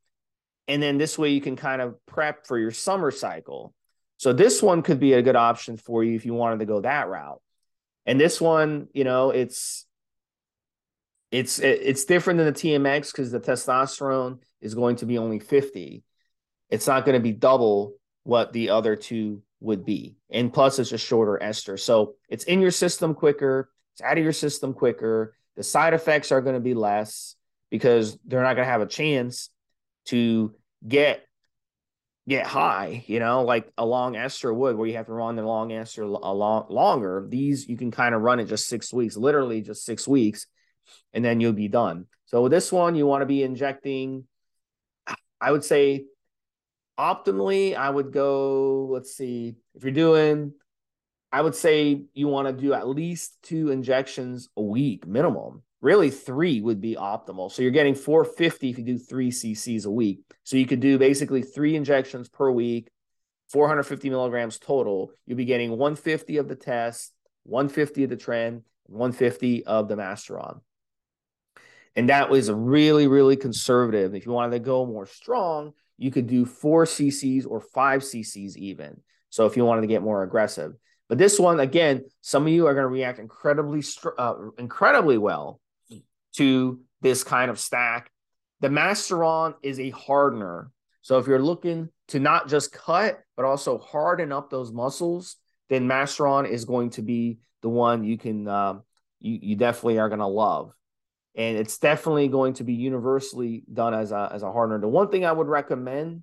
And 0.69 0.83
then 0.83 0.99
this 0.99 1.19
way 1.19 1.31
you 1.31 1.41
can 1.41 1.57
kind 1.57 1.83
of 1.83 1.97
prep 2.07 2.47
for 2.47 2.59
your 2.59 2.71
summer 2.71 3.11
cycle. 3.11 3.75
So 4.19 4.33
this 4.33 4.63
one 4.63 4.83
could 4.83 5.01
be 5.01 5.15
a 5.15 5.23
good 5.23 5.35
option 5.35 5.77
for 5.77 6.05
you 6.05 6.15
if 6.15 6.25
you 6.25 6.35
wanted 6.35 6.61
to 6.61 6.67
go 6.67 6.81
that 6.83 7.09
route. 7.09 7.41
And 8.07 8.21
this 8.21 8.41
one, 8.41 8.89
you 8.93 9.05
know, 9.05 9.31
it's 9.31 9.87
it's 11.31 11.59
it's 11.59 12.05
different 12.05 12.39
than 12.39 12.47
the 12.47 12.53
TMX 12.53 13.13
because 13.13 13.31
the 13.31 13.41
testosterone 13.41 14.39
is 14.61 14.75
going 14.75 14.97
to 14.97 15.07
be 15.07 15.19
only 15.19 15.39
50. 15.39 16.03
It's 16.69 16.87
not 16.87 17.05
going 17.05 17.15
to 17.15 17.23
be 17.23 17.33
double 17.33 17.95
what 18.25 18.53
the 18.53 18.71
other 18.71 18.97
two 18.97 19.43
would 19.61 19.85
be. 19.85 20.17
And 20.31 20.53
plus, 20.53 20.79
it's 20.79 20.93
a 20.93 20.99
shorter 20.99 21.43
ester. 21.43 21.77
So 21.77 22.15
it's 22.29 22.45
in 22.45 22.61
your 22.61 22.71
system 22.71 23.15
quicker, 23.15 23.71
it's 23.95 24.03
out 24.03 24.19
of 24.19 24.25
your 24.25 24.33
system 24.33 24.75
quicker. 24.75 25.35
The 25.57 25.63
side 25.63 25.95
effects 25.95 26.33
are 26.33 26.41
going 26.41 26.55
to 26.55 26.61
be 26.61 26.75
less 26.75 27.37
because 27.71 28.19
they're 28.25 28.43
not 28.43 28.55
going 28.55 28.67
to 28.67 28.73
have 28.73 28.81
a 28.81 28.87
chance 28.87 29.51
to 30.07 30.55
get 30.87 31.25
get 32.29 32.47
high, 32.47 33.05
you 33.07 33.19
know, 33.19 33.43
like 33.43 33.71
a 33.77 33.85
long 33.85 34.17
ester 34.17 34.53
would, 34.53 34.77
where 34.77 34.87
you 34.87 34.97
have 34.97 35.07
to 35.07 35.13
run 35.13 35.37
the 35.37 35.43
long 35.43 35.73
ester 35.73 36.03
a 36.03 36.07
long 36.07 36.67
longer. 36.69 37.27
These 37.29 37.69
you 37.69 37.77
can 37.77 37.91
kind 37.91 38.15
of 38.15 38.23
run 38.23 38.41
it 38.41 38.47
just 38.47 38.69
six 38.69 38.93
weeks, 38.93 39.17
literally 39.17 39.61
just 39.61 39.85
six 39.85 40.07
weeks, 40.07 40.47
and 41.13 41.25
then 41.25 41.41
you'll 41.41 41.53
be 41.53 41.69
done. 41.69 42.07
So 42.27 42.49
this 42.49 42.71
one, 42.71 42.95
you 42.95 43.07
want 43.07 43.23
to 43.23 43.27
be 43.27 43.43
injecting, 43.43 44.25
I 45.41 45.51
would 45.51 45.65
say 45.65 46.07
optimally, 46.99 47.75
I 47.75 47.91
would 47.91 48.13
go, 48.13 48.89
let's 48.91 49.17
see, 49.17 49.57
if 49.75 49.83
you're 49.83 49.93
doing, 49.93 50.53
I 51.33 51.41
would 51.41 51.55
say 51.55 52.05
you 52.15 52.29
want 52.29 52.49
to 52.49 52.53
do 52.53 52.73
at 52.73 52.87
least 52.87 53.37
two 53.43 53.71
injections 53.71 54.49
a 54.57 54.63
week 54.63 55.07
minimum 55.07 55.63
really 55.83 56.11
three 56.11 56.61
would 56.61 56.81
be 56.81 56.95
optimal. 56.95 57.51
So 57.51 57.61
you're 57.61 57.73
getting 57.73 57.97
450 57.97 58.71
if 58.71 58.79
you 58.79 58.85
do 58.85 58.99
three 58.99 59.31
cc's 59.31 59.85
a 59.85 59.91
week. 59.91 60.21
So 60.45 60.57
you 60.57 60.65
could 60.65 60.81
do 60.81 60.97
basically 60.97 61.43
three 61.43 61.77
injections 61.77 62.29
per 62.29 62.51
week, 62.51 62.89
450 63.51 64.09
milligrams 64.09 64.59
total. 64.59 65.11
You'll 65.27 65.37
be 65.37 65.45
getting 65.45 65.71
150 65.71 66.39
of 66.39 66.49
the 66.49 66.55
test, 66.55 67.13
150 67.43 68.05
of 68.05 68.11
the 68.11 68.17
tren, 68.17 68.63
150 68.87 69.67
of 69.67 69.89
the 69.89 69.97
masteron. 69.97 70.61
And 71.95 72.09
that 72.09 72.31
was 72.31 72.51
really, 72.51 73.09
really 73.09 73.37
conservative. 73.37 74.15
If 74.15 74.25
you 74.25 74.33
wanted 74.33 74.53
to 74.53 74.61
go 74.61 74.87
more 74.87 75.07
strong, 75.07 75.73
you 75.99 76.11
could 76.11 76.27
do 76.27 76.47
four 76.47 76.85
cc's 76.87 77.45
or 77.45 77.61
five 77.61 78.03
cc's 78.03 78.57
even. 78.57 79.01
So 79.31 79.47
if 79.47 79.57
you 79.57 79.65
wanted 79.65 79.83
to 79.83 79.87
get 79.89 80.03
more 80.03 80.23
aggressive. 80.23 80.75
But 81.09 81.19
this 81.19 81.39
one, 81.39 81.61
again, 81.61 82.05
some 82.23 82.45
of 82.45 82.49
you 82.49 82.67
are 82.67 82.75
going 82.75 82.85
to 82.85 82.89
react 82.89 83.19
incredibly, 83.19 83.83
uh, 84.17 84.35
incredibly 84.57 85.19
well 85.19 85.61
to 86.37 86.81
this 87.01 87.25
kind 87.25 87.51
of 87.51 87.59
stack. 87.59 88.11
The 88.61 88.69
Masteron 88.69 89.55
is 89.63 89.79
a 89.81 89.91
hardener. 89.91 90.71
So 91.03 91.19
if 91.19 91.27
you're 91.27 91.43
looking 91.43 91.89
to 92.09 92.21
not 92.21 92.49
just 92.49 92.73
cut, 92.73 93.21
but 93.37 93.45
also 93.45 93.79
harden 93.79 94.33
up 94.33 94.51
those 94.51 94.73
muscles, 94.73 95.37
then 95.69 95.89
Masteron 95.89 96.49
is 96.49 96.65
going 96.65 96.91
to 96.91 97.03
be 97.03 97.39
the 97.63 97.69
one 97.69 98.05
you 98.05 98.19
can, 98.19 98.47
uh, 98.47 98.75
you, 99.21 99.39
you 99.43 99.57
definitely 99.57 99.99
are 99.99 100.09
going 100.09 100.21
to 100.21 100.27
love. 100.27 100.73
And 101.35 101.57
it's 101.57 101.79
definitely 101.79 102.29
going 102.29 102.55
to 102.55 102.65
be 102.65 102.75
universally 102.75 103.65
done 103.73 103.95
as 103.95 104.13
a, 104.13 104.31
as 104.33 104.43
a 104.43 104.53
hardener. 104.53 104.81
The 104.81 104.89
one 104.89 105.09
thing 105.09 105.25
I 105.25 105.33
would 105.33 105.49
recommend 105.49 106.23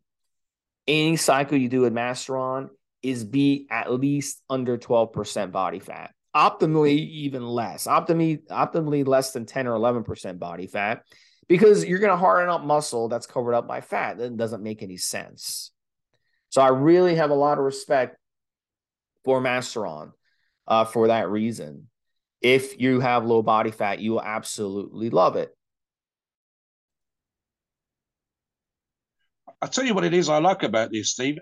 any 0.88 1.16
cycle 1.16 1.58
you 1.58 1.68
do 1.68 1.82
with 1.82 1.94
Masteron 1.94 2.70
is 3.02 3.24
be 3.24 3.68
at 3.70 3.92
least 3.92 4.42
under 4.50 4.78
12% 4.78 5.52
body 5.52 5.80
fat 5.80 6.14
optimally 6.36 6.98
even 6.98 7.46
less, 7.46 7.88
optimally 7.88 8.46
optimally 8.48 9.06
less 9.08 9.32
than 9.32 9.46
10 9.46 9.68
or 9.68 9.74
11% 9.74 10.40
body 10.40 10.68
fat 10.68 11.04
because 11.48 11.84
you're 11.84 12.00
going 12.00 12.12
to 12.12 12.18
harden 12.18 12.50
up 12.50 12.64
muscle 12.64 13.10
that's 13.10 13.26
covered 13.26 13.56
up 13.56 13.68
by 13.68 13.82
fat. 13.82 14.18
That 14.18 14.38
doesn't 14.38 14.64
make 14.64 14.84
any 14.84 14.98
sense. 14.98 15.72
So 16.50 16.62
I 16.62 16.70
really 16.70 17.16
have 17.16 17.32
a 17.32 17.36
lot 17.36 17.58
of 17.58 17.64
respect 17.64 18.18
for 19.26 19.42
Masteron 19.42 20.12
uh, 20.68 20.86
for 20.86 21.08
that 21.08 21.30
reason. 21.30 21.88
If 22.42 22.80
you 22.80 23.00
have 23.00 23.26
low 23.26 23.42
body 23.42 23.72
fat, 23.72 24.00
you 24.00 24.12
will 24.12 24.22
absolutely 24.22 25.10
love 25.10 25.36
it. 25.36 25.50
I'll 29.62 29.68
tell 29.68 29.84
you 29.84 29.94
what 29.94 30.06
it 30.06 30.14
is 30.14 30.30
I 30.30 30.38
like 30.38 30.64
about 30.64 30.92
this, 30.92 31.12
Steve. 31.12 31.38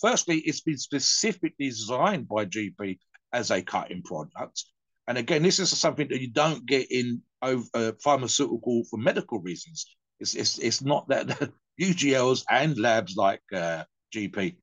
Firstly, 0.00 0.38
it's 0.38 0.62
been 0.62 0.78
specifically 0.78 1.68
designed 1.68 2.26
by 2.26 2.46
GP 2.46 2.98
as 3.34 3.50
a 3.50 3.62
cutting 3.62 4.02
product. 4.02 4.64
And 5.06 5.18
again, 5.18 5.42
this 5.42 5.58
is 5.58 5.76
something 5.76 6.08
that 6.08 6.20
you 6.20 6.30
don't 6.30 6.64
get 6.64 6.90
in 6.90 7.20
uh, 7.42 7.92
pharmaceutical 8.02 8.84
for 8.88 8.96
medical 8.96 9.40
reasons. 9.40 9.94
It's, 10.20 10.34
it's, 10.34 10.58
it's 10.58 10.82
not 10.82 11.08
that 11.08 11.50
UGLs 11.80 12.44
and 12.50 12.78
labs 12.78 13.16
like 13.16 13.42
uh, 13.52 13.84
GP 14.14 14.56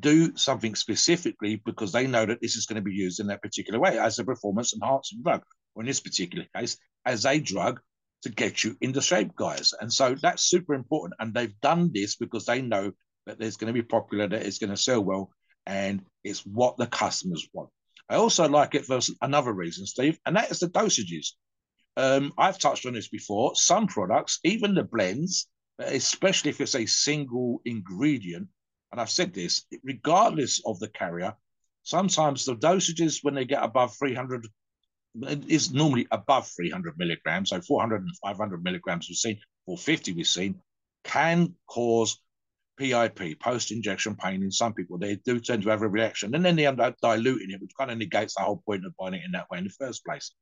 do 0.00 0.36
something 0.36 0.74
specifically 0.74 1.56
because 1.64 1.92
they 1.92 2.06
know 2.06 2.26
that 2.26 2.40
this 2.40 2.56
is 2.56 2.66
going 2.66 2.76
to 2.76 2.82
be 2.82 2.94
used 2.94 3.20
in 3.20 3.26
that 3.28 3.42
particular 3.42 3.78
way 3.78 3.98
as 3.98 4.18
a 4.18 4.24
performance 4.24 4.74
enhancing 4.74 5.22
drug, 5.22 5.42
or 5.74 5.82
in 5.82 5.86
this 5.86 6.00
particular 6.00 6.46
case, 6.56 6.76
as 7.04 7.26
a 7.26 7.38
drug 7.38 7.80
to 8.22 8.30
get 8.30 8.64
you 8.64 8.76
into 8.80 9.00
shape, 9.00 9.36
guys. 9.36 9.72
And 9.80 9.92
so 9.92 10.14
that's 10.14 10.44
super 10.44 10.74
important. 10.74 11.14
And 11.20 11.32
they've 11.32 11.60
done 11.60 11.90
this 11.92 12.16
because 12.16 12.46
they 12.46 12.62
know 12.62 12.92
that 13.26 13.38
there's 13.38 13.56
going 13.56 13.72
to 13.72 13.80
be 13.80 13.86
popular, 13.86 14.26
that 14.26 14.42
it's 14.42 14.58
going 14.58 14.70
to 14.70 14.76
sell 14.76 15.02
well, 15.02 15.30
and 15.66 16.02
it's 16.24 16.40
what 16.40 16.76
the 16.76 16.86
customers 16.86 17.46
want. 17.52 17.70
I 18.08 18.16
also 18.16 18.48
like 18.48 18.74
it 18.74 18.84
for 18.84 19.00
another 19.22 19.52
reason, 19.52 19.86
Steve, 19.86 20.18
and 20.26 20.36
that 20.36 20.50
is 20.50 20.60
the 20.60 20.68
dosages. 20.68 21.28
Um, 21.96 22.32
I've 22.36 22.58
touched 22.58 22.86
on 22.86 22.94
this 22.94 23.08
before. 23.08 23.54
Some 23.54 23.86
products, 23.86 24.40
even 24.44 24.74
the 24.74 24.84
blends, 24.84 25.48
especially 25.78 26.50
if 26.50 26.60
it's 26.60 26.74
a 26.74 26.86
single 26.86 27.62
ingredient, 27.64 28.48
and 28.92 29.00
I've 29.00 29.10
said 29.10 29.32
this, 29.32 29.64
regardless 29.82 30.60
of 30.66 30.78
the 30.80 30.88
carrier, 30.88 31.34
sometimes 31.82 32.44
the 32.44 32.56
dosages 32.56 33.20
when 33.22 33.34
they 33.34 33.44
get 33.44 33.62
above 33.62 33.96
300 33.96 34.46
is 35.48 35.72
normally 35.72 36.06
above 36.10 36.48
300 36.48 36.98
milligrams, 36.98 37.50
so 37.50 37.60
400 37.60 38.02
and 38.02 38.16
500 38.22 38.64
milligrams 38.64 39.08
we've 39.08 39.16
seen, 39.16 39.38
450 39.66 40.12
we've 40.12 40.26
seen, 40.26 40.60
can 41.04 41.54
cause 41.68 42.18
PIP, 42.78 43.40
post-injection 43.40 44.16
pain 44.16 44.42
in 44.42 44.50
some 44.50 44.74
people. 44.74 44.98
They 44.98 45.16
do 45.16 45.40
tend 45.40 45.62
to 45.62 45.70
have 45.70 45.82
a 45.82 45.88
reaction, 45.88 46.34
and 46.34 46.44
then 46.44 46.56
they 46.56 46.66
end 46.66 46.80
up 46.80 46.96
diluting 47.00 47.50
it, 47.50 47.60
which 47.60 47.76
kind 47.78 47.90
of 47.90 47.98
negates 47.98 48.34
the 48.34 48.42
whole 48.42 48.62
point 48.66 48.84
of 48.84 48.96
buying 48.98 49.14
it 49.14 49.22
in 49.24 49.32
that 49.32 49.48
way 49.50 49.58
in 49.58 49.64
the 49.64 49.70
first 49.70 50.04
place. 50.04 50.32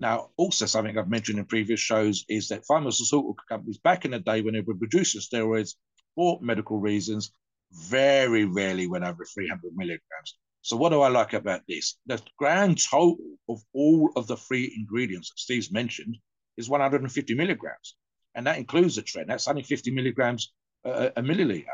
Now, 0.00 0.30
also 0.36 0.66
something 0.66 0.96
I've 0.96 1.10
mentioned 1.10 1.38
in 1.38 1.44
previous 1.44 1.80
shows 1.80 2.24
is 2.28 2.48
that 2.48 2.64
pharmaceutical 2.66 3.36
companies 3.48 3.78
back 3.78 4.04
in 4.04 4.12
the 4.12 4.20
day 4.20 4.42
when 4.42 4.54
they 4.54 4.60
were 4.60 4.74
producing 4.74 5.20
steroids 5.20 5.74
for 6.14 6.38
medical 6.40 6.78
reasons, 6.78 7.32
very 7.72 8.44
rarely 8.44 8.86
went 8.86 9.04
over 9.04 9.24
300 9.24 9.72
milligrams. 9.74 10.38
So 10.62 10.76
what 10.76 10.90
do 10.90 11.00
I 11.00 11.08
like 11.08 11.32
about 11.32 11.62
this? 11.68 11.96
The 12.06 12.20
grand 12.38 12.78
total 12.82 13.38
of 13.48 13.60
all 13.72 14.10
of 14.16 14.26
the 14.26 14.36
three 14.36 14.72
ingredients 14.76 15.30
that 15.30 15.38
Steve's 15.38 15.72
mentioned 15.72 16.16
is 16.56 16.68
150 16.68 17.34
milligrams. 17.34 17.96
And 18.34 18.46
that 18.46 18.58
includes 18.58 18.96
the 18.96 19.02
tren. 19.02 19.26
That's 19.26 19.48
only 19.48 19.62
50 19.62 19.90
milligrams 19.90 20.52
a, 20.84 21.12
a 21.16 21.22
milliliter. 21.22 21.66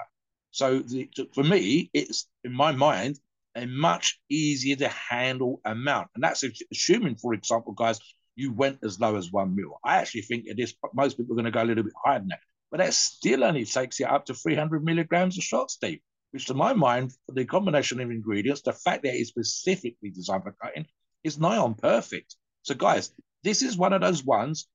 So 0.51 0.81
the, 0.81 1.09
for 1.35 1.43
me, 1.43 1.91
it's 1.93 2.29
in 2.45 2.53
my 2.53 2.73
mind 2.73 3.19
a 3.57 3.67
much 3.67 4.21
easier 4.29 4.77
to 4.77 4.89
handle 4.89 5.61
amount, 5.65 6.09
and 6.15 6.23
that's 6.23 6.45
assuming, 6.73 7.17
for 7.17 7.35
example, 7.35 7.73
guys, 7.73 7.99
you 8.37 8.53
went 8.53 8.79
as 8.83 9.01
low 9.01 9.17
as 9.17 9.31
one 9.31 9.55
mil. 9.55 9.79
I 9.85 9.97
actually 9.97 10.23
think 10.23 10.47
it 10.47 10.59
is. 10.59 10.75
Most 10.93 11.17
people 11.17 11.33
are 11.33 11.37
going 11.37 11.45
to 11.45 11.51
go 11.51 11.63
a 11.63 11.65
little 11.65 11.85
bit 11.85 11.93
higher 12.05 12.19
than 12.19 12.29
that, 12.29 12.41
but 12.71 12.79
that 12.79 12.95
still 12.95 13.45
only 13.45 13.65
takes 13.65 14.01
you 14.01 14.07
up 14.07 14.27
to 14.27 14.35
300 14.35 14.85
milligrams 14.85 15.39
of 15.39 15.45
shot, 15.45 15.71
Steve. 15.71 16.01
Which, 16.33 16.47
to 16.47 16.55
my 16.55 16.73
mind, 16.73 17.13
the 17.29 17.45
combination 17.45 18.01
of 18.01 18.11
ingredients, 18.11 18.63
the 18.63 18.73
fact 18.73 19.05
that 19.05 19.15
it's 19.15 19.29
specifically 19.29 20.11
designed 20.11 20.43
for 20.43 20.57
cutting 20.61 20.87
is 21.23 21.39
nigh 21.39 21.59
on 21.59 21.75
perfect. 21.75 22.35
So, 22.63 22.75
guys, 22.75 23.13
this 23.45 23.63
is 23.63 23.77
one 23.77 23.93
of 23.93 24.01
those 24.01 24.25
ones. 24.25 24.67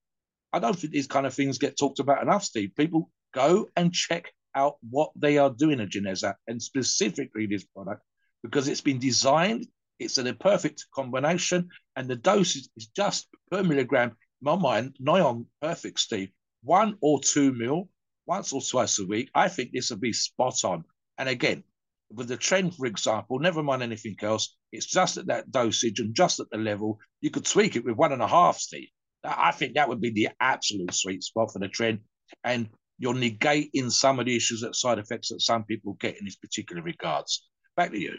I 0.54 0.60
don't 0.60 0.78
think 0.78 0.94
these 0.94 1.08
kind 1.08 1.26
of 1.26 1.34
things 1.34 1.58
get 1.58 1.78
talked 1.78 2.00
about 2.00 2.22
enough, 2.22 2.44
Steve. 2.46 2.72
People 2.78 3.12
go 3.34 3.68
and 3.76 3.94
check 3.94 4.32
out 4.56 4.78
what 4.90 5.12
they 5.16 5.38
are 5.38 5.50
doing 5.50 5.80
at 5.80 5.90
Geneza 5.90 6.34
and 6.48 6.62
specifically 6.62 7.46
this 7.46 7.64
product 7.64 8.02
because 8.44 8.68
it's 8.68 8.82
been 8.82 9.00
designed, 9.00 9.68
it's 10.00 10.18
a 10.18 10.34
perfect 10.34 10.86
combination, 10.94 11.70
and 11.96 12.08
the 12.08 12.16
dose 12.16 12.56
is, 12.56 12.70
just 12.96 13.28
per 13.52 13.64
milligram, 13.64 14.10
in 14.10 14.16
my 14.42 14.56
mind, 14.56 14.96
nigh 15.00 15.20
on 15.20 15.46
perfect, 15.62 16.00
Steve. 16.00 16.30
One 16.64 16.98
or 17.02 17.20
two 17.20 17.54
mil, 17.54 17.90
once 18.26 18.54
or 18.54 18.62
twice 18.62 19.00
a 19.00 19.06
week. 19.06 19.30
I 19.34 19.50
think 19.50 19.72
this 19.72 19.90
will 19.90 19.98
be 19.98 20.14
spot 20.14 20.64
on. 20.64 20.84
And 21.18 21.28
again, 21.28 21.64
with 22.12 22.28
the 22.28 22.38
tren, 22.38 22.74
for 22.74 22.86
example, 22.86 23.40
never 23.40 23.62
mind 23.62 23.84
anything 23.84 24.16
else, 24.22 24.56
it's 24.72 24.86
just 24.86 25.18
at 25.18 25.28
that 25.28 25.52
dosage 25.52 26.00
and 26.00 26.16
just 26.16 26.40
at 26.40 26.50
the 26.52 26.58
level. 26.58 27.00
You 27.22 27.32
could 27.32 27.46
tweak 27.46 27.76
it 27.76 27.86
with 27.86 27.96
one 27.96 28.12
and 28.12 28.22
a 28.22 28.28
half, 28.28 28.58
Steve. 28.58 28.90
I 29.24 29.52
think 29.52 29.74
that 29.74 29.90
would 29.90 30.00
be 30.00 30.12
the 30.12 30.30
absolute 30.40 30.94
sweet 30.94 31.24
spot 31.24 31.52
for 31.52 31.60
the 31.60 31.68
tren. 31.68 32.00
And 32.44 32.70
you're 33.00 33.14
negating 33.14 33.90
some 33.90 34.20
of 34.20 34.26
the 34.26 34.36
issues 34.36 34.62
that 34.62 34.76
side 34.76 35.00
effects 35.00 35.30
that 35.30 35.42
some 35.42 35.64
people 35.64 35.94
get 36.00 36.20
in 36.20 36.26
this 36.26 36.36
particular 36.36 36.84
regards. 36.84 37.48
Back 37.76 37.92
to 37.92 38.00
you. 38.00 38.14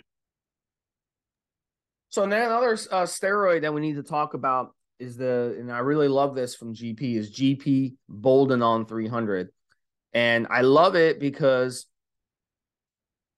So 2.09 2.25
now 2.25 2.47
another 2.47 2.73
uh, 2.73 3.05
steroid 3.05 3.61
that 3.61 3.73
we 3.73 3.83
need 3.83 3.95
to 3.95 4.03
talk 4.03 4.35
about 4.35 4.75
is 4.99 5.17
the, 5.17 5.55
and 5.59 5.71
I 5.71 5.79
really 5.79 6.09
love 6.09 6.35
this 6.35 6.57
from 6.57 6.75
GP 6.75 7.17
is 7.17 7.31
GP 7.31 7.95
Boldenon 8.11 8.89
300, 8.89 9.51
and 10.13 10.47
I 10.51 10.63
love 10.63 10.97
it 10.97 11.21
because 11.21 11.87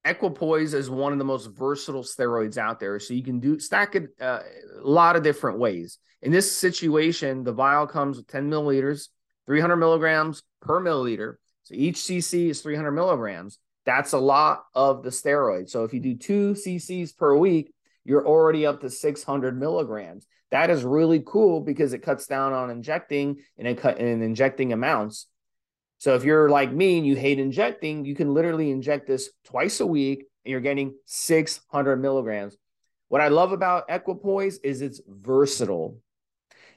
Equipoise 0.05 0.75
is 0.75 0.91
one 0.91 1.13
of 1.13 1.19
the 1.19 1.25
most 1.25 1.47
versatile 1.47 2.03
steroids 2.03 2.57
out 2.57 2.81
there. 2.81 2.99
So 2.99 3.15
you 3.15 3.23
can 3.23 3.39
do 3.39 3.59
stack 3.59 3.95
it 3.95 4.09
uh, 4.21 4.41
a 4.81 4.87
lot 4.87 5.17
of 5.17 5.23
different 5.23 5.59
ways. 5.59 5.99
In 6.23 6.33
this 6.33 6.57
situation, 6.57 7.45
the 7.45 7.53
vial 7.53 7.87
comes 7.87 8.17
with 8.17 8.27
10 8.27 8.51
milliliters, 8.51 9.09
300 9.47 9.77
milligrams 9.77 10.43
per 10.61 10.81
milliliter. 10.81 11.37
So 11.65 11.75
each 11.77 11.97
cc 11.97 12.51
is 12.51 12.61
300 12.61 12.93
milligrams. 12.93 13.59
That's 13.85 14.13
a 14.13 14.19
lot 14.19 14.65
of 14.75 15.03
the 15.03 15.11
steroid. 15.11 15.69
So 15.69 15.85
if 15.85 15.93
you 15.93 16.01
do 16.01 16.17
two 16.17 16.55
cc's 16.55 17.13
per 17.13 17.37
week, 17.37 17.73
you're 18.05 18.27
already 18.27 18.67
up 18.67 18.81
to 18.81 18.91
600 18.91 19.59
milligrams. 19.59 20.27
That 20.51 20.71
is 20.71 20.85
really 20.85 21.23
cool 21.25 21.61
because 21.61 21.93
it 21.93 22.01
cuts 22.01 22.27
down 22.27 22.53
on 22.53 22.71
injecting 22.71 23.39
and 23.57 23.67
it 23.67 23.79
cut 23.79 23.99
and 23.99 24.23
injecting 24.23 24.73
amounts. 24.73 25.27
So 25.99 26.15
if 26.15 26.25
you're 26.25 26.51
like 26.51 26.73
me 26.73 26.99
and 26.99 27.07
you 27.07 27.17
hate 27.17 27.39
injecting, 27.39 28.05
you 28.05 28.15
can 28.15 28.35
literally 28.35 28.71
inject 28.71 29.07
this 29.07 29.31
twice 29.45 29.81
a 29.81 29.87
week 29.87 30.25
and 30.45 30.51
you're 30.51 30.61
getting 30.61 30.95
600 31.07 31.97
milligrams. 31.97 32.57
What 33.09 33.21
I 33.21 33.29
love 33.29 33.53
about 33.53 33.85
Equipoise 33.89 34.59
is 34.65 34.83
it's 34.83 35.01
versatile. 35.07 35.99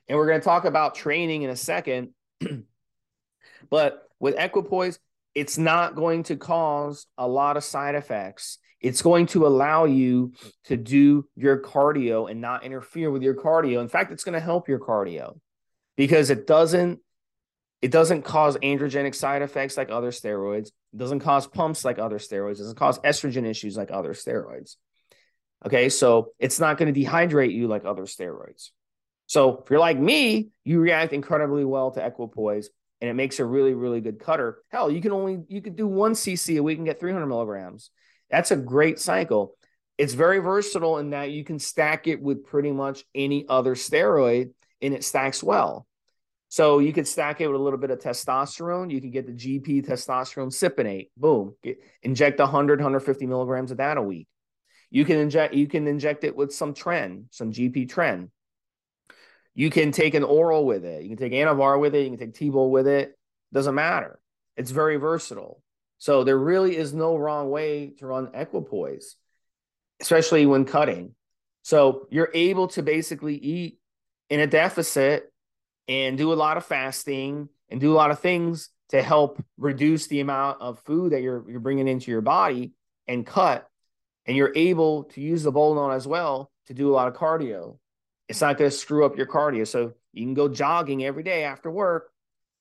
And 0.07 0.17
we're 0.17 0.27
going 0.27 0.39
to 0.39 0.45
talk 0.45 0.65
about 0.65 0.93
training 0.93 1.41
in 1.41 1.49
a 1.49 1.55
second. 1.55 2.09
but 3.69 4.09
with 4.19 4.35
Equipoise, 4.37 4.99
it's 5.33 5.57
not 5.57 5.95
going 5.95 6.23
to 6.23 6.37
cause 6.37 7.07
a 7.17 7.27
lot 7.27 7.57
of 7.57 7.63
side 7.63 7.95
effects. 7.95 8.57
It's 8.79 9.01
going 9.01 9.25
to 9.27 9.45
allow 9.45 9.85
you 9.85 10.33
to 10.65 10.77
do 10.77 11.27
your 11.35 11.61
cardio 11.61 12.29
and 12.29 12.39
not 12.39 12.63
interfere 12.63 13.11
with 13.11 13.23
your 13.23 13.35
cardio. 13.35 13.81
In 13.81 13.87
fact, 13.87 14.11
it's 14.11 14.23
going 14.23 14.33
to 14.33 14.39
help 14.39 14.69
your 14.69 14.79
cardio 14.79 15.39
because 15.97 16.29
it 16.29 16.47
doesn't 16.47 16.99
it 17.81 17.91
doesn't 17.91 18.23
cause 18.23 18.57
androgenic 18.57 19.13
side 19.13 19.41
effects 19.41 19.77
like 19.77 19.91
other 19.91 20.09
steroids. 20.09 20.67
It 20.67 20.97
doesn't 20.97 21.19
cause 21.19 21.45
pumps 21.45 21.85
like 21.85 21.99
other 21.99 22.17
steroids. 22.17 22.53
It 22.53 22.59
doesn't 22.59 22.77
cause 22.79 22.97
estrogen 22.99 23.45
issues 23.45 23.77
like 23.77 23.91
other 23.91 24.13
steroids. 24.13 24.77
Okay, 25.65 25.89
so 25.89 26.31
it's 26.39 26.59
not 26.59 26.77
going 26.77 26.93
to 26.93 26.99
dehydrate 26.99 27.53
you 27.53 27.67
like 27.67 27.85
other 27.85 28.03
steroids. 28.03 28.69
So 29.27 29.61
if 29.63 29.69
you're 29.69 29.79
like 29.79 29.99
me, 29.99 30.49
you 30.63 30.79
react 30.79 31.13
incredibly 31.13 31.65
well 31.65 31.91
to 31.91 32.05
equipoise 32.05 32.69
and 33.01 33.09
it 33.09 33.13
makes 33.13 33.39
a 33.39 33.45
really, 33.45 33.73
really 33.73 34.01
good 34.01 34.19
cutter. 34.19 34.59
Hell, 34.69 34.89
you 34.89 35.01
can 35.01 35.11
only 35.11 35.43
you 35.47 35.61
could 35.61 35.75
do 35.75 35.87
one 35.87 36.13
cc 36.13 36.57
a 36.57 36.63
week 36.63 36.77
and 36.77 36.87
get 36.87 36.99
300 36.99 37.25
milligrams. 37.25 37.91
That's 38.29 38.51
a 38.51 38.55
great 38.55 38.99
cycle. 38.99 39.55
It's 39.97 40.13
very 40.13 40.39
versatile 40.39 40.97
in 40.97 41.11
that 41.11 41.31
you 41.31 41.43
can 41.43 41.59
stack 41.59 42.07
it 42.07 42.21
with 42.21 42.45
pretty 42.45 42.71
much 42.71 43.03
any 43.13 43.45
other 43.47 43.75
steroid 43.75 44.51
and 44.81 44.93
it 44.93 45.03
stacks 45.03 45.41
well. 45.41 45.87
So 46.49 46.79
you 46.79 46.93
could 46.93 47.07
stack 47.07 47.41
it 47.41 47.47
with 47.47 47.59
a 47.59 47.63
little 47.63 47.79
bit 47.79 47.91
of 47.91 47.99
testosterone. 47.99 48.91
You 48.91 49.01
can 49.01 49.11
get 49.11 49.25
the 49.25 49.33
GP 49.33 49.87
testosterone 49.87 50.47
cypionate. 50.47 51.09
Boom. 51.17 51.55
Get, 51.63 51.79
inject 52.01 52.39
100, 52.39 52.79
150 52.79 53.25
milligrams 53.25 53.71
of 53.71 53.77
that 53.77 53.97
a 53.97 54.01
week. 54.01 54.27
You 54.89 55.03
can 55.03 55.17
inject 55.17 55.53
you 55.53 55.67
can 55.67 55.87
inject 55.87 56.23
it 56.23 56.35
with 56.35 56.53
some 56.53 56.73
tren, 56.73 57.25
some 57.31 57.51
GP 57.51 57.89
tren. 57.89 58.29
You 59.55 59.69
can 59.69 59.91
take 59.91 60.13
an 60.13 60.23
oral 60.23 60.65
with 60.65 60.83
it. 60.85 61.03
You 61.03 61.09
can 61.09 61.17
take 61.17 61.33
Anavar 61.33 61.79
with 61.79 61.95
it. 61.95 62.03
You 62.03 62.09
can 62.09 62.19
take 62.19 62.35
T-Bol 62.35 62.69
with 62.69 62.87
it. 62.87 63.17
Doesn't 63.53 63.73
matter. 63.73 64.19
It's 64.57 64.71
very 64.71 64.97
versatile. 64.97 65.61
So 65.97 66.23
there 66.23 66.37
really 66.37 66.75
is 66.75 66.93
no 66.93 67.15
wrong 67.15 67.49
way 67.49 67.93
to 67.99 68.05
run 68.05 68.29
equipoise, 68.33 69.15
especially 70.01 70.45
when 70.45 70.65
cutting. 70.65 71.15
So 71.63 72.07
you're 72.11 72.31
able 72.33 72.67
to 72.69 72.83
basically 72.83 73.37
eat 73.37 73.79
in 74.29 74.41
a 74.41 74.47
deficit 74.47 75.31
and 75.87 76.17
do 76.17 76.33
a 76.33 76.35
lot 76.35 76.57
of 76.57 76.65
fasting 76.65 77.49
and 77.69 77.79
do 77.79 77.93
a 77.93 77.95
lot 77.95 78.11
of 78.11 78.19
things 78.19 78.69
to 78.89 79.01
help 79.01 79.43
reduce 79.57 80.07
the 80.07 80.19
amount 80.19 80.61
of 80.61 80.79
food 80.79 81.13
that 81.13 81.21
you're 81.21 81.43
you're 81.49 81.59
bringing 81.59 81.87
into 81.87 82.11
your 82.11 82.21
body 82.21 82.73
and 83.07 83.25
cut 83.25 83.67
and 84.25 84.35
you're 84.35 84.53
able 84.55 85.05
to 85.05 85.21
use 85.21 85.43
the 85.43 85.51
Boldenon 85.51 85.95
as 85.95 86.07
well 86.07 86.51
to 86.67 86.73
do 86.73 86.89
a 86.89 86.93
lot 86.93 87.07
of 87.07 87.15
cardio 87.15 87.77
it's 88.27 88.41
not 88.41 88.57
going 88.57 88.69
to 88.69 88.75
screw 88.75 89.05
up 89.05 89.17
your 89.17 89.27
cardio. 89.27 89.67
So 89.67 89.93
you 90.13 90.25
can 90.25 90.33
go 90.33 90.47
jogging 90.47 91.03
every 91.03 91.23
day 91.23 91.43
after 91.43 91.69
work, 91.69 92.11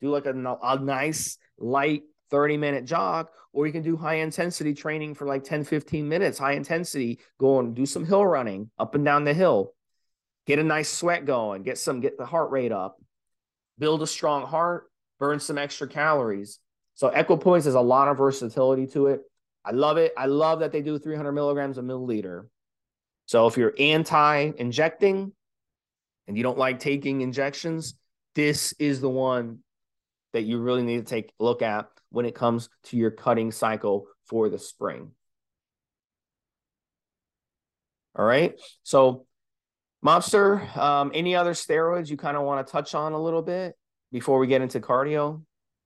do 0.00 0.10
like 0.10 0.26
a, 0.26 0.58
a 0.62 0.78
nice 0.78 1.38
light 1.58 2.02
30 2.30 2.56
minute 2.56 2.84
jog, 2.84 3.28
or 3.52 3.66
you 3.66 3.72
can 3.72 3.82
do 3.82 3.96
high 3.96 4.16
intensity 4.16 4.74
training 4.74 5.14
for 5.14 5.26
like 5.26 5.44
10, 5.44 5.64
15 5.64 6.08
minutes, 6.08 6.38
high 6.38 6.52
intensity, 6.52 7.20
go 7.38 7.60
and 7.60 7.74
do 7.74 7.86
some 7.86 8.04
hill 8.04 8.26
running 8.26 8.70
up 8.78 8.94
and 8.94 9.04
down 9.04 9.24
the 9.24 9.34
hill. 9.34 9.72
Get 10.46 10.58
a 10.58 10.64
nice 10.64 10.90
sweat 10.90 11.24
going, 11.24 11.62
get 11.62 11.78
some, 11.78 12.00
get 12.00 12.18
the 12.18 12.26
heart 12.26 12.50
rate 12.50 12.72
up, 12.72 13.00
build 13.78 14.02
a 14.02 14.06
strong 14.06 14.46
heart, 14.46 14.90
burn 15.18 15.40
some 15.40 15.56
extra 15.56 15.88
calories. 15.88 16.58
So 16.94 17.08
Equipoise 17.08 17.64
has 17.64 17.74
a 17.74 17.80
lot 17.80 18.08
of 18.08 18.18
versatility 18.18 18.86
to 18.88 19.06
it. 19.06 19.22
I 19.64 19.70
love 19.70 19.96
it. 19.96 20.12
I 20.18 20.26
love 20.26 20.60
that 20.60 20.72
they 20.72 20.82
do 20.82 20.98
300 20.98 21.32
milligrams 21.32 21.78
a 21.78 21.82
milliliter. 21.82 22.48
So 23.26 23.46
if 23.46 23.56
you're 23.56 23.72
anti 23.78 24.52
injecting 24.58 25.32
and 26.26 26.36
you 26.36 26.42
don't 26.42 26.58
like 26.58 26.78
taking 26.78 27.20
injections, 27.20 27.94
this 28.34 28.72
is 28.78 29.00
the 29.00 29.08
one 29.08 29.60
that 30.32 30.42
you 30.42 30.58
really 30.58 30.82
need 30.82 30.98
to 30.98 31.04
take 31.04 31.32
a 31.38 31.44
look 31.44 31.62
at 31.62 31.88
when 32.10 32.26
it 32.26 32.34
comes 32.34 32.68
to 32.84 32.96
your 32.96 33.10
cutting 33.10 33.52
cycle 33.52 34.06
for 34.26 34.48
the 34.48 34.58
spring. 34.58 35.12
All 38.16 38.24
right. 38.24 38.58
So, 38.82 39.26
Mobster, 40.04 40.76
um, 40.76 41.10
any 41.14 41.34
other 41.34 41.52
steroids 41.52 42.10
you 42.10 42.16
kind 42.16 42.36
of 42.36 42.44
want 42.44 42.64
to 42.66 42.70
touch 42.70 42.94
on 42.94 43.12
a 43.12 43.20
little 43.20 43.42
bit 43.42 43.74
before 44.12 44.38
we 44.38 44.46
get 44.46 44.62
into 44.62 44.80
cardio? 44.80 45.42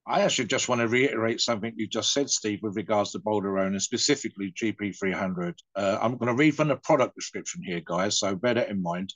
I 0.07 0.22
actually 0.22 0.47
just 0.47 0.68
want 0.70 0.80
to 0.80 0.89
reiterate 0.89 1.41
something 1.41 1.72
you 1.76 1.86
just 1.86 2.14
said, 2.14 2.30
Steve, 2.30 2.61
with 2.62 2.76
regards 2.76 3.12
to 3.12 3.18
Bolderone 3.18 3.68
and 3.68 3.82
specifically 3.82 4.53
GP300. 4.53 5.55
Uh, 5.76 5.99
I'm 6.01 6.16
going 6.16 6.28
to 6.28 6.34
read 6.34 6.57
from 6.57 6.68
the 6.68 6.76
product 6.76 7.14
description 7.14 7.62
here, 7.62 7.82
guys, 7.84 8.18
so 8.18 8.34
bear 8.34 8.55
that 8.55 8.70
in 8.70 8.82
mind. 8.82 9.12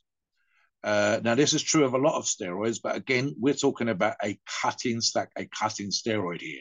Uh, 0.84 1.20
now, 1.22 1.34
this 1.34 1.52
is 1.52 1.62
true 1.62 1.84
of 1.84 1.94
a 1.94 1.98
lot 1.98 2.16
of 2.16 2.24
steroids, 2.24 2.80
but 2.82 2.96
again, 2.96 3.34
we're 3.38 3.54
talking 3.54 3.88
about 3.88 4.16
a 4.22 4.38
cutting 4.62 5.00
stack, 5.00 5.30
a 5.36 5.46
cutting 5.46 5.90
steroid 5.90 6.40
here. 6.40 6.60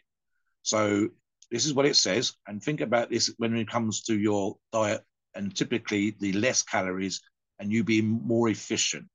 So 0.62 1.10
this 1.50 1.66
is 1.66 1.74
what 1.74 1.88
it 1.88 1.96
says, 1.96 2.34
and 2.48 2.62
think 2.62 2.82
about 2.82 3.10
this 3.10 3.34
when 3.38 3.56
it 3.58 3.68
comes 3.68 4.04
to 4.04 4.18
your 4.18 4.58
diet, 4.72 5.02
and 5.34 5.56
typically 5.56 6.16
the 6.20 6.34
less 6.34 6.62
calories, 6.62 7.22
and 7.60 7.72
you 7.72 7.84
being 7.84 8.22
more 8.26 8.50
efficient. 8.50 9.08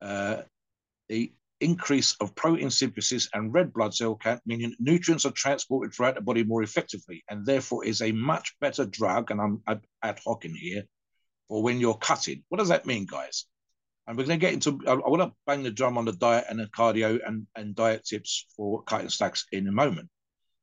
Uh, 0.00 0.42
the 1.08 1.32
increase 1.60 2.16
of 2.20 2.34
protein 2.34 2.70
synthesis 2.70 3.28
and 3.34 3.52
red 3.52 3.72
blood 3.72 3.94
cell 3.94 4.16
count, 4.16 4.40
meaning 4.46 4.74
nutrients 4.78 5.26
are 5.26 5.32
transported 5.32 5.92
throughout 5.92 6.14
the 6.14 6.20
body 6.20 6.44
more 6.44 6.62
effectively, 6.62 7.22
and 7.28 7.44
therefore 7.44 7.84
is 7.84 8.00
a 8.00 8.12
much 8.12 8.54
better 8.60 8.86
drug. 8.86 9.30
And 9.30 9.40
I'm 9.40 9.62
ad 10.02 10.20
hoc 10.24 10.44
in 10.44 10.54
here 10.54 10.84
for 11.48 11.62
when 11.62 11.80
you're 11.80 11.94
cutting. 11.94 12.44
What 12.48 12.58
does 12.58 12.68
that 12.68 12.86
mean, 12.86 13.06
guys? 13.10 13.44
And 14.10 14.18
we're 14.18 14.24
going 14.26 14.40
to 14.40 14.44
get 14.44 14.54
into, 14.54 14.80
I, 14.88 14.94
I 14.94 15.08
want 15.08 15.22
to 15.22 15.32
bang 15.46 15.62
the 15.62 15.70
drum 15.70 15.96
on 15.96 16.04
the 16.04 16.10
diet 16.10 16.46
and 16.50 16.58
the 16.58 16.66
cardio 16.66 17.20
and, 17.24 17.46
and 17.54 17.76
diet 17.76 18.04
tips 18.04 18.44
for 18.56 18.82
cutting 18.82 19.08
stacks 19.08 19.46
in 19.52 19.68
a 19.68 19.72
moment. 19.72 20.08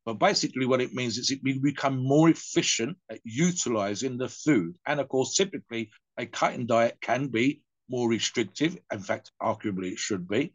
But 0.05 0.15
basically, 0.15 0.65
what 0.65 0.81
it 0.81 0.93
means 0.93 1.17
is 1.17 1.31
it, 1.31 1.39
we 1.41 1.57
become 1.57 2.03
more 2.03 2.29
efficient 2.29 2.97
at 3.09 3.21
utilizing 3.23 4.17
the 4.17 4.27
food. 4.27 4.75
And 4.85 4.99
of 4.99 5.07
course, 5.07 5.33
typically, 5.33 5.91
a 6.17 6.25
cutting 6.25 6.65
diet 6.65 6.97
can 6.99 7.27
be 7.27 7.61
more 7.87 8.09
restrictive. 8.09 8.77
In 8.91 8.99
fact, 8.99 9.31
arguably, 9.41 9.93
it 9.93 9.99
should 9.99 10.27
be. 10.27 10.53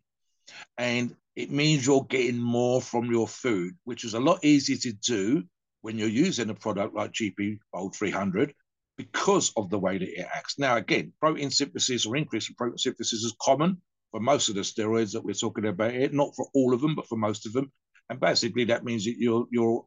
And 0.76 1.16
it 1.34 1.50
means 1.50 1.86
you're 1.86 2.04
getting 2.04 2.36
more 2.36 2.82
from 2.82 3.10
your 3.10 3.26
food, 3.26 3.72
which 3.84 4.04
is 4.04 4.12
a 4.12 4.20
lot 4.20 4.44
easier 4.44 4.76
to 4.76 4.92
do 4.92 5.44
when 5.80 5.96
you're 5.96 6.08
using 6.08 6.50
a 6.50 6.54
product 6.54 6.94
like 6.94 7.12
GP 7.12 7.58
Bold 7.72 7.96
300 7.96 8.52
because 8.96 9.52
of 9.56 9.70
the 9.70 9.78
way 9.78 9.98
that 9.98 10.20
it 10.20 10.26
acts. 10.34 10.58
Now, 10.58 10.76
again, 10.76 11.12
protein 11.20 11.50
synthesis 11.50 12.06
or 12.06 12.16
increase 12.16 12.48
in 12.48 12.54
protein 12.54 12.78
synthesis 12.78 13.24
is 13.24 13.34
common 13.40 13.80
for 14.10 14.20
most 14.20 14.48
of 14.48 14.54
the 14.54 14.60
steroids 14.60 15.12
that 15.12 15.24
we're 15.24 15.32
talking 15.34 15.66
about 15.66 15.92
here, 15.92 16.08
not 16.12 16.34
for 16.36 16.46
all 16.54 16.74
of 16.74 16.80
them, 16.80 16.94
but 16.94 17.06
for 17.06 17.16
most 17.16 17.46
of 17.46 17.52
them. 17.52 17.72
And 18.10 18.20
basically, 18.20 18.64
that 18.64 18.84
means 18.84 19.04
that 19.04 19.16
you're 19.18 19.46
you're 19.50 19.84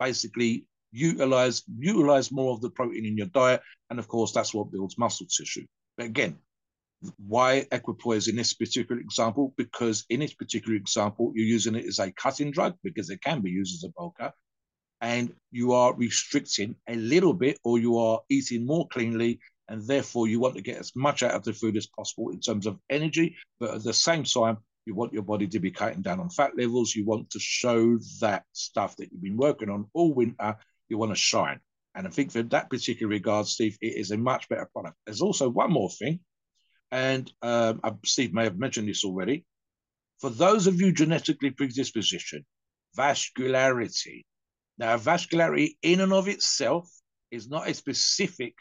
basically 0.00 0.66
utilize 0.90 1.62
utilize 1.78 2.32
more 2.32 2.52
of 2.52 2.60
the 2.60 2.70
protein 2.70 3.06
in 3.06 3.16
your 3.16 3.28
diet, 3.28 3.62
and 3.90 3.98
of 3.98 4.08
course, 4.08 4.32
that's 4.32 4.52
what 4.52 4.72
builds 4.72 4.98
muscle 4.98 5.26
tissue. 5.26 5.64
But 5.96 6.06
again, 6.06 6.38
why 7.26 7.66
equipoise 7.70 8.26
in 8.26 8.36
this 8.36 8.54
particular 8.54 9.00
example? 9.00 9.54
Because 9.56 10.04
in 10.10 10.20
this 10.20 10.34
particular 10.34 10.76
example, 10.76 11.32
you're 11.34 11.46
using 11.46 11.76
it 11.76 11.86
as 11.86 12.00
a 12.00 12.10
cutting 12.12 12.50
drug 12.50 12.74
because 12.82 13.10
it 13.10 13.22
can 13.22 13.40
be 13.40 13.50
used 13.50 13.74
as 13.76 13.88
a 13.88 13.92
bulker 13.92 14.32
and 15.00 15.32
you 15.50 15.72
are 15.72 15.94
restricting 15.94 16.74
a 16.88 16.94
little 16.96 17.32
bit 17.32 17.58
or 17.64 17.78
you 17.78 17.98
are 17.98 18.20
eating 18.28 18.66
more 18.66 18.88
cleanly 18.88 19.38
and 19.68 19.86
therefore 19.86 20.26
you 20.26 20.40
want 20.40 20.54
to 20.54 20.62
get 20.62 20.78
as 20.78 20.94
much 20.96 21.22
out 21.22 21.34
of 21.34 21.44
the 21.44 21.52
food 21.52 21.76
as 21.76 21.86
possible 21.86 22.30
in 22.30 22.40
terms 22.40 22.66
of 22.66 22.78
energy 22.90 23.36
but 23.60 23.74
at 23.74 23.84
the 23.84 23.92
same 23.92 24.24
time 24.24 24.58
you 24.88 24.94
want 24.94 25.12
your 25.12 25.22
body 25.22 25.46
to 25.46 25.60
be 25.60 25.70
cutting 25.70 26.00
down 26.00 26.18
on 26.18 26.30
fat 26.30 26.56
levels. 26.56 26.94
You 26.94 27.04
want 27.04 27.28
to 27.30 27.38
show 27.38 27.98
that 28.22 28.44
stuff 28.54 28.96
that 28.96 29.12
you've 29.12 29.22
been 29.22 29.36
working 29.36 29.68
on 29.68 29.86
all 29.92 30.14
winter. 30.14 30.56
You 30.88 30.96
want 30.96 31.12
to 31.12 31.16
shine. 31.16 31.60
And 31.94 32.06
i 32.06 32.10
think 32.10 32.32
for 32.32 32.42
that 32.42 32.70
particular 32.70 33.10
regard 33.10 33.46
steve 33.46 33.76
it 33.80 33.96
is 33.96 34.10
a 34.10 34.16
much 34.16 34.48
better 34.48 34.68
product. 34.72 34.96
There's 35.04 35.20
also 35.20 35.48
one 35.48 35.72
more 35.72 35.90
thing 35.90 36.20
and 36.90 37.30
um, 37.42 37.80
steve 38.04 38.32
may 38.32 38.44
have 38.44 38.58
mentioned 38.58 38.88
this 38.88 39.04
already. 39.04 39.44
For 40.20 40.30
those 40.30 40.66
of 40.66 40.80
you 40.80 40.92
genetically 40.92 41.50
predisposition 41.50 42.46
vascularity 42.96 44.24
now, 44.78 44.96
vascularity 44.96 45.76
in 45.82 46.00
and 46.00 46.12
of 46.12 46.28
itself 46.28 46.88
is 47.30 47.50
not 47.50 47.68
a 47.68 47.74
specific 47.74 48.54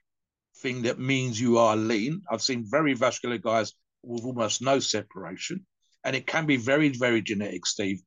thing 0.62 0.82
that 0.84 1.00
means 1.00 1.40
you 1.40 1.60
are 1.60 1.78
lean. 1.78 2.24
I've 2.30 2.42
seen 2.42 2.66
very 2.68 2.94
vascular 2.94 3.38
guys 3.38 3.74
with 4.02 4.26
almost 4.26 4.62
no 4.62 4.80
separation, 4.80 5.66
and 6.04 6.16
it 6.16 6.26
can 6.26 6.48
be 6.48 6.58
very, 6.58 6.90
very 6.90 7.22
genetic, 7.22 7.68
Steve. 7.68 8.02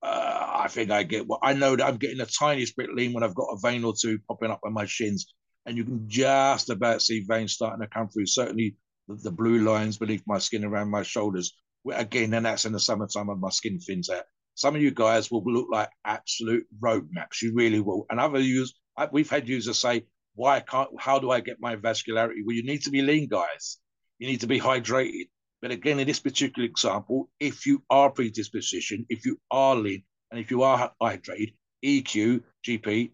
Uh, 0.00 0.46
I 0.54 0.68
think 0.68 0.92
I 0.92 1.02
get 1.02 1.26
what 1.26 1.42
well, 1.42 1.50
I 1.50 1.54
know 1.54 1.74
that 1.74 1.84
I'm 1.84 1.96
getting 1.96 2.18
the 2.18 2.26
tiniest 2.26 2.76
bit 2.76 2.94
lean 2.94 3.12
when 3.12 3.24
I've 3.24 3.34
got 3.34 3.52
a 3.52 3.58
vein 3.58 3.82
or 3.82 3.94
two 4.00 4.20
popping 4.28 4.52
up 4.52 4.60
on 4.64 4.72
my 4.72 4.86
shins, 4.86 5.34
and 5.66 5.76
you 5.76 5.84
can 5.84 6.08
just 6.08 6.70
about 6.70 7.02
see 7.02 7.24
veins 7.28 7.54
starting 7.54 7.80
to 7.80 7.88
come 7.88 8.08
through. 8.08 8.26
Certainly, 8.26 8.76
the, 9.08 9.16
the 9.16 9.32
blue 9.32 9.64
lines 9.64 9.98
beneath 9.98 10.22
my 10.28 10.38
skin 10.38 10.64
around 10.64 10.90
my 10.90 11.02
shoulders. 11.02 11.54
Again, 11.92 12.34
and 12.34 12.46
that's 12.46 12.66
in 12.66 12.72
the 12.72 12.80
summertime 12.80 13.26
when 13.26 13.40
my 13.40 13.50
skin 13.50 13.80
thins 13.80 14.10
out 14.10 14.24
some 14.58 14.74
of 14.74 14.82
you 14.82 14.90
guys 14.90 15.30
will 15.30 15.44
look 15.44 15.68
like 15.70 15.88
absolute 16.04 16.66
roadmaps. 16.80 17.42
You 17.42 17.54
really 17.54 17.78
will. 17.78 18.06
And 18.10 18.18
other 18.18 18.40
users, 18.40 18.74
we've 19.12 19.30
had 19.30 19.48
users 19.48 19.78
say, 19.78 20.02
why 20.34 20.58
can't, 20.58 20.90
how 20.98 21.20
do 21.20 21.30
I 21.30 21.38
get 21.38 21.60
my 21.60 21.76
vascularity? 21.76 22.42
Well, 22.44 22.56
you 22.56 22.64
need 22.64 22.82
to 22.82 22.90
be 22.90 23.00
lean, 23.00 23.28
guys. 23.28 23.78
You 24.18 24.26
need 24.26 24.40
to 24.40 24.48
be 24.48 24.58
hydrated. 24.58 25.28
But 25.62 25.70
again, 25.70 26.00
in 26.00 26.08
this 26.08 26.18
particular 26.18 26.66
example, 26.66 27.30
if 27.38 27.66
you 27.66 27.84
are 27.88 28.10
predisposition, 28.10 29.06
if 29.08 29.24
you 29.24 29.38
are 29.48 29.76
lean, 29.76 30.02
and 30.32 30.40
if 30.40 30.50
you 30.50 30.64
are 30.64 30.92
hydrated, 31.00 31.54
EQ, 31.84 32.42
GP, 32.66 33.12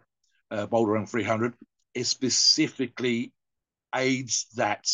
uh, 0.51 0.67
Bolderone 0.67 1.07
300, 1.07 1.53
it 1.93 2.05
specifically 2.05 3.35
aids 3.95 4.47
that 4.57 4.87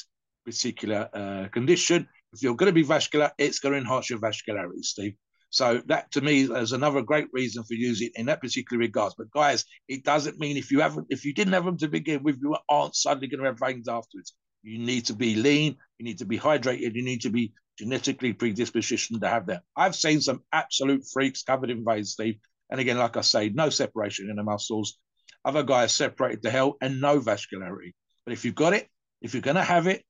particular 0.45 1.09
uh, 1.15 1.47
condition. 1.53 2.09
If 2.33 2.43
you're 2.43 2.57
going 2.57 2.71
to 2.71 2.73
be 2.73 2.83
vascular, 2.83 3.31
it's 3.39 3.61
going 3.61 3.75
to 3.75 3.79
enhance 3.79 4.11
your 4.11 4.19
vascularity, 4.19 4.83
Steve. 4.83 5.15
So 5.51 5.83
that 5.87 6.13
to 6.13 6.21
me 6.21 6.43
is 6.43 6.73
another 6.73 7.03
great 7.03 7.27
reason 7.33 7.65
for 7.65 7.75
using 7.75 8.11
in 8.15 8.27
that 8.27 8.41
particular 8.41 8.79
regards. 8.79 9.17
But 9.19 9.33
guys, 9.33 9.65
it 9.89 10.05
doesn't 10.05 10.39
mean 10.39 10.57
if 10.57 10.71
you 10.71 10.81
haven't, 10.81 11.09
if 11.11 11.25
you 11.25 11.35
didn't 11.35 11.55
have 11.55 11.65
them 11.65 11.77
to 11.79 11.89
begin 11.89 12.23
with, 12.23 12.39
you 12.41 12.57
aren't 12.69 12.95
suddenly 12.95 13.27
going 13.27 13.41
to 13.41 13.47
have 13.47 13.59
veins 13.59 13.89
afterwards. 13.89 14.35
You 14.63 14.79
need 14.79 15.07
to 15.07 15.15
be 15.15 15.35
lean, 15.35 15.77
you 15.99 16.05
need 16.05 16.19
to 16.19 16.25
be 16.25 16.39
hydrated, 16.39 16.95
you 16.95 17.03
need 17.03 17.23
to 17.23 17.31
be 17.31 17.53
genetically 17.79 18.33
predispositioned 18.33 19.21
to 19.21 19.29
have 19.29 19.47
that. 19.47 19.63
I've 19.75 19.97
seen 19.97 20.21
some 20.21 20.43
absolute 20.53 21.05
freaks 21.13 21.43
covered 21.43 21.71
in 21.71 21.85
veins, 21.85 22.13
Steve. 22.13 22.37
And 22.71 22.79
again, 22.79 22.99
like 22.99 23.17
I 23.17 23.23
say, 23.23 23.49
no 23.49 23.71
separation 23.71 24.31
in 24.31 24.37
the 24.37 24.45
muscles. 24.45 24.99
Other 25.45 25.63
guys 25.63 25.93
separated 25.93 26.43
to 26.43 26.51
hell 26.51 26.77
and 26.81 27.01
no 27.01 27.19
vascularity. 27.19 27.95
But 28.25 28.35
if 28.35 28.45
you've 28.45 28.55
got 28.55 28.75
it, 28.75 28.87
if 29.23 29.35
you're 29.35 29.41
going 29.41 29.57
to 29.57 29.63
have 29.63 29.87
it, 29.87 30.05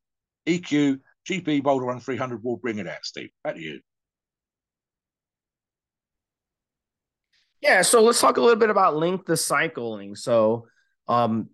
EQ, 0.46 0.98
GP 1.28 1.62
Bolderone 1.62 2.02
300 2.02 2.42
will 2.42 2.56
bring 2.56 2.78
it 2.78 2.88
out, 2.88 3.04
Steve. 3.04 3.30
Back 3.44 3.54
to 3.54 3.60
you. 3.60 3.80
Yeah, 7.60 7.82
so 7.82 8.02
let's 8.02 8.20
talk 8.20 8.36
a 8.36 8.40
little 8.40 8.58
bit 8.58 8.70
about 8.70 8.96
length 8.96 9.28
of 9.28 9.38
cycling. 9.38 10.14
So, 10.14 10.66
um, 11.08 11.50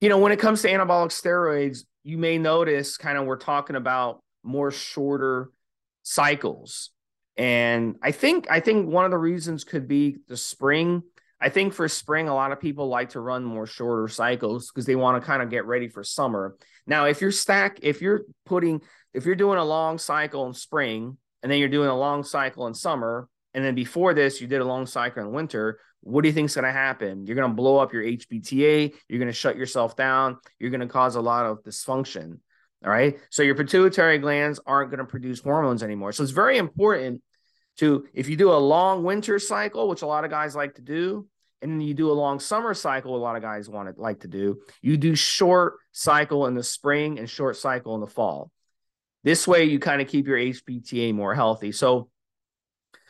you 0.00 0.08
know, 0.08 0.18
when 0.18 0.32
it 0.32 0.38
comes 0.38 0.62
to 0.62 0.68
anabolic 0.68 1.10
steroids, 1.10 1.80
you 2.02 2.18
may 2.18 2.38
notice 2.38 2.96
kind 2.98 3.16
of 3.16 3.24
we're 3.24 3.36
talking 3.36 3.76
about 3.76 4.22
more 4.42 4.70
shorter 4.70 5.50
cycles. 6.02 6.90
And 7.36 7.96
I 8.02 8.12
think 8.12 8.46
I 8.50 8.60
think 8.60 8.88
one 8.88 9.04
of 9.04 9.10
the 9.10 9.18
reasons 9.18 9.64
could 9.64 9.88
be 9.88 10.16
the 10.28 10.36
spring. 10.36 11.02
I 11.40 11.48
think 11.48 11.74
for 11.74 11.88
spring, 11.88 12.28
a 12.28 12.34
lot 12.34 12.52
of 12.52 12.60
people 12.60 12.88
like 12.88 13.10
to 13.10 13.20
run 13.20 13.44
more 13.44 13.66
shorter 13.66 14.08
cycles 14.08 14.70
because 14.70 14.86
they 14.86 14.96
want 14.96 15.20
to 15.20 15.26
kind 15.26 15.42
of 15.42 15.50
get 15.50 15.66
ready 15.66 15.88
for 15.88 16.02
summer. 16.02 16.56
Now, 16.86 17.06
if 17.06 17.20
you're 17.20 17.32
stack, 17.32 17.78
if 17.82 18.00
you're 18.00 18.22
putting, 18.46 18.80
if 19.12 19.26
you're 19.26 19.34
doing 19.34 19.58
a 19.58 19.64
long 19.64 19.98
cycle 19.98 20.46
in 20.46 20.54
spring 20.54 21.18
and 21.42 21.52
then 21.52 21.58
you're 21.58 21.68
doing 21.68 21.88
a 21.88 21.98
long 21.98 22.22
cycle 22.22 22.66
in 22.66 22.74
summer, 22.74 23.28
and 23.56 23.64
then 23.64 23.74
before 23.74 24.12
this, 24.12 24.38
you 24.38 24.46
did 24.46 24.60
a 24.60 24.64
long 24.64 24.84
cycle 24.84 25.22
in 25.22 25.32
winter. 25.32 25.80
What 26.02 26.20
do 26.20 26.28
you 26.28 26.34
think 26.34 26.50
is 26.50 26.54
going 26.54 26.66
to 26.66 26.72
happen? 26.72 27.26
You're 27.26 27.36
going 27.36 27.50
to 27.50 27.56
blow 27.56 27.78
up 27.78 27.90
your 27.94 28.02
HPTA. 28.02 28.92
You're 29.08 29.18
going 29.18 29.30
to 29.30 29.32
shut 29.32 29.56
yourself 29.56 29.96
down. 29.96 30.36
You're 30.58 30.70
going 30.70 30.82
to 30.82 30.86
cause 30.86 31.16
a 31.16 31.22
lot 31.22 31.46
of 31.46 31.64
dysfunction. 31.64 32.38
All 32.84 32.90
right. 32.90 33.18
So 33.30 33.42
your 33.42 33.54
pituitary 33.54 34.18
glands 34.18 34.60
aren't 34.66 34.90
going 34.90 34.98
to 34.98 35.06
produce 35.06 35.40
hormones 35.40 35.82
anymore. 35.82 36.12
So 36.12 36.22
it's 36.22 36.32
very 36.32 36.58
important 36.58 37.22
to, 37.78 38.06
if 38.12 38.28
you 38.28 38.36
do 38.36 38.52
a 38.52 38.60
long 38.60 39.04
winter 39.04 39.38
cycle, 39.38 39.88
which 39.88 40.02
a 40.02 40.06
lot 40.06 40.24
of 40.24 40.30
guys 40.30 40.54
like 40.54 40.74
to 40.74 40.82
do, 40.82 41.26
and 41.62 41.82
you 41.82 41.94
do 41.94 42.10
a 42.10 42.12
long 42.12 42.38
summer 42.38 42.74
cycle. 42.74 43.16
A 43.16 43.18
lot 43.18 43.36
of 43.36 43.40
guys 43.40 43.70
want 43.70 43.88
to 43.88 43.98
like 43.98 44.20
to 44.20 44.28
do. 44.28 44.60
You 44.82 44.98
do 44.98 45.14
short 45.14 45.78
cycle 45.92 46.46
in 46.46 46.54
the 46.54 46.62
spring 46.62 47.18
and 47.18 47.28
short 47.28 47.56
cycle 47.56 47.94
in 47.94 48.02
the 48.02 48.06
fall. 48.06 48.50
This 49.24 49.48
way, 49.48 49.64
you 49.64 49.78
kind 49.78 50.02
of 50.02 50.08
keep 50.08 50.26
your 50.26 50.36
HPTA 50.36 51.14
more 51.14 51.34
healthy. 51.34 51.72
So, 51.72 52.10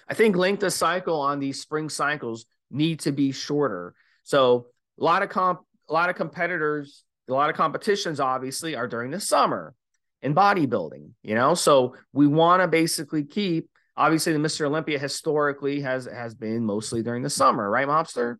I 0.09 0.14
think 0.14 0.36
length 0.36 0.62
of 0.62 0.72
cycle 0.72 1.20
on 1.20 1.38
these 1.40 1.61
spring 1.61 1.88
cycles 1.88 2.46
need 2.70 3.00
to 3.00 3.12
be 3.12 3.32
shorter. 3.32 3.94
So, 4.24 4.66
a 4.98 5.04
lot 5.04 5.22
of 5.22 5.28
comp, 5.28 5.61
a 5.88 5.92
lot 5.92 6.11
of 6.11 6.16
competitors, 6.16 7.04
a 7.28 7.32
lot 7.32 7.50
of 7.50 7.57
competitions, 7.57 8.20
obviously, 8.20 8.74
are 8.74 8.88
during 8.88 9.11
the 9.11 9.20
summer 9.20 9.74
in 10.22 10.34
bodybuilding. 10.34 11.11
You 11.22 11.34
know, 11.34 11.54
so 11.54 11.96
we 12.12 12.26
want 12.26 12.62
to 12.62 12.68
basically 12.68 13.24
keep 13.24 13.68
obviously 13.96 14.32
the 14.32 14.38
Mr. 14.38 14.66
Olympia 14.66 14.98
historically 14.98 15.80
has 15.80 16.07
has 16.07 16.34
been 16.34 16.64
mostly 16.64 17.02
during 17.02 17.22
the 17.22 17.30
summer, 17.30 17.68
right, 17.68 17.86
Mobster? 17.86 18.36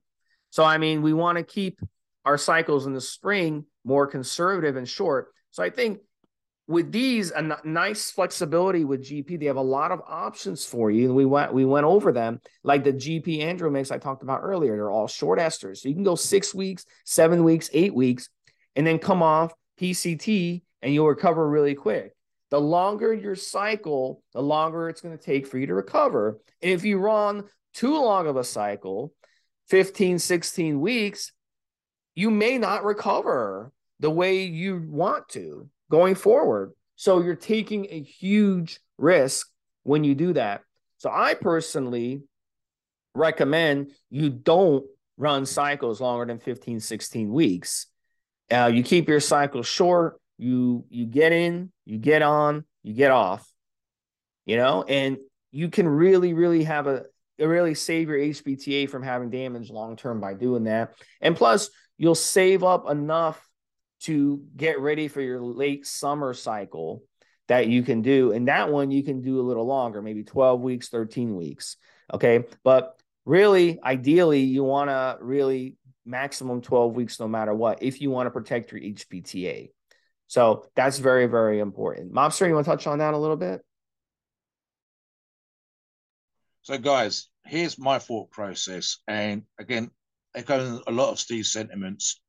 So 0.51 0.65
I 0.65 0.79
mean, 0.79 1.03
we 1.03 1.13
want 1.13 1.39
to 1.39 1.45
keep 1.45 1.81
our 2.25 2.39
cycles 2.39 2.87
in 2.87 2.93
the 2.93 3.01
spring 3.01 3.65
more 3.85 4.07
conservative 4.07 4.77
and 4.77 4.89
short. 4.89 5.29
So 5.53 5.63
I 5.63 5.71
think 5.71 6.01
with 6.69 6.91
these 6.91 7.31
a 7.31 7.59
nice 7.65 8.11
flexibility 8.11 8.85
with 8.85 9.05
GP, 9.05 9.39
they 9.39 9.47
have 9.47 9.57
a 9.57 9.63
lot 9.63 9.93
of 9.93 10.03
options 10.07 10.65
for 10.65 10.91
you. 10.91 11.07
And 11.07 11.15
we 11.15 11.25
went 11.25 11.53
we 11.53 11.65
went 11.65 11.87
over 11.87 12.13
them, 12.13 12.41
like 12.65 12.83
the 12.83 12.93
GP 12.93 13.39
Andro 13.39 13.71
mix 13.71 13.91
I 13.91 13.99
talked 13.99 14.23
about 14.23 14.41
earlier. 14.43 14.75
They're 14.77 14.91
all 14.91 15.07
short 15.07 15.39
esters, 15.39 15.79
so 15.79 15.89
you 15.89 15.95
can 15.95 16.05
go 16.05 16.17
six 16.17 16.55
weeks, 16.55 16.85
seven 17.05 17.45
weeks, 17.45 17.71
eight 17.73 17.95
weeks, 17.95 18.29
and 18.75 18.87
then 18.87 18.99
come 18.99 19.23
off 19.23 19.53
PCT, 19.81 20.63
and 20.83 20.93
you'll 20.93 21.09
recover 21.09 21.49
really 21.49 21.75
quick. 21.75 22.13
The 22.51 22.61
longer 22.61 23.13
your 23.13 23.37
cycle, 23.37 24.23
the 24.33 24.43
longer 24.43 24.89
it's 24.89 25.01
going 25.01 25.17
to 25.17 25.25
take 25.25 25.47
for 25.47 25.59
you 25.59 25.67
to 25.67 25.75
recover. 25.75 26.39
And 26.63 26.71
if 26.73 26.85
you 26.85 26.99
run 26.99 27.45
too 27.75 27.95
long 27.95 28.27
of 28.27 28.37
a 28.37 28.45
cycle, 28.45 29.13
15, 29.69 30.19
16 30.19 30.81
weeks, 30.81 31.33
you 32.15 32.31
may 32.31 32.57
not 32.59 32.85
recover 32.85 33.73
the 33.99 34.11
way 34.11 34.45
you 34.45 34.85
want 34.89 35.29
to 35.31 35.69
going 35.91 36.15
forward. 36.15 36.73
So 36.97 37.21
you're 37.21 37.35
taking 37.35 37.87
a 37.91 38.03
huge 38.03 38.81
risk 38.99 39.49
when 39.83 40.05
you 40.05 40.15
do 40.15 40.33
that. 40.33 40.63
So 40.99 41.11
I 41.11 41.35
personally 41.35 42.23
recommend 43.15 43.93
you 44.11 44.31
don't 44.31 44.85
run 45.17 45.47
cycles 45.47 46.01
longer 46.01 46.27
than 46.27 46.39
15, 46.39 46.81
16 46.81 47.33
weeks. 47.33 47.87
Uh, 48.51 48.71
you 48.73 48.83
keep 48.83 49.09
your 49.09 49.21
cycle 49.21 49.63
short. 49.63 50.21
You 50.39 50.85
you 50.91 51.07
get 51.07 51.33
in, 51.33 51.73
you 51.87 51.97
get 51.97 52.21
on, 52.21 52.65
you 52.83 52.93
get 52.93 53.11
off, 53.11 53.51
you 54.45 54.57
know, 54.57 54.83
and 54.83 55.17
you 55.51 55.71
can 55.71 55.89
really, 55.89 56.35
really 56.35 56.65
have 56.65 56.87
a 56.87 57.05
really 57.39 57.75
save 57.75 58.09
your 58.09 58.19
HPTA 58.19 58.89
from 58.89 59.03
having 59.03 59.31
damage 59.31 59.71
long 59.71 59.97
term 59.97 60.21
by 60.21 60.35
doing 60.35 60.65
that. 60.65 60.95
And 61.21 61.35
plus, 61.35 61.71
you'll 61.97 62.15
save 62.15 62.63
up 62.63 62.91
enough 62.91 63.46
to 64.03 64.45
get 64.57 64.81
ready 64.81 65.09
for 65.09 65.21
your 65.21 65.41
late 65.41 65.87
summer 65.87 66.35
cycle 66.35 67.03
that 67.49 67.69
you 67.69 67.83
can 67.83 68.03
do. 68.03 68.33
And 68.33 68.49
that 68.49 68.71
one 68.71 68.91
you 68.91 69.03
can 69.03 69.21
do 69.21 69.41
a 69.41 69.43
little 69.43 69.67
longer, 69.67 70.03
maybe 70.03 70.25
12 70.25 70.61
weeks, 70.61 70.89
13 70.89 71.37
weeks. 71.37 71.77
Okay. 72.13 72.45
But 72.65 73.01
really, 73.25 73.79
ideally, 73.83 74.41
you 74.41 74.65
want 74.65 74.91
to 74.91 75.19
really 75.21 75.77
maximum 76.05 76.61
12 76.61 76.95
weeks 76.95 77.19
no 77.19 77.29
matter 77.29 77.55
what 77.55 77.83
if 77.83 78.01
you 78.01 78.11
want 78.11 78.27
to 78.27 78.31
protect 78.31 78.73
your 78.73 78.81
HPTA. 78.81 79.71
So 80.29 80.67
that's 80.75 80.99
very, 80.99 81.27
very 81.27 81.61
important. 81.61 82.13
Mobster, 82.13 82.49
you 82.49 82.55
want 82.55 82.67
to 82.67 82.71
touch 82.71 82.87
on 82.87 82.99
that 82.99 83.15
a 83.15 83.19
little 83.19 83.37
bit? 83.37 83.63
So, 86.63 86.79
guys, 86.79 87.29
here's 87.45 87.79
my 87.79 88.01
thought 88.01 88.31
process. 88.33 88.99
And 89.07 89.45
again, 89.59 89.91
echoing 90.35 90.81
a 90.87 90.91
lot 90.91 91.11
of 91.13 91.21
Steve's 91.21 91.53
sentiments. 91.53 92.21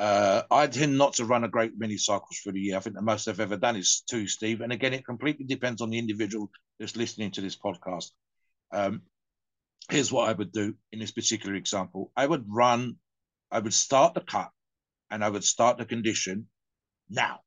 Uh, 0.00 0.44
I 0.50 0.66
tend 0.66 0.96
not 0.96 1.12
to 1.14 1.26
run 1.26 1.44
a 1.44 1.48
great 1.48 1.72
many 1.76 1.98
cycles 1.98 2.38
through 2.38 2.52
the 2.52 2.60
year. 2.60 2.76
I 2.78 2.80
think 2.80 2.96
the 2.96 3.02
most 3.02 3.28
I've 3.28 3.38
ever 3.38 3.58
done 3.58 3.76
is 3.76 4.02
two, 4.08 4.26
Steve. 4.26 4.62
And 4.62 4.72
again, 4.72 4.94
it 4.94 5.04
completely 5.04 5.44
depends 5.44 5.82
on 5.82 5.90
the 5.90 5.98
individual 5.98 6.50
that's 6.78 6.96
listening 6.96 7.32
to 7.32 7.42
this 7.42 7.54
podcast. 7.54 8.06
Um, 8.72 9.02
here's 9.90 10.10
what 10.10 10.26
I 10.26 10.32
would 10.32 10.52
do 10.52 10.74
in 10.90 11.00
this 11.00 11.10
particular 11.10 11.54
example 11.54 12.12
I 12.16 12.26
would 12.26 12.46
run, 12.48 12.96
I 13.50 13.58
would 13.58 13.74
start 13.74 14.14
the 14.14 14.22
cut 14.22 14.48
and 15.10 15.22
I 15.22 15.28
would 15.28 15.44
start 15.44 15.76
the 15.76 15.84
condition 15.84 16.46
now, 17.10 17.40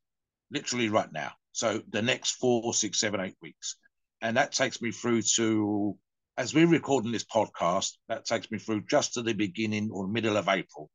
literally 0.52 0.90
right 0.90 1.12
now. 1.12 1.32
So 1.54 1.82
the 1.90 2.04
next 2.04 2.34
four, 2.34 2.72
six, 2.76 3.00
seven, 3.00 3.20
eight 3.20 3.38
weeks. 3.42 3.78
And 4.22 4.38
that 4.38 4.52
takes 4.52 4.80
me 4.80 4.92
through 4.92 5.24
to 5.38 5.98
as 6.38 6.54
we're 6.54 6.68
recording 6.68 7.12
this 7.12 7.26
podcast, 7.26 7.94
that 8.10 8.26
takes 8.26 8.52
me 8.52 8.60
through 8.60 8.84
just 8.86 9.16
to 9.16 9.24
the 9.24 9.34
beginning 9.34 9.90
or 9.92 10.08
middle 10.08 10.38
of 10.38 10.50
April, 10.50 10.92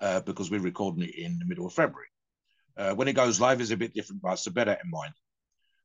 uh, 0.00 0.20
because 0.20 0.50
we're 0.50 0.60
recording 0.60 1.02
it 1.02 1.14
in 1.14 1.38
the 1.38 1.44
middle 1.44 1.66
of 1.66 1.72
February. 1.72 2.08
Uh, 2.76 2.94
when 2.94 3.08
it 3.08 3.12
goes 3.12 3.40
live 3.40 3.60
is 3.60 3.70
a 3.70 3.76
bit 3.76 3.94
different, 3.94 4.22
but 4.22 4.36
so 4.36 4.50
bear 4.50 4.64
that 4.64 4.80
in 4.84 4.90
mind. 4.90 5.14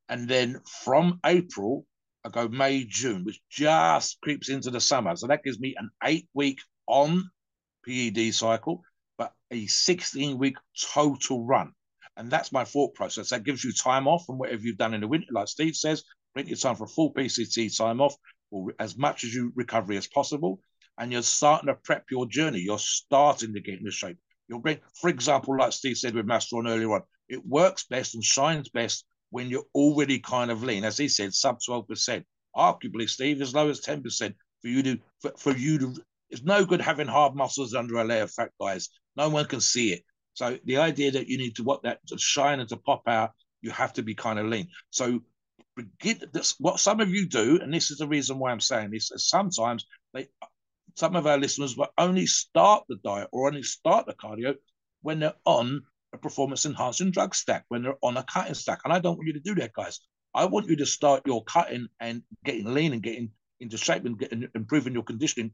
And 0.08 0.28
then 0.28 0.60
from 0.66 1.20
April, 1.24 1.86
I 2.24 2.28
go 2.28 2.48
May, 2.48 2.84
June, 2.84 3.24
which 3.24 3.40
just 3.48 4.20
creeps 4.20 4.48
into 4.48 4.70
the 4.70 4.80
summer. 4.80 5.14
So 5.16 5.28
that 5.28 5.44
gives 5.44 5.60
me 5.60 5.74
an 5.78 5.90
eight 6.04 6.28
week 6.34 6.60
on 6.86 7.30
PED 7.86 8.34
cycle, 8.34 8.82
but 9.16 9.32
a 9.50 9.66
16 9.66 10.36
week 10.36 10.56
total 10.92 11.44
run. 11.44 11.72
And 12.16 12.30
that's 12.30 12.52
my 12.52 12.64
thought 12.64 12.94
process. 12.94 13.30
That 13.30 13.44
gives 13.44 13.64
you 13.64 13.72
time 13.72 14.06
off 14.06 14.26
from 14.26 14.38
whatever 14.38 14.62
you've 14.62 14.76
done 14.76 14.94
in 14.94 15.00
the 15.00 15.08
winter, 15.08 15.28
like 15.30 15.48
Steve 15.48 15.76
says, 15.76 16.02
plenty 16.34 16.52
of 16.52 16.60
time 16.60 16.76
for 16.76 16.84
a 16.84 16.88
full 16.88 17.14
PCT 17.14 17.76
time 17.76 18.00
off, 18.00 18.14
or 18.50 18.74
as 18.78 18.96
much 18.96 19.24
as 19.24 19.32
you 19.32 19.52
recovery 19.54 19.96
as 19.96 20.06
possible, 20.06 20.60
and 21.00 21.10
you're 21.10 21.22
starting 21.22 21.66
to 21.68 21.74
prep 21.74 22.04
your 22.10 22.26
journey. 22.26 22.60
You're 22.60 22.78
starting 22.78 23.54
to 23.54 23.60
get 23.60 23.78
into 23.78 23.90
shape. 23.90 24.18
You're 24.48 24.60
great. 24.60 24.80
For 25.00 25.08
example, 25.08 25.56
like 25.56 25.72
Steve 25.72 25.96
said 25.96 26.14
with 26.14 26.26
Masteron 26.26 26.68
earlier 26.68 26.92
on, 26.92 27.02
it 27.28 27.44
works 27.44 27.84
best 27.84 28.14
and 28.14 28.22
shines 28.22 28.68
best 28.68 29.06
when 29.30 29.48
you're 29.48 29.66
already 29.74 30.18
kind 30.18 30.50
of 30.50 30.62
lean. 30.62 30.84
As 30.84 30.98
he 30.98 31.08
said, 31.08 31.32
sub 31.32 31.58
12%. 31.66 32.24
Arguably, 32.54 33.08
Steve, 33.08 33.40
as 33.40 33.54
low 33.54 33.70
as 33.70 33.80
10% 33.80 34.34
for 34.60 34.68
you 34.68 34.82
to 34.82 34.98
for, 35.20 35.32
for 35.38 35.56
you 35.56 35.78
to 35.78 35.94
it's 36.28 36.42
no 36.42 36.64
good 36.64 36.80
having 36.80 37.08
hard 37.08 37.34
muscles 37.34 37.74
under 37.74 37.96
a 37.96 38.04
layer 38.04 38.24
of 38.24 38.30
fat, 38.30 38.50
guys. 38.60 38.88
No 39.16 39.28
one 39.28 39.46
can 39.46 39.60
see 39.60 39.92
it. 39.92 40.04
So 40.34 40.58
the 40.64 40.78
idea 40.78 41.10
that 41.12 41.28
you 41.28 41.38
need 41.38 41.56
to 41.56 41.64
what 41.64 41.82
that 41.82 42.06
to 42.08 42.18
shine 42.18 42.60
and 42.60 42.68
to 42.68 42.76
pop 42.76 43.02
out, 43.06 43.32
you 43.62 43.70
have 43.70 43.92
to 43.94 44.02
be 44.02 44.14
kind 44.14 44.38
of 44.38 44.46
lean. 44.46 44.68
So 44.90 45.20
begin 45.76 46.22
this 46.32 46.56
what 46.58 46.80
some 46.80 47.00
of 47.00 47.10
you 47.10 47.26
do, 47.26 47.58
and 47.62 47.72
this 47.72 47.90
is 47.90 47.98
the 47.98 48.08
reason 48.08 48.38
why 48.38 48.50
I'm 48.50 48.60
saying 48.60 48.90
this, 48.90 49.10
is 49.10 49.28
sometimes 49.28 49.86
they 50.12 50.28
some 50.96 51.16
of 51.16 51.26
our 51.26 51.38
listeners 51.38 51.76
will 51.76 51.92
only 51.98 52.26
start 52.26 52.84
the 52.88 52.96
diet 52.96 53.28
or 53.32 53.48
only 53.48 53.62
start 53.62 54.06
the 54.06 54.14
cardio 54.14 54.54
when 55.02 55.20
they're 55.20 55.34
on 55.44 55.82
a 56.12 56.18
performance 56.18 56.66
enhancing 56.66 57.10
drug 57.10 57.34
stack, 57.34 57.64
when 57.68 57.82
they're 57.82 57.98
on 58.02 58.16
a 58.16 58.24
cutting 58.24 58.54
stack. 58.54 58.80
And 58.84 58.92
I 58.92 58.98
don't 58.98 59.16
want 59.16 59.26
you 59.26 59.34
to 59.34 59.40
do 59.40 59.54
that, 59.56 59.72
guys. 59.72 60.00
I 60.34 60.44
want 60.44 60.68
you 60.68 60.76
to 60.76 60.86
start 60.86 61.26
your 61.26 61.44
cutting 61.44 61.88
and 62.00 62.22
getting 62.44 62.72
lean 62.72 62.92
and 62.92 63.02
getting 63.02 63.30
into 63.60 63.76
shape 63.76 64.04
and 64.04 64.18
getting 64.18 64.48
improving 64.54 64.94
your 64.94 65.02
conditioning 65.02 65.52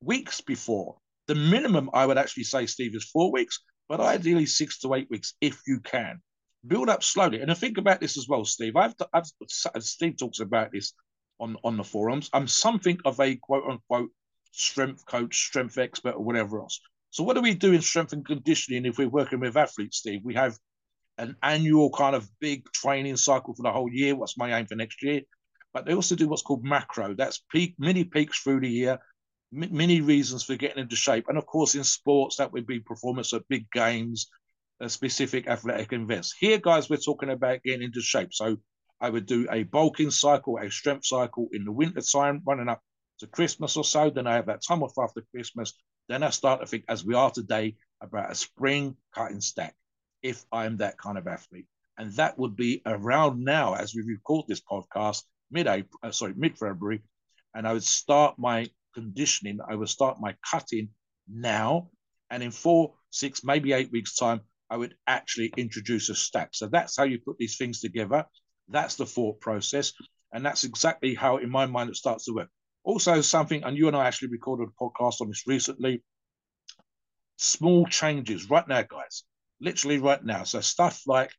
weeks 0.00 0.40
before. 0.40 0.96
The 1.26 1.34
minimum 1.34 1.90
I 1.92 2.06
would 2.06 2.18
actually 2.18 2.44
say, 2.44 2.66
Steve, 2.66 2.94
is 2.94 3.04
four 3.04 3.32
weeks, 3.32 3.60
but 3.88 4.00
ideally 4.00 4.46
six 4.46 4.78
to 4.80 4.94
eight 4.94 5.08
weeks 5.10 5.34
if 5.40 5.60
you 5.66 5.80
can 5.80 6.20
build 6.66 6.88
up 6.88 7.02
slowly. 7.02 7.40
And 7.40 7.50
I 7.50 7.54
think 7.54 7.78
about 7.78 8.00
this 8.00 8.16
as 8.16 8.28
well, 8.28 8.44
Steve. 8.44 8.76
I've, 8.76 8.94
I've 9.12 9.26
Steve 9.82 10.16
talks 10.18 10.40
about 10.40 10.72
this 10.72 10.92
on 11.38 11.56
on 11.64 11.76
the 11.76 11.84
forums. 11.84 12.30
I'm 12.32 12.48
something 12.48 12.98
of 13.04 13.20
a 13.20 13.36
quote 13.36 13.64
unquote 13.68 14.10
strength 14.56 15.04
coach, 15.06 15.46
strength 15.46 15.78
expert, 15.78 16.14
or 16.14 16.24
whatever 16.24 16.60
else. 16.60 16.80
So 17.10 17.22
what 17.22 17.34
do 17.34 17.42
we 17.42 17.54
do 17.54 17.72
in 17.72 17.82
strength 17.82 18.12
and 18.12 18.26
conditioning 18.26 18.84
if 18.84 18.98
we're 18.98 19.08
working 19.08 19.40
with 19.40 19.56
athletes, 19.56 19.98
Steve? 19.98 20.20
We 20.24 20.34
have 20.34 20.58
an 21.18 21.36
annual 21.42 21.90
kind 21.90 22.14
of 22.14 22.28
big 22.40 22.64
training 22.72 23.16
cycle 23.16 23.54
for 23.54 23.62
the 23.62 23.72
whole 23.72 23.90
year. 23.90 24.16
What's 24.16 24.36
my 24.36 24.58
aim 24.58 24.66
for 24.66 24.74
next 24.74 25.02
year? 25.02 25.22
But 25.72 25.86
they 25.86 25.94
also 25.94 26.14
do 26.14 26.28
what's 26.28 26.42
called 26.42 26.64
macro. 26.64 27.14
That's 27.14 27.42
peak, 27.50 27.74
mini 27.78 28.04
peaks 28.04 28.40
through 28.40 28.60
the 28.60 28.68
year, 28.68 28.98
many 29.52 30.00
reasons 30.00 30.42
for 30.42 30.56
getting 30.56 30.82
into 30.82 30.96
shape. 30.96 31.26
And 31.28 31.38
of 31.38 31.46
course, 31.46 31.74
in 31.74 31.84
sports, 31.84 32.36
that 32.36 32.52
would 32.52 32.66
be 32.66 32.80
performance 32.80 33.32
at 33.32 33.48
big 33.48 33.70
games, 33.70 34.28
a 34.80 34.88
specific 34.88 35.48
athletic 35.48 35.92
events. 35.92 36.34
Here, 36.38 36.58
guys, 36.58 36.88
we're 36.88 36.96
talking 36.96 37.30
about 37.30 37.62
getting 37.62 37.82
into 37.82 38.00
shape. 38.00 38.32
So 38.32 38.56
I 39.00 39.10
would 39.10 39.26
do 39.26 39.46
a 39.50 39.64
bulking 39.64 40.10
cycle, 40.10 40.58
a 40.58 40.70
strength 40.70 41.06
cycle 41.06 41.48
in 41.52 41.64
the 41.64 41.72
winter 41.72 42.00
time, 42.00 42.42
running 42.46 42.68
up 42.68 42.82
to 43.20 43.26
Christmas 43.26 43.76
or 43.76 43.84
so. 43.84 44.10
Then 44.10 44.26
I 44.26 44.34
have 44.34 44.46
that 44.46 44.62
time 44.66 44.82
off 44.82 44.98
after 44.98 45.22
Christmas. 45.30 45.72
Then 46.08 46.22
I 46.22 46.30
start 46.30 46.60
to 46.60 46.66
think, 46.66 46.84
as 46.88 47.04
we 47.04 47.14
are 47.14 47.30
today, 47.30 47.76
about 48.00 48.30
a 48.30 48.34
spring 48.34 48.96
cutting 49.14 49.40
stack, 49.40 49.74
if 50.22 50.44
I'm 50.52 50.76
that 50.78 50.98
kind 50.98 51.18
of 51.18 51.26
athlete. 51.26 51.66
And 51.98 52.12
that 52.12 52.38
would 52.38 52.56
be 52.56 52.82
around 52.84 53.42
now, 53.42 53.74
as 53.74 53.94
we 53.94 54.02
record 54.02 54.46
this 54.46 54.60
podcast, 54.60 55.22
mid-April, 55.50 55.98
uh, 56.02 56.10
sorry, 56.10 56.34
mid-February. 56.36 57.02
And 57.54 57.66
I 57.66 57.72
would 57.72 57.84
start 57.84 58.38
my 58.38 58.68
conditioning. 58.94 59.58
I 59.66 59.74
would 59.74 59.88
start 59.88 60.20
my 60.20 60.36
cutting 60.48 60.90
now. 61.26 61.90
And 62.30 62.42
in 62.42 62.50
four, 62.50 62.94
six, 63.10 63.42
maybe 63.44 63.72
eight 63.72 63.90
weeks' 63.90 64.16
time, 64.16 64.40
I 64.68 64.76
would 64.76 64.94
actually 65.06 65.52
introduce 65.56 66.08
a 66.08 66.14
stack. 66.14 66.50
So 66.52 66.66
that's 66.66 66.96
how 66.96 67.04
you 67.04 67.18
put 67.18 67.38
these 67.38 67.56
things 67.56 67.80
together. 67.80 68.26
That's 68.68 68.96
the 68.96 69.06
thought 69.06 69.40
process. 69.40 69.92
And 70.32 70.44
that's 70.44 70.64
exactly 70.64 71.14
how, 71.14 71.38
in 71.38 71.50
my 71.50 71.66
mind, 71.66 71.88
it 71.88 71.96
starts 71.96 72.24
to 72.26 72.34
work. 72.34 72.48
Also, 72.86 73.20
something, 73.20 73.64
and 73.64 73.76
you 73.76 73.88
and 73.88 73.96
I 73.96 74.06
actually 74.06 74.28
recorded 74.28 74.68
a 74.68 74.82
podcast 74.82 75.20
on 75.20 75.26
this 75.26 75.42
recently. 75.44 76.04
Small 77.36 77.84
changes 77.86 78.48
right 78.48 78.66
now, 78.68 78.82
guys. 78.82 79.24
Literally 79.60 79.98
right 79.98 80.24
now. 80.24 80.44
So 80.44 80.60
stuff 80.60 81.02
like 81.04 81.32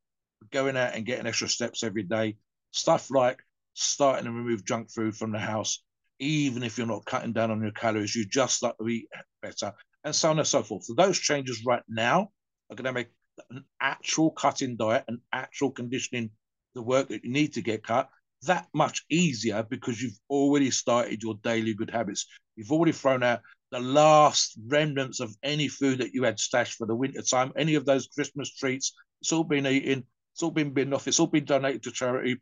going 0.52 0.76
out 0.76 0.94
and 0.94 1.06
getting 1.06 1.26
extra 1.26 1.48
steps 1.48 1.84
every 1.84 2.04
day, 2.04 2.36
stuff 2.72 3.10
like 3.10 3.40
starting 3.76 4.26
to 4.26 4.32
remove 4.32 4.66
junk 4.66 4.92
food 4.92 5.16
from 5.16 5.32
the 5.32 5.40
house, 5.40 5.82
even 6.20 6.64
if 6.64 6.78
you're 6.78 6.86
not 6.86 7.06
cutting 7.06 7.32
down 7.32 7.50
on 7.50 7.62
your 7.62 7.72
calories, 7.72 8.14
you 8.14 8.26
just 8.26 8.58
start 8.58 8.76
to 8.78 8.88
eat 8.90 9.08
better, 9.42 9.72
and 10.04 10.14
so 10.14 10.30
on 10.30 10.40
and 10.40 10.48
so 10.48 10.64
forth. 10.64 10.84
So 10.84 10.96
those 10.96 11.18
changes 11.18 11.64
right 11.66 11.84
now 11.88 12.30
are 12.70 12.76
going 12.76 12.84
to 12.86 12.92
make 12.92 13.10
an 13.52 13.64
actual 13.80 14.32
cutting 14.32 14.76
diet, 14.76 15.06
an 15.08 15.22
actual 15.32 15.72
conditioning, 15.72 16.32
the 16.76 16.82
work 16.82 17.08
that 17.08 17.24
you 17.24 17.32
need 17.32 17.54
to 17.54 17.62
get 17.62 17.84
cut, 17.84 18.10
that 18.44 18.68
much 18.74 19.06
easier 19.10 19.64
because 19.64 20.02
you've 20.02 20.18
already 20.30 20.72
started 20.72 21.24
your 21.24 21.36
daily 21.44 21.74
good 21.74 21.90
habits. 21.90 22.28
You've 22.56 22.72
already 22.72 22.92
thrown 22.92 23.24
out 23.24 23.42
the 23.72 23.80
last 23.80 24.58
remnants 24.68 25.20
of 25.20 25.36
any 25.44 25.68
food 25.68 26.00
that 26.00 26.14
you 26.14 26.24
had 26.24 26.40
stashed 26.40 26.78
for 26.78 26.88
the 26.88 26.96
winter 26.96 27.22
time, 27.22 27.52
any 27.58 27.76
of 27.76 27.86
those 27.86 28.08
Christmas 28.08 28.54
treats. 28.56 28.94
It's 29.22 29.34
all 29.34 29.44
been 29.44 29.68
eaten, 29.68 30.06
it's 30.34 30.44
all 30.44 30.52
been 30.52 30.74
binned 30.74 30.94
off, 30.94 31.08
it's 31.08 31.20
all 31.20 31.28
been 31.28 31.46
donated 31.46 31.84
to 31.84 31.92
charity, 31.92 32.38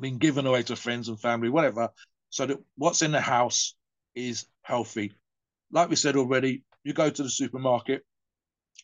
been 0.00 0.18
given 0.18 0.46
away 0.46 0.62
to 0.64 0.76
friends 0.76 1.08
and 1.08 1.20
family, 1.20 1.50
whatever 1.50 1.90
so 2.30 2.46
that 2.46 2.58
what's 2.76 3.02
in 3.02 3.12
the 3.12 3.20
house 3.20 3.74
is 4.14 4.46
healthy. 4.62 5.12
Like 5.70 5.90
we 5.90 5.96
said 5.96 6.16
already, 6.16 6.62
you 6.84 6.92
go 6.92 7.10
to 7.10 7.22
the 7.22 7.28
supermarket, 7.28 8.02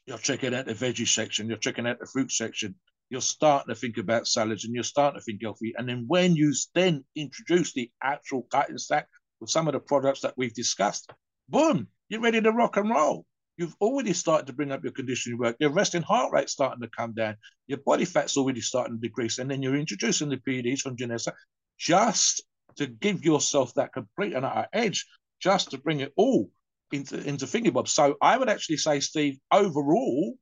you're 0.05 0.19
checking 0.19 0.55
out 0.55 0.67
the 0.67 0.75
veggie 0.75 1.09
section, 1.09 1.49
you're 1.49 1.57
checking 1.57 1.87
out 1.87 1.99
the 1.99 2.07
fruit 2.07 2.31
section, 2.31 2.75
you're 3.09 3.21
starting 3.21 3.73
to 3.73 3.81
think 3.81 3.99
about 3.99 4.27
salads 4.27 4.65
and 4.65 4.75
you're 4.75 4.85
starting 4.85 5.21
to 5.21 5.25
think 5.25 5.41
healthy. 5.43 5.75
And 5.77 5.89
then 5.89 6.05
when 6.07 6.35
you 6.35 6.53
then 6.75 7.05
introduce 7.15 7.73
the 7.73 7.91
actual 8.03 8.47
cutting 8.51 8.79
stack 8.79 9.09
with 9.41 9.51
some 9.51 9.69
of 9.69 9.75
the 9.75 9.81
products 9.81 10.21
that 10.21 10.35
we've 10.37 10.55
discussed, 10.55 11.11
boom, 11.49 11.89
you're 12.09 12.21
ready 12.21 12.41
to 12.41 12.53
rock 12.53 12.77
and 12.77 12.91
roll. 12.91 13.25
You've 13.57 13.77
already 13.81 14.13
started 14.13 14.47
to 14.49 14.53
bring 14.53 14.71
up 14.71 14.83
your 14.83 14.93
conditioning 14.93 15.39
work. 15.39 15.57
Your 15.61 15.71
resting 15.73 16.03
heart 16.03 16.33
rate 16.33 16.51
starting 16.51 16.83
to 16.83 16.89
come 16.89 17.15
down. 17.15 17.37
Your 17.69 17.79
body 17.79 18.05
fat's 18.05 18.37
already 18.37 18.61
starting 18.61 18.97
to 18.97 19.01
decrease. 19.01 19.39
And 19.39 19.51
then 19.51 19.63
you're 19.63 19.77
introducing 19.77 20.29
the 20.29 20.37
PEDs 20.37 20.81
from 20.81 20.97
Geneza 20.97 21.33
just 21.79 22.43
to 22.77 22.87
give 22.87 23.25
yourself 23.25 23.73
that 23.75 23.95
complete 23.95 24.35
and 24.35 24.45
utter 24.45 24.67
edge, 24.73 25.07
just 25.41 25.71
to 25.71 25.79
bring 25.79 26.01
it 26.01 26.13
all 26.17 26.51
into 26.93 27.23
into 27.27 27.47
thinking 27.47 27.73
bob. 27.73 27.89
So 27.89 28.17
I 28.21 28.37
would 28.37 28.49
actually 28.49 28.77
say, 28.77 29.01
Steve, 29.01 29.39
overall, 29.51 30.35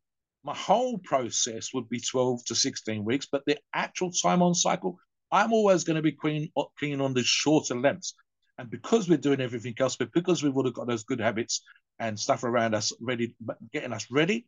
my 0.45 0.55
whole 0.55 0.99
process 0.99 1.72
would 1.72 1.88
be 1.88 2.01
12 2.01 2.45
to 2.47 2.55
16 2.55 3.05
weeks, 3.05 3.26
but 3.30 3.42
the 3.47 3.59
actual 3.72 4.11
time 4.11 4.42
on 4.42 4.55
cycle, 4.55 4.99
I'm 5.32 5.53
always 5.53 5.84
going 5.84 5.97
to 5.97 6.03
be 6.03 6.12
keen, 6.12 6.51
uh, 6.57 6.64
keen 6.78 7.01
on 7.01 7.14
the 7.14 7.22
shorter 7.22 7.74
lengths. 7.74 8.14
And 8.59 8.70
because 8.70 9.09
we're 9.09 9.18
doing 9.18 9.40
everything 9.40 9.74
else, 9.80 9.97
but 9.97 10.12
because 10.12 10.42
we 10.42 10.51
would 10.51 10.66
have 10.66 10.74
got 10.74 10.86
those 10.86 11.05
good 11.05 11.20
habits 11.20 11.62
and 11.99 12.18
stuff 12.18 12.45
around 12.45 12.74
us 12.74 12.92
ready, 13.01 13.34
getting 13.72 13.92
us 13.92 14.07
ready, 14.11 14.47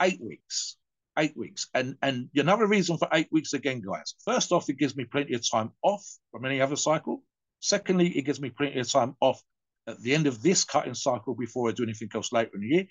eight 0.00 0.20
weeks 0.20 0.76
eight 1.18 1.36
weeks. 1.36 1.68
And 1.74 1.96
and 2.02 2.28
another 2.34 2.66
reason 2.66 2.98
for 2.98 3.08
eight 3.12 3.28
weeks 3.30 3.52
again, 3.52 3.80
guys. 3.80 4.14
First 4.24 4.52
off, 4.52 4.68
it 4.68 4.78
gives 4.78 4.96
me 4.96 5.04
plenty 5.04 5.34
of 5.34 5.48
time 5.48 5.72
off 5.82 6.04
from 6.30 6.44
any 6.44 6.60
other 6.60 6.76
cycle. 6.76 7.22
Secondly, 7.60 8.08
it 8.08 8.22
gives 8.22 8.40
me 8.40 8.50
plenty 8.50 8.78
of 8.80 8.90
time 8.90 9.16
off 9.20 9.42
at 9.86 10.00
the 10.00 10.14
end 10.14 10.26
of 10.26 10.42
this 10.42 10.64
cutting 10.64 10.94
cycle 10.94 11.34
before 11.34 11.68
I 11.68 11.72
do 11.72 11.84
anything 11.84 12.10
else 12.14 12.32
later 12.32 12.50
in 12.54 12.60
the 12.60 12.68
year. 12.68 12.86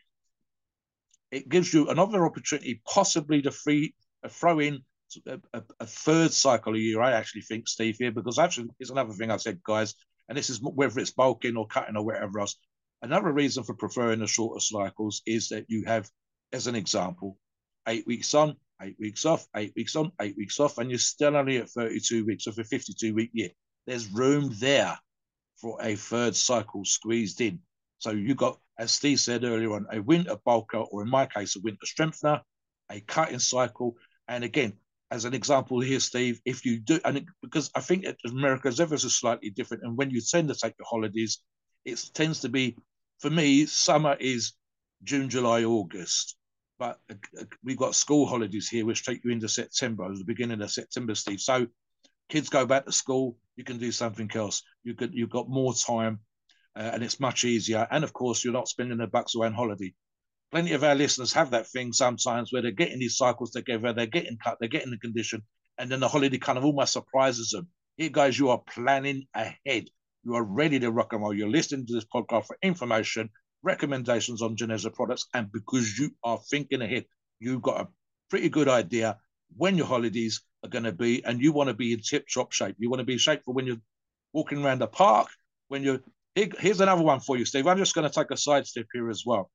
It 1.31 1.49
gives 1.49 1.73
you 1.73 1.89
another 1.89 2.25
opportunity, 2.25 2.81
possibly 2.87 3.41
to 3.41 3.51
free 3.51 3.93
uh, 4.23 4.29
throw 4.29 4.59
in 4.59 4.83
a, 5.27 5.39
a, 5.53 5.63
a, 5.79 5.85
third 5.85 6.31
cycle 6.31 6.75
a 6.75 6.77
year. 6.77 7.01
I 7.01 7.11
actually 7.13 7.41
think, 7.41 7.67
Steve, 7.67 7.97
here 7.99 8.11
because 8.11 8.39
actually 8.39 8.69
it's 8.79 8.89
another 8.89 9.13
thing 9.13 9.31
I 9.31 9.37
said, 9.37 9.61
guys, 9.63 9.95
and 10.29 10.37
this 10.37 10.49
is 10.49 10.61
whether 10.61 10.99
it's 10.99 11.11
bulking 11.11 11.57
or 11.57 11.67
cutting 11.67 11.95
or 11.95 12.05
whatever 12.05 12.39
else. 12.39 12.57
Another 13.01 13.31
reason 13.31 13.63
for 13.63 13.75
preferring 13.75 14.19
the 14.19 14.27
shorter 14.27 14.59
cycles 14.59 15.21
is 15.25 15.49
that 15.49 15.65
you 15.67 15.83
have, 15.85 16.09
as 16.51 16.67
an 16.67 16.75
example, 16.75 17.37
eight 17.87 18.07
weeks 18.07 18.33
on, 18.33 18.55
eight 18.81 18.95
weeks 18.99 19.25
off, 19.25 19.47
eight 19.55 19.73
weeks 19.75 19.95
on, 19.95 20.11
eight 20.21 20.35
weeks 20.37 20.59
off, 20.59 20.77
and 20.77 20.89
you're 20.89 20.99
still 20.99 21.35
only 21.35 21.57
at 21.57 21.69
32 21.69 22.25
weeks 22.25 22.47
of 22.47 22.57
a 22.57 22.63
52 22.63 23.13
week 23.13 23.29
year. 23.33 23.49
There's 23.85 24.07
room 24.07 24.51
there 24.59 24.97
for 25.57 25.77
a 25.81 25.95
third 25.95 26.35
cycle 26.35 26.83
squeezed 26.85 27.41
in. 27.41 27.59
So 27.99 28.11
you 28.11 28.35
got, 28.35 28.59
as 28.77 28.91
Steve 28.91 29.19
said 29.19 29.43
earlier 29.43 29.73
on, 29.73 29.87
a 29.91 30.01
winter 30.01 30.35
bulker, 30.45 30.85
or 30.91 31.03
in 31.03 31.09
my 31.09 31.25
case, 31.25 31.55
a 31.55 31.61
winter 31.61 31.85
strengthener, 31.85 32.41
a 32.91 32.99
cutting 33.01 33.39
cycle. 33.39 33.95
And 34.27 34.43
again, 34.43 34.73
as 35.11 35.25
an 35.25 35.33
example 35.33 35.79
here, 35.79 35.99
Steve, 35.99 36.41
if 36.45 36.65
you 36.65 36.79
do, 36.79 36.99
and 37.05 37.17
it, 37.17 37.25
because 37.41 37.71
I 37.75 37.81
think 37.81 38.05
America 38.25 38.67
is 38.67 38.79
ever 38.79 38.97
so 38.97 39.07
slightly 39.07 39.49
different, 39.49 39.83
and 39.83 39.97
when 39.97 40.09
you 40.09 40.21
tend 40.21 40.49
to 40.49 40.55
take 40.55 40.75
your 40.77 40.87
holidays, 40.89 41.39
it 41.85 42.03
tends 42.13 42.41
to 42.41 42.49
be, 42.49 42.77
for 43.19 43.29
me, 43.29 43.65
summer 43.65 44.17
is 44.19 44.53
June, 45.03 45.29
July, 45.29 45.63
August 45.63 46.35
but 46.77 46.99
uh, 47.09 47.15
uh, 47.39 47.45
we've 47.63 47.77
got 47.77 47.95
school 47.95 48.25
holidays 48.25 48.69
here, 48.69 48.85
which 48.85 49.05
take 49.05 49.23
you 49.23 49.31
into 49.31 49.47
September, 49.47 50.13
the 50.13 50.23
beginning 50.23 50.61
of 50.61 50.71
September, 50.71 51.15
Steve. 51.15 51.39
So 51.39 51.67
kids 52.29 52.49
go 52.49 52.65
back 52.65 52.85
to 52.85 52.91
school, 52.91 53.37
you 53.55 53.63
can 53.63 53.77
do 53.77 53.91
something 53.91 54.29
else. 54.35 54.61
You 54.83 54.93
could, 54.93 55.13
you've 55.13 55.29
got 55.29 55.49
more 55.49 55.73
time, 55.73 56.19
uh, 56.75 56.91
and 56.93 57.03
it's 57.03 57.19
much 57.19 57.43
easier. 57.43 57.87
And 57.89 58.03
of 58.03 58.13
course, 58.13 58.43
you're 58.43 58.53
not 58.53 58.67
spending 58.67 58.97
the 58.97 59.07
bucks 59.07 59.35
away 59.35 59.47
on 59.47 59.53
holiday. 59.53 59.93
Plenty 60.51 60.73
of 60.73 60.83
our 60.83 60.95
listeners 60.95 61.33
have 61.33 61.51
that 61.51 61.67
thing 61.67 61.93
sometimes 61.93 62.51
where 62.51 62.61
they're 62.61 62.71
getting 62.71 62.99
these 62.99 63.17
cycles 63.17 63.51
together, 63.51 63.93
they're 63.93 64.05
getting 64.05 64.37
cut, 64.37 64.57
they're 64.59 64.69
getting 64.69 64.91
the 64.91 64.97
condition, 64.97 65.41
and 65.77 65.91
then 65.91 65.99
the 65.99 66.07
holiday 66.07 66.37
kind 66.37 66.57
of 66.57 66.65
almost 66.65 66.93
surprises 66.93 67.49
them. 67.49 67.67
Here, 67.97 68.09
guys, 68.09 68.37
you 68.37 68.49
are 68.49 68.61
planning 68.73 69.27
ahead. 69.33 69.89
You 70.23 70.35
are 70.35 70.43
ready 70.43 70.79
to 70.79 70.91
rock 70.91 71.13
and 71.13 71.21
roll. 71.21 71.33
You're 71.33 71.49
listening 71.49 71.85
to 71.87 71.93
this 71.93 72.05
podcast 72.05 72.47
for 72.47 72.57
information 72.61 73.29
recommendations 73.63 74.41
on 74.41 74.55
Geneza 74.55 74.93
products. 74.93 75.25
And 75.33 75.51
because 75.51 75.97
you 75.97 76.11
are 76.23 76.39
thinking 76.49 76.81
ahead, 76.81 77.05
you've 77.39 77.61
got 77.61 77.81
a 77.81 77.87
pretty 78.29 78.49
good 78.49 78.67
idea 78.69 79.17
when 79.57 79.77
your 79.77 79.87
holidays 79.87 80.41
are 80.63 80.69
going 80.69 80.83
to 80.83 80.91
be, 80.91 81.23
and 81.23 81.41
you 81.41 81.51
want 81.51 81.69
to 81.69 81.73
be 81.73 81.93
in 81.93 81.99
tip 81.99 82.25
top 82.33 82.51
shape. 82.51 82.75
You 82.79 82.89
want 82.89 82.99
to 82.99 83.05
be 83.05 83.17
shape 83.17 83.43
for 83.45 83.53
when 83.53 83.65
you're 83.65 83.81
walking 84.33 84.63
around 84.63 84.79
the 84.79 84.87
park, 84.87 85.27
when 85.67 85.83
you're. 85.83 86.01
Here's 86.35 86.81
another 86.81 87.03
one 87.03 87.19
for 87.19 87.37
you, 87.37 87.45
Steve. 87.45 87.67
I'm 87.67 87.77
just 87.77 87.95
going 87.95 88.07
to 88.07 88.13
take 88.13 88.31
a 88.31 88.37
side 88.37 88.67
step 88.67 88.85
here 88.93 89.09
as 89.09 89.23
well. 89.25 89.49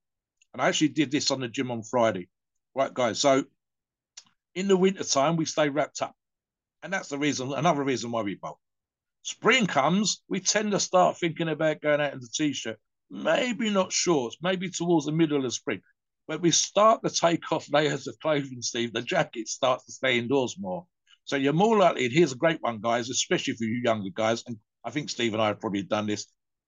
And 0.53 0.61
I 0.61 0.68
actually 0.68 0.89
did 0.89 1.11
this 1.11 1.31
on 1.31 1.41
the 1.41 1.49
gym 1.49 1.70
on 1.70 1.83
Friday. 1.83 2.28
Right, 2.74 2.93
guys. 2.93 3.20
So 3.20 3.45
in 4.55 4.68
the 4.68 4.76
winter 4.76 5.05
time, 5.05 5.37
we 5.37 5.45
stay 5.45 5.68
wrapped 5.68 6.03
up. 6.03 6.14
And 6.83 6.93
that's 6.93 7.09
the 7.09 7.18
reason, 7.18 7.53
another 7.53 7.85
reason 7.85 8.11
why 8.11 8.22
we 8.22 8.37
bulk. 8.37 8.59
Spring 9.22 9.66
comes, 9.66 10.22
we 10.28 10.41
tend 10.41 10.72
to 10.72 10.81
start 10.81 11.18
thinking 11.18 11.49
about 11.49 11.83
going 11.83 12.01
out 12.01 12.14
in 12.14 12.20
the 12.20 12.28
t-shirt 12.35 12.78
maybe 13.11 13.70
not 13.70 13.93
shorts, 13.93 14.37
maybe 14.41 14.70
towards 14.70 15.07
the 15.07 15.12
middle 15.12 15.45
of 15.45 15.53
spring. 15.53 15.81
But 16.28 16.41
we 16.41 16.53
start 16.53 17.03
to 17.03 17.11
take 17.11 17.51
off 17.51 17.72
layers 17.72 18.07
of 18.07 18.18
clothing, 18.20 18.62
Steve, 18.62 18.93
the 18.93 19.03
jacket 19.03 19.49
starts 19.49 19.85
to 19.87 19.93
stay 19.93 20.18
indoors 20.18 20.57
more. 20.59 20.87
So 21.24 21.37
you're 21.37 21.53
more 21.53 21.76
likely, 21.76 22.05
and 22.05 22.14
here's 22.14 22.33
a 22.33 22.37
great 22.37 22.62
one, 22.62 22.81
guys, 22.81 23.11
especially 23.11 23.55
for 23.55 23.64
you 23.64 23.81
younger 23.83 24.11
guys, 24.14 24.45
and 24.47 24.57
I 24.85 24.91
think 24.91 25.11
Steve 25.11 25.33
and 25.35 25.43
I 25.43 25.49
have 25.49 25.61
probably 25.61 25.83
done 25.83 26.07
this. 26.07 26.26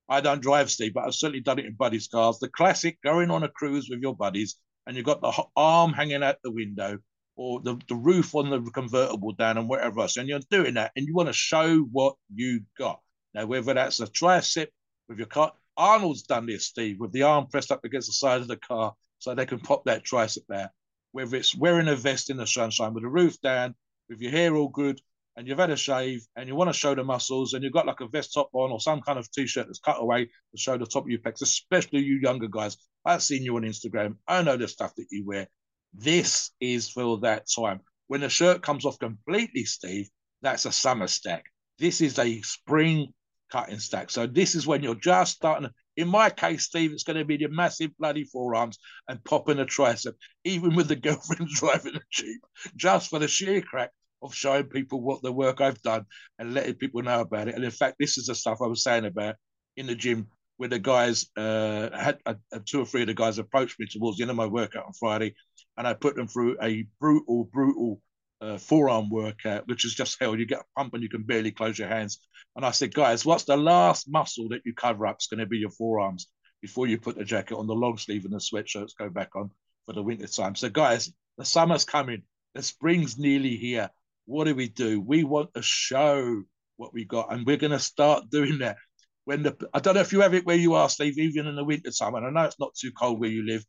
I 0.09 0.21
don't 0.21 0.41
drive, 0.41 0.69
Steve, 0.69 0.93
but 0.93 1.05
I've 1.05 1.15
certainly 1.15 1.39
done 1.39 1.59
it 1.59 1.65
in 1.65 1.73
buddies' 1.73 2.07
cars. 2.07 2.39
The 2.39 2.49
classic 2.49 3.01
going 3.03 3.31
on 3.31 3.43
a 3.43 3.49
cruise 3.49 3.89
with 3.89 4.01
your 4.01 4.15
buddies, 4.15 4.57
and 4.85 4.95
you've 4.95 5.05
got 5.05 5.21
the 5.21 5.31
arm 5.55 5.93
hanging 5.93 6.23
out 6.23 6.37
the 6.43 6.51
window 6.51 6.99
or 7.35 7.61
the, 7.61 7.79
the 7.87 7.95
roof 7.95 8.35
on 8.35 8.49
the 8.49 8.61
convertible 8.71 9.31
down 9.31 9.57
and 9.57 9.67
whatever 9.67 10.01
else. 10.01 10.17
And 10.17 10.27
you're 10.27 10.39
doing 10.49 10.75
that, 10.75 10.91
and 10.95 11.07
you 11.07 11.13
want 11.13 11.29
to 11.29 11.33
show 11.33 11.79
what 11.79 12.15
you 12.33 12.61
got. 12.77 12.99
Now, 13.33 13.45
whether 13.45 13.73
that's 13.73 13.99
a 13.99 14.07
tricep 14.07 14.67
with 15.07 15.17
your 15.17 15.27
car, 15.27 15.53
Arnold's 15.75 16.23
done 16.23 16.45
this, 16.45 16.65
Steve, 16.65 16.99
with 16.99 17.11
the 17.11 17.23
arm 17.23 17.47
pressed 17.47 17.71
up 17.71 17.83
against 17.83 18.07
the 18.07 18.13
side 18.13 18.41
of 18.41 18.47
the 18.47 18.57
car 18.57 18.93
so 19.19 19.33
they 19.33 19.45
can 19.45 19.59
pop 19.59 19.85
that 19.85 20.03
tricep 20.03 20.43
there. 20.47 20.71
Whether 21.13 21.37
it's 21.37 21.55
wearing 21.55 21.87
a 21.87 21.95
vest 21.95 22.29
in 22.29 22.37
the 22.37 22.45
sunshine 22.45 22.93
with 22.93 23.03
the 23.03 23.09
roof 23.09 23.39
down, 23.41 23.75
with 24.09 24.21
your 24.21 24.31
hair 24.31 24.55
all 24.55 24.67
good, 24.67 24.99
and 25.35 25.47
you've 25.47 25.59
had 25.59 25.71
a 25.71 25.77
shave 25.77 26.25
and 26.35 26.47
you 26.47 26.55
want 26.55 26.69
to 26.69 26.77
show 26.77 26.93
the 26.93 27.03
muscles 27.03 27.53
and 27.53 27.63
you've 27.63 27.73
got 27.73 27.87
like 27.87 28.01
a 28.01 28.07
vest 28.07 28.33
top 28.33 28.49
on 28.53 28.71
or 28.71 28.79
some 28.79 29.01
kind 29.01 29.17
of 29.17 29.31
t-shirt 29.31 29.65
that's 29.65 29.79
cut 29.79 29.99
away 29.99 30.25
to 30.25 30.57
show 30.57 30.77
the 30.77 30.85
top 30.85 31.03
of 31.03 31.09
your 31.09 31.19
pecs, 31.19 31.41
especially 31.41 32.01
you 32.01 32.19
younger 32.21 32.47
guys. 32.47 32.77
I've 33.05 33.23
seen 33.23 33.43
you 33.43 33.55
on 33.55 33.63
Instagram. 33.63 34.17
I 34.27 34.43
know 34.43 34.57
the 34.57 34.67
stuff 34.67 34.93
that 34.95 35.07
you 35.09 35.25
wear. 35.25 35.47
This 35.93 36.51
is 36.59 36.89
for 36.89 37.19
that 37.21 37.45
time. 37.53 37.81
When 38.07 38.21
the 38.21 38.29
shirt 38.29 38.61
comes 38.61 38.85
off 38.85 38.99
completely, 38.99 39.65
Steve, 39.65 40.07
that's 40.41 40.65
a 40.65 40.71
summer 40.71 41.07
stack. 41.07 41.45
This 41.79 42.01
is 42.01 42.19
a 42.19 42.41
spring 42.41 43.13
cutting 43.51 43.79
stack. 43.79 44.09
So 44.09 44.27
this 44.27 44.55
is 44.55 44.67
when 44.67 44.83
you're 44.83 44.95
just 44.95 45.35
starting. 45.35 45.69
In 45.95 46.07
my 46.07 46.29
case, 46.29 46.65
Steve, 46.65 46.91
it's 46.91 47.03
going 47.03 47.17
to 47.17 47.25
be 47.25 47.37
the 47.37 47.49
massive 47.49 47.91
bloody 47.97 48.23
forearms 48.23 48.77
and 49.07 49.23
popping 49.23 49.59
a 49.59 49.65
tricep, 49.65 50.13
even 50.43 50.75
with 50.75 50.87
the 50.87 50.95
girlfriend 51.07 51.47
driving 51.49 51.95
a 51.95 52.01
jeep, 52.11 52.41
just 52.75 53.09
for 53.09 53.19
the 53.19 53.27
sheer 53.27 53.61
crack 53.61 53.91
of 54.23 54.33
showing 54.33 54.65
people 54.65 55.01
what 55.01 55.21
the 55.21 55.31
work 55.31 55.61
I've 55.61 55.81
done 55.81 56.05
and 56.39 56.53
letting 56.53 56.75
people 56.75 57.01
know 57.03 57.21
about 57.21 57.47
it. 57.47 57.55
And 57.55 57.63
in 57.63 57.71
fact, 57.71 57.97
this 57.99 58.17
is 58.17 58.27
the 58.27 58.35
stuff 58.35 58.61
I 58.61 58.67
was 58.67 58.83
saying 58.83 59.05
about 59.05 59.35
in 59.75 59.87
the 59.87 59.95
gym 59.95 60.27
where 60.57 60.69
the 60.69 60.79
guys 60.79 61.27
uh, 61.35 61.89
had 61.97 62.19
uh, 62.25 62.35
two 62.65 62.81
or 62.81 62.85
three 62.85 63.01
of 63.01 63.07
the 63.07 63.13
guys 63.13 63.37
approached 63.37 63.79
me 63.79 63.87
towards 63.89 64.17
the 64.17 64.23
end 64.23 64.31
of 64.31 64.37
my 64.37 64.45
workout 64.45 64.85
on 64.85 64.93
Friday, 64.93 65.35
and 65.77 65.87
I 65.87 65.93
put 65.93 66.15
them 66.15 66.27
through 66.27 66.57
a 66.61 66.85
brutal, 66.99 67.45
brutal 67.45 68.01
uh, 68.39 68.57
forearm 68.57 69.09
workout, 69.09 69.67
which 69.67 69.85
is 69.85 69.95
just 69.95 70.17
hell. 70.19 70.37
You 70.37 70.45
get 70.45 70.61
a 70.61 70.79
pump 70.79 70.93
and 70.93 71.01
you 71.01 71.09
can 71.09 71.23
barely 71.23 71.51
close 71.51 71.79
your 71.79 71.87
hands. 71.87 72.19
And 72.55 72.65
I 72.65 72.71
said, 72.71 72.93
guys, 72.93 73.25
what's 73.25 73.45
the 73.45 73.57
last 73.57 74.09
muscle 74.09 74.49
that 74.49 74.61
you 74.65 74.73
cover 74.73 75.07
up? 75.07 75.15
It's 75.15 75.27
going 75.27 75.39
to 75.39 75.45
be 75.45 75.57
your 75.57 75.71
forearms 75.71 76.27
before 76.61 76.87
you 76.87 76.97
put 76.97 77.17
the 77.17 77.25
jacket 77.25 77.57
on, 77.57 77.67
the 77.67 77.73
long 77.73 77.97
sleeve 77.97 78.25
and 78.25 78.33
the 78.33 78.37
sweatshirts 78.37 78.97
go 78.97 79.09
back 79.09 79.35
on 79.35 79.49
for 79.85 79.93
the 79.93 80.03
winter 80.03 80.27
time. 80.27 80.55
So, 80.55 80.69
guys, 80.69 81.11
the 81.37 81.45
summer's 81.45 81.85
coming. 81.85 82.23
The 82.53 82.61
spring's 82.61 83.17
nearly 83.17 83.57
here. 83.57 83.89
What 84.25 84.45
do 84.45 84.55
we 84.55 84.69
do? 84.69 85.01
We 85.01 85.23
want 85.23 85.53
to 85.53 85.61
show 85.61 86.43
what 86.77 86.93
we 86.93 87.05
got, 87.05 87.31
and 87.33 87.45
we're 87.45 87.57
going 87.57 87.71
to 87.71 87.79
start 87.79 88.29
doing 88.29 88.59
that. 88.59 88.77
When 89.25 89.43
the 89.43 89.55
I 89.73 89.79
don't 89.79 89.95
know 89.95 90.01
if 90.01 90.11
you 90.11 90.21
have 90.21 90.33
it 90.33 90.45
where 90.45 90.55
you 90.55 90.73
are, 90.73 90.89
Steve, 90.89 91.17
even 91.17 91.47
in 91.47 91.55
the 91.55 91.63
winter 91.63 91.91
time, 91.91 92.15
and 92.15 92.25
I 92.25 92.29
know 92.29 92.45
it's 92.45 92.59
not 92.59 92.75
too 92.75 92.91
cold 92.91 93.19
where 93.19 93.29
you 93.29 93.45
live, 93.45 93.65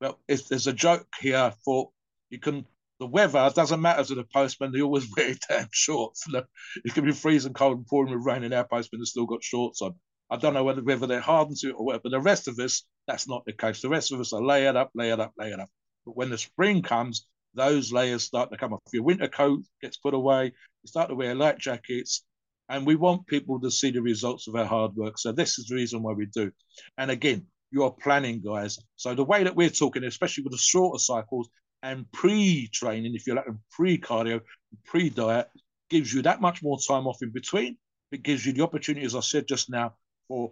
but 0.00 0.16
if 0.28 0.48
there's 0.48 0.68
a 0.68 0.72
joke 0.72 1.06
here 1.20 1.52
for 1.64 1.90
you 2.30 2.38
can 2.38 2.64
the 3.02 3.06
weather 3.08 3.50
doesn't 3.52 3.82
matter 3.82 4.04
to 4.04 4.14
the 4.14 4.22
postman. 4.22 4.70
They 4.70 4.80
always 4.80 5.08
wear 5.16 5.34
damn 5.48 5.68
shorts. 5.72 6.24
It 6.84 6.94
can 6.94 7.04
be 7.04 7.10
freezing 7.10 7.52
cold 7.52 7.78
and 7.78 7.86
pouring 7.86 8.14
with 8.14 8.24
rain, 8.24 8.44
and 8.44 8.54
our 8.54 8.66
postman 8.66 9.00
has 9.00 9.10
still 9.10 9.26
got 9.26 9.42
shorts 9.42 9.82
on. 9.82 9.96
I 10.30 10.36
don't 10.36 10.54
know 10.54 10.62
whether, 10.62 10.82
whether 10.82 11.08
they're 11.08 11.20
hardened 11.20 11.56
to 11.58 11.70
it 11.70 11.74
or 11.76 11.84
whatever. 11.84 12.02
But 12.04 12.12
the 12.12 12.20
rest 12.20 12.46
of 12.46 12.58
us, 12.60 12.84
that's 13.08 13.28
not 13.28 13.44
the 13.44 13.52
case. 13.52 13.82
The 13.82 13.88
rest 13.88 14.12
of 14.12 14.20
us 14.20 14.32
are 14.32 14.42
layered 14.42 14.76
up, 14.76 14.92
layered 14.94 15.18
up, 15.18 15.32
layered 15.36 15.58
up. 15.58 15.68
But 16.06 16.16
when 16.16 16.30
the 16.30 16.38
spring 16.38 16.82
comes, 16.82 17.26
those 17.54 17.92
layers 17.92 18.24
start 18.24 18.50
to 18.50 18.56
come 18.56 18.72
off. 18.72 18.80
Your 18.92 19.02
winter 19.02 19.28
coat 19.28 19.62
gets 19.80 19.96
put 19.96 20.14
away. 20.14 20.46
You 20.46 20.86
start 20.86 21.08
to 21.08 21.14
wear 21.14 21.34
light 21.34 21.58
jackets, 21.58 22.24
and 22.68 22.86
we 22.86 22.96
want 22.96 23.26
people 23.26 23.60
to 23.60 23.70
see 23.70 23.90
the 23.90 24.02
results 24.02 24.48
of 24.48 24.56
our 24.56 24.64
hard 24.64 24.94
work. 24.96 25.18
So 25.18 25.32
this 25.32 25.58
is 25.58 25.66
the 25.66 25.74
reason 25.74 26.02
why 26.02 26.12
we 26.12 26.26
do. 26.26 26.50
And 26.98 27.10
again, 27.10 27.46
you 27.70 27.84
are 27.84 27.90
planning, 27.90 28.42
guys. 28.44 28.78
So 28.96 29.14
the 29.14 29.24
way 29.24 29.44
that 29.44 29.56
we're 29.56 29.70
talking, 29.70 30.04
especially 30.04 30.44
with 30.44 30.52
the 30.52 30.58
shorter 30.58 30.98
cycles 30.98 31.48
and 31.82 32.10
pre-training, 32.12 33.14
if 33.14 33.26
you 33.26 33.34
like, 33.34 33.46
and 33.46 33.58
pre-cardio, 33.70 34.40
pre-diet, 34.84 35.48
gives 35.90 36.12
you 36.12 36.22
that 36.22 36.40
much 36.40 36.62
more 36.62 36.78
time 36.78 37.06
off 37.06 37.22
in 37.22 37.30
between. 37.30 37.76
It 38.12 38.22
gives 38.22 38.44
you 38.44 38.52
the 38.52 38.62
opportunity, 38.62 39.06
as 39.06 39.14
I 39.14 39.20
said 39.20 39.48
just 39.48 39.70
now, 39.70 39.94
for 40.28 40.50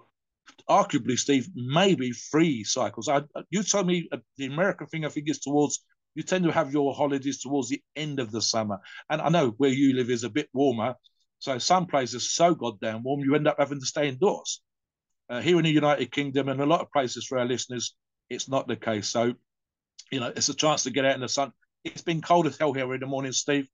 arguably, 0.69 1.19
Steve, 1.19 1.49
maybe 1.55 2.11
three 2.13 2.65
cycles. 2.65 3.09
I, 3.09 3.23
you 3.51 3.63
told 3.63 3.87
me 3.87 4.09
uh, 4.13 4.19
the 4.37 4.47
American 4.47 4.87
thing, 4.87 5.05
I 5.05 5.09
think, 5.09 5.29
is 5.29 5.41
towards 5.41 5.85
you 6.15 6.23
tend 6.23 6.45
to 6.45 6.53
have 6.53 6.73
your 6.73 6.95
holidays 6.95 7.41
towards 7.41 7.69
the 7.69 7.83
end 7.97 8.21
of 8.21 8.31
the 8.31 8.43
summer. 8.43 8.81
And 9.09 9.21
I 9.21 9.29
know 9.29 9.51
where 9.59 9.71
you 9.71 9.95
live 9.95 10.11
is 10.11 10.25
a 10.25 10.31
bit 10.31 10.49
warmer. 10.53 10.95
So 11.39 11.59
some 11.59 11.87
places 11.87 12.33
so 12.33 12.55
goddamn 12.55 13.03
warm, 13.03 13.21
you 13.21 13.35
end 13.35 13.49
up 13.49 13.57
having 13.59 13.81
to 13.81 13.87
stay 13.87 14.09
indoors. 14.09 14.63
Uh, 15.29 15.41
here 15.41 15.57
in 15.59 15.65
the 15.65 15.71
United 15.71 16.11
Kingdom 16.11 16.49
and 16.49 16.61
a 16.61 16.67
lot 16.67 16.81
of 16.81 16.91
places 16.91 17.25
for 17.25 17.39
our 17.39 17.45
listeners, 17.45 17.95
it's 18.29 18.49
not 18.49 18.67
the 18.67 18.77
case. 18.77 19.09
So, 19.09 19.35
you 20.11 20.21
know, 20.21 20.33
it's 20.35 20.49
a 20.49 20.55
chance 20.55 20.83
to 20.83 20.91
get 20.91 21.05
out 21.05 21.15
in 21.15 21.21
the 21.21 21.29
sun. 21.29 21.53
It's 21.85 22.03
been 22.03 22.21
cold 22.21 22.47
as 22.47 22.59
hell 22.59 22.73
here 22.73 22.93
in 22.93 23.01
the 23.01 23.07
morning, 23.07 23.33
Steve, 23.33 23.69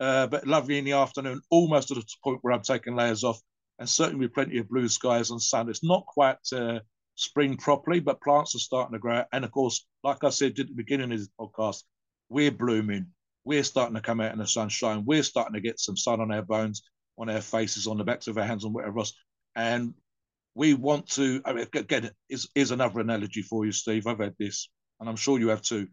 uh, 0.00 0.26
but 0.26 0.46
lovely 0.46 0.76
in 0.76 0.84
the 0.84 0.92
afternoon, 0.92 1.40
almost 1.50 1.88
to 1.88 1.94
the 1.94 2.04
point 2.22 2.40
where 2.42 2.52
I'm 2.52 2.62
taking 2.62 2.96
layers 2.96 3.24
off 3.24 3.40
and 3.78 3.88
certainly 3.88 4.28
plenty 4.28 4.58
of 4.58 4.68
blue 4.68 4.88
skies 4.88 5.30
and 5.30 5.40
sun. 5.40 5.68
It's 5.68 5.84
not 5.84 6.04
quite 6.06 6.36
uh, 6.52 6.80
spring 7.18 7.56
properly, 7.56 7.98
but 7.98 8.22
plants 8.22 8.54
are 8.54 8.60
starting 8.60 8.92
to 8.92 8.98
grow. 9.00 9.24
And 9.32 9.44
of 9.44 9.50
course, 9.50 9.84
like 10.04 10.22
I 10.22 10.30
said 10.30 10.58
at 10.58 10.68
the 10.68 10.74
beginning 10.74 11.12
of 11.12 11.18
this 11.18 11.28
podcast, 11.38 11.82
we're 12.28 12.52
blooming. 12.52 13.08
We're 13.44 13.64
starting 13.64 13.96
to 13.96 14.00
come 14.00 14.20
out 14.20 14.32
in 14.32 14.38
the 14.38 14.46
sunshine. 14.46 15.04
We're 15.04 15.24
starting 15.24 15.54
to 15.54 15.60
get 15.60 15.80
some 15.80 15.96
sun 15.96 16.20
on 16.20 16.32
our 16.32 16.42
bones, 16.42 16.82
on 17.18 17.28
our 17.28 17.40
faces, 17.40 17.88
on 17.88 17.98
the 17.98 18.04
backs 18.04 18.28
of 18.28 18.38
our 18.38 18.44
hands, 18.44 18.64
and 18.64 18.72
whatever 18.72 19.00
else. 19.00 19.14
And 19.56 19.94
we 20.54 20.74
want 20.74 21.08
to, 21.12 21.42
I 21.44 21.54
mean, 21.54 21.66
again, 21.74 22.10
is 22.28 22.48
is 22.54 22.70
another 22.70 23.00
analogy 23.00 23.42
for 23.42 23.66
you, 23.66 23.72
Steve. 23.72 24.06
I've 24.06 24.20
had 24.20 24.34
this, 24.38 24.68
and 25.00 25.08
I'm 25.08 25.16
sure 25.16 25.40
you 25.40 25.48
have 25.48 25.62
too. 25.62 25.88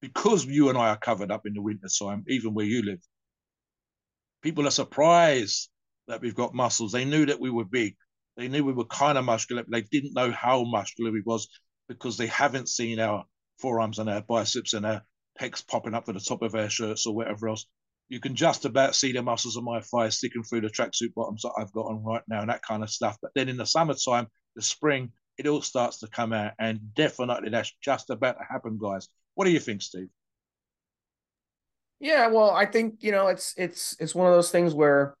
Because 0.00 0.44
you 0.44 0.68
and 0.68 0.76
I 0.76 0.88
are 0.88 0.98
covered 0.98 1.30
up 1.30 1.46
in 1.46 1.54
the 1.54 1.62
winter 1.62 1.88
time, 1.96 2.24
even 2.28 2.54
where 2.54 2.66
you 2.66 2.82
live, 2.82 3.00
people 4.42 4.66
are 4.66 4.72
surprised 4.72 5.68
that 6.08 6.20
we've 6.20 6.34
got 6.34 6.54
muscles. 6.54 6.92
They 6.92 7.04
knew 7.04 7.26
that 7.26 7.40
we 7.40 7.50
were 7.50 7.64
big. 7.64 7.94
They 8.36 8.48
knew 8.48 8.64
we 8.64 8.72
were 8.72 8.84
kind 8.84 9.16
of 9.16 9.24
muscular, 9.24 9.62
but 9.62 9.72
they 9.72 9.82
didn't 9.82 10.14
know 10.14 10.30
how 10.30 10.64
muscular 10.64 11.10
we 11.10 11.22
was 11.24 11.48
because 11.88 12.16
they 12.16 12.26
haven't 12.26 12.68
seen 12.68 13.00
our 13.00 13.24
forearms 13.58 13.98
and 13.98 14.10
our 14.10 14.20
biceps 14.20 14.74
and 14.74 14.84
our 14.84 15.02
pecs 15.40 15.66
popping 15.66 15.94
up 15.94 16.04
to 16.06 16.12
the 16.12 16.20
top 16.20 16.42
of 16.42 16.54
our 16.54 16.68
shirts 16.68 17.06
or 17.06 17.14
whatever 17.14 17.48
else. 17.48 17.66
You 18.08 18.20
can 18.20 18.36
just 18.36 18.64
about 18.64 18.94
see 18.94 19.12
the 19.12 19.22
muscles 19.22 19.56
of 19.56 19.64
my 19.64 19.80
thighs 19.80 20.18
sticking 20.18 20.42
through 20.42 20.60
the 20.60 20.68
tracksuit 20.68 21.14
bottoms 21.14 21.42
that 21.42 21.54
I've 21.58 21.72
got 21.72 21.86
on 21.86 22.04
right 22.04 22.22
now 22.28 22.40
and 22.40 22.50
that 22.50 22.62
kind 22.62 22.82
of 22.82 22.90
stuff. 22.90 23.16
But 23.20 23.32
then 23.34 23.48
in 23.48 23.56
the 23.56 23.66
summertime, 23.66 24.28
the 24.54 24.62
spring, 24.62 25.12
it 25.38 25.46
all 25.46 25.62
starts 25.62 25.98
to 25.98 26.08
come 26.08 26.32
out. 26.32 26.52
And 26.58 26.94
definitely 26.94 27.50
that's 27.50 27.72
just 27.82 28.10
about 28.10 28.38
to 28.38 28.44
happen, 28.48 28.78
guys. 28.80 29.08
What 29.34 29.44
do 29.44 29.50
you 29.50 29.60
think, 29.60 29.82
Steve? 29.82 30.08
Yeah, 31.98 32.28
well, 32.28 32.50
I 32.50 32.66
think, 32.66 32.96
you 33.00 33.10
know, 33.10 33.28
it's 33.28 33.54
it's 33.56 33.96
it's 33.98 34.14
one 34.14 34.26
of 34.26 34.34
those 34.34 34.50
things 34.50 34.74
where 34.74 35.16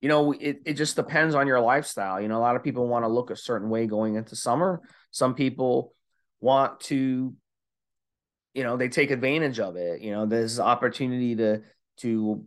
you 0.00 0.08
know, 0.08 0.32
it, 0.32 0.60
it 0.64 0.74
just 0.74 0.96
depends 0.96 1.34
on 1.34 1.46
your 1.46 1.60
lifestyle. 1.60 2.20
You 2.20 2.28
know, 2.28 2.38
a 2.38 2.40
lot 2.40 2.56
of 2.56 2.62
people 2.62 2.86
want 2.86 3.04
to 3.04 3.08
look 3.08 3.30
a 3.30 3.36
certain 3.36 3.68
way 3.68 3.86
going 3.86 4.14
into 4.14 4.36
summer. 4.36 4.80
Some 5.10 5.34
people 5.34 5.92
want 6.40 6.80
to, 6.80 7.34
you 8.54 8.62
know, 8.62 8.76
they 8.76 8.88
take 8.88 9.10
advantage 9.10 9.58
of 9.58 9.76
it. 9.76 10.00
You 10.00 10.12
know, 10.12 10.26
there's 10.26 10.60
opportunity 10.60 11.36
to 11.36 11.62
to 11.98 12.44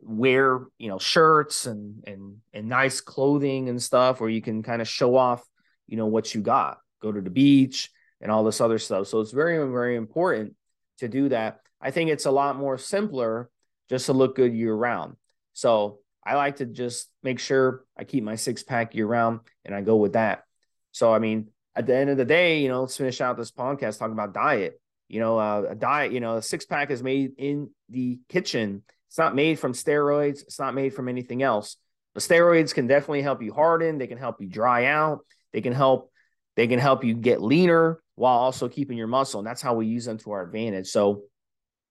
wear, 0.00 0.60
you 0.78 0.88
know, 0.88 0.98
shirts 0.98 1.66
and 1.66 2.04
and 2.06 2.36
and 2.52 2.68
nice 2.68 3.00
clothing 3.00 3.68
and 3.68 3.82
stuff 3.82 4.20
where 4.20 4.30
you 4.30 4.42
can 4.42 4.62
kind 4.62 4.80
of 4.80 4.88
show 4.88 5.16
off, 5.16 5.42
you 5.88 5.96
know, 5.96 6.06
what 6.06 6.34
you 6.34 6.42
got. 6.42 6.78
Go 7.00 7.10
to 7.10 7.20
the 7.20 7.30
beach 7.30 7.90
and 8.20 8.30
all 8.30 8.44
this 8.44 8.60
other 8.60 8.78
stuff. 8.78 9.08
So 9.08 9.20
it's 9.20 9.32
very, 9.32 9.56
very 9.68 9.96
important 9.96 10.54
to 10.98 11.08
do 11.08 11.28
that. 11.30 11.58
I 11.80 11.90
think 11.90 12.10
it's 12.10 12.26
a 12.26 12.30
lot 12.30 12.56
more 12.56 12.78
simpler 12.78 13.50
just 13.88 14.06
to 14.06 14.12
look 14.12 14.36
good 14.36 14.54
year 14.54 14.72
round. 14.72 15.16
So 15.54 15.98
I 16.24 16.36
like 16.36 16.56
to 16.56 16.66
just 16.66 17.08
make 17.22 17.38
sure 17.38 17.84
I 17.96 18.04
keep 18.04 18.22
my 18.22 18.36
six 18.36 18.62
pack 18.62 18.94
year 18.94 19.06
round 19.06 19.40
and 19.64 19.74
I 19.74 19.80
go 19.80 19.96
with 19.96 20.12
that. 20.12 20.44
So, 20.92 21.12
I 21.12 21.18
mean, 21.18 21.48
at 21.74 21.86
the 21.86 21.96
end 21.96 22.10
of 22.10 22.16
the 22.16 22.24
day, 22.24 22.60
you 22.60 22.68
know, 22.68 22.82
let's 22.82 22.96
finish 22.96 23.20
out 23.20 23.36
this 23.36 23.50
podcast 23.50 23.98
talking 23.98 24.12
about 24.12 24.34
diet. 24.34 24.80
You 25.08 25.20
know, 25.20 25.38
uh, 25.38 25.64
a 25.70 25.74
diet, 25.74 26.12
you 26.12 26.20
know, 26.20 26.36
a 26.36 26.42
six 26.42 26.64
pack 26.64 26.90
is 26.90 27.02
made 27.02 27.32
in 27.38 27.70
the 27.88 28.18
kitchen. 28.28 28.82
It's 29.08 29.18
not 29.18 29.34
made 29.34 29.58
from 29.58 29.72
steroids. 29.72 30.42
It's 30.42 30.58
not 30.58 30.74
made 30.74 30.94
from 30.94 31.08
anything 31.08 31.42
else. 31.42 31.76
The 32.14 32.20
steroids 32.20 32.74
can 32.74 32.86
definitely 32.86 33.22
help 33.22 33.42
you 33.42 33.52
harden. 33.52 33.98
They 33.98 34.06
can 34.06 34.18
help 34.18 34.40
you 34.40 34.48
dry 34.48 34.86
out. 34.86 35.20
They 35.52 35.60
can 35.60 35.72
help. 35.72 36.10
They 36.56 36.66
can 36.66 36.78
help 36.78 37.04
you 37.04 37.14
get 37.14 37.42
leaner 37.42 38.02
while 38.14 38.38
also 38.38 38.68
keeping 38.68 38.96
your 38.98 39.06
muscle. 39.06 39.40
And 39.40 39.46
that's 39.46 39.62
how 39.62 39.74
we 39.74 39.86
use 39.86 40.04
them 40.04 40.18
to 40.18 40.32
our 40.32 40.42
advantage. 40.42 40.88
So, 40.88 41.22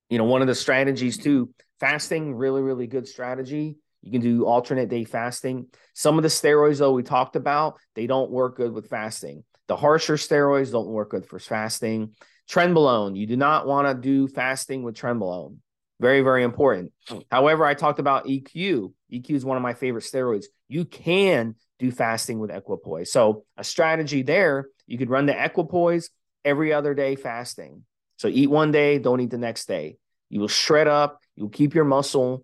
you 0.09 0.17
know, 0.17 0.23
one 0.23 0.41
of 0.41 0.47
the 0.47 0.55
strategies 0.55 1.17
too, 1.17 1.53
fasting, 1.79 2.36
really, 2.36 2.61
really 2.61 2.88
good 2.88 3.07
strategy 3.07 3.77
you 4.02 4.12
can 4.12 4.22
do 4.22 4.45
alternate 4.45 4.89
day 4.89 5.04
fasting. 5.04 5.68
Some 5.93 6.18
of 6.18 6.24
the 6.24 6.30
steroids, 6.30 6.80
though, 6.80 6.93
we 6.93 7.04
talked 7.04 7.36
about, 7.36 7.80
they 7.95 8.08
don't 8.08 8.32
work 8.32 8.58
good 8.58 8.74
with 8.74 8.89
fasting. 8.89 9.43
The 9.68 9.76
harsher 9.76 10.16
steroids 10.16 10.72
don't 10.72 10.88
work 10.88 11.12
good 11.12 11.26
for 11.26 11.39
fasting. 11.39 12.16
Trenbolone, 12.49 13.16
you 13.16 13.28
do 13.28 13.38
not 13.38 13.68
want 13.68 13.88
to 13.88 13.93
do 13.93 14.28
fasting 14.28 14.84
with 14.84 14.95
trenbolone. 14.95 15.58
Very, 15.99 16.22
very 16.22 16.43
important. 16.43 16.91
However, 17.30 17.64
I 17.64 17.76
talked 17.76 17.99
about 17.99 18.26
EQ. 18.26 18.91
EQ 19.14 19.30
is 19.30 19.45
one 19.45 19.56
of 19.56 19.64
my 19.64 19.76
favorite 19.76 20.04
steroids. 20.04 20.45
You 20.68 20.84
can 20.84 21.56
do 21.78 21.91
fasting 21.91 22.39
with 22.39 22.49
equipoise. 22.49 23.12
So, 23.12 23.45
a 23.56 23.64
strategy 23.64 24.24
there, 24.24 24.68
you 24.88 24.97
could 24.97 25.12
run 25.12 25.28
the 25.28 25.43
equipoise 25.43 26.10
every 26.43 26.74
other 26.74 26.95
day 26.95 27.16
fasting. 27.16 27.86
So, 28.18 28.28
eat 28.28 28.49
one 28.49 28.72
day, 28.72 28.97
don't 28.97 29.22
eat 29.22 29.30
the 29.30 29.38
next 29.38 29.68
day. 29.68 29.97
You 30.30 30.39
will 30.39 30.47
shred 30.47 30.88
up, 30.88 31.20
you'll 31.36 31.49
keep 31.49 31.76
your 31.76 31.86
muscle 31.86 32.43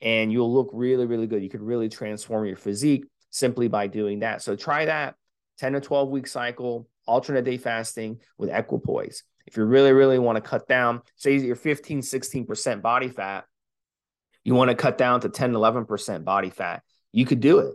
and 0.00 0.32
you'll 0.32 0.52
look 0.52 0.70
really, 0.72 1.06
really 1.06 1.26
good. 1.26 1.42
You 1.42 1.48
could 1.48 1.62
really 1.62 1.88
transform 1.88 2.46
your 2.46 2.56
physique 2.56 3.06
simply 3.30 3.68
by 3.68 3.86
doing 3.86 4.20
that. 4.20 4.42
So 4.42 4.56
try 4.56 4.84
that 4.86 5.14
10 5.58 5.74
to 5.74 5.80
12 5.80 6.08
week 6.10 6.26
cycle, 6.26 6.88
alternate 7.06 7.44
day 7.44 7.56
fasting 7.56 8.20
with 8.38 8.50
equipoise. 8.50 9.22
If 9.46 9.56
you 9.56 9.64
really, 9.64 9.92
really 9.92 10.18
want 10.18 10.36
to 10.36 10.42
cut 10.42 10.66
down, 10.66 11.02
say 11.16 11.36
you're 11.36 11.56
15, 11.56 12.00
16% 12.00 12.82
body 12.82 13.08
fat, 13.08 13.44
you 14.44 14.54
want 14.54 14.70
to 14.70 14.76
cut 14.76 14.98
down 14.98 15.20
to 15.20 15.28
10, 15.28 15.52
11% 15.52 16.24
body 16.24 16.50
fat, 16.50 16.82
you 17.12 17.24
could 17.24 17.40
do 17.40 17.58
it. 17.60 17.74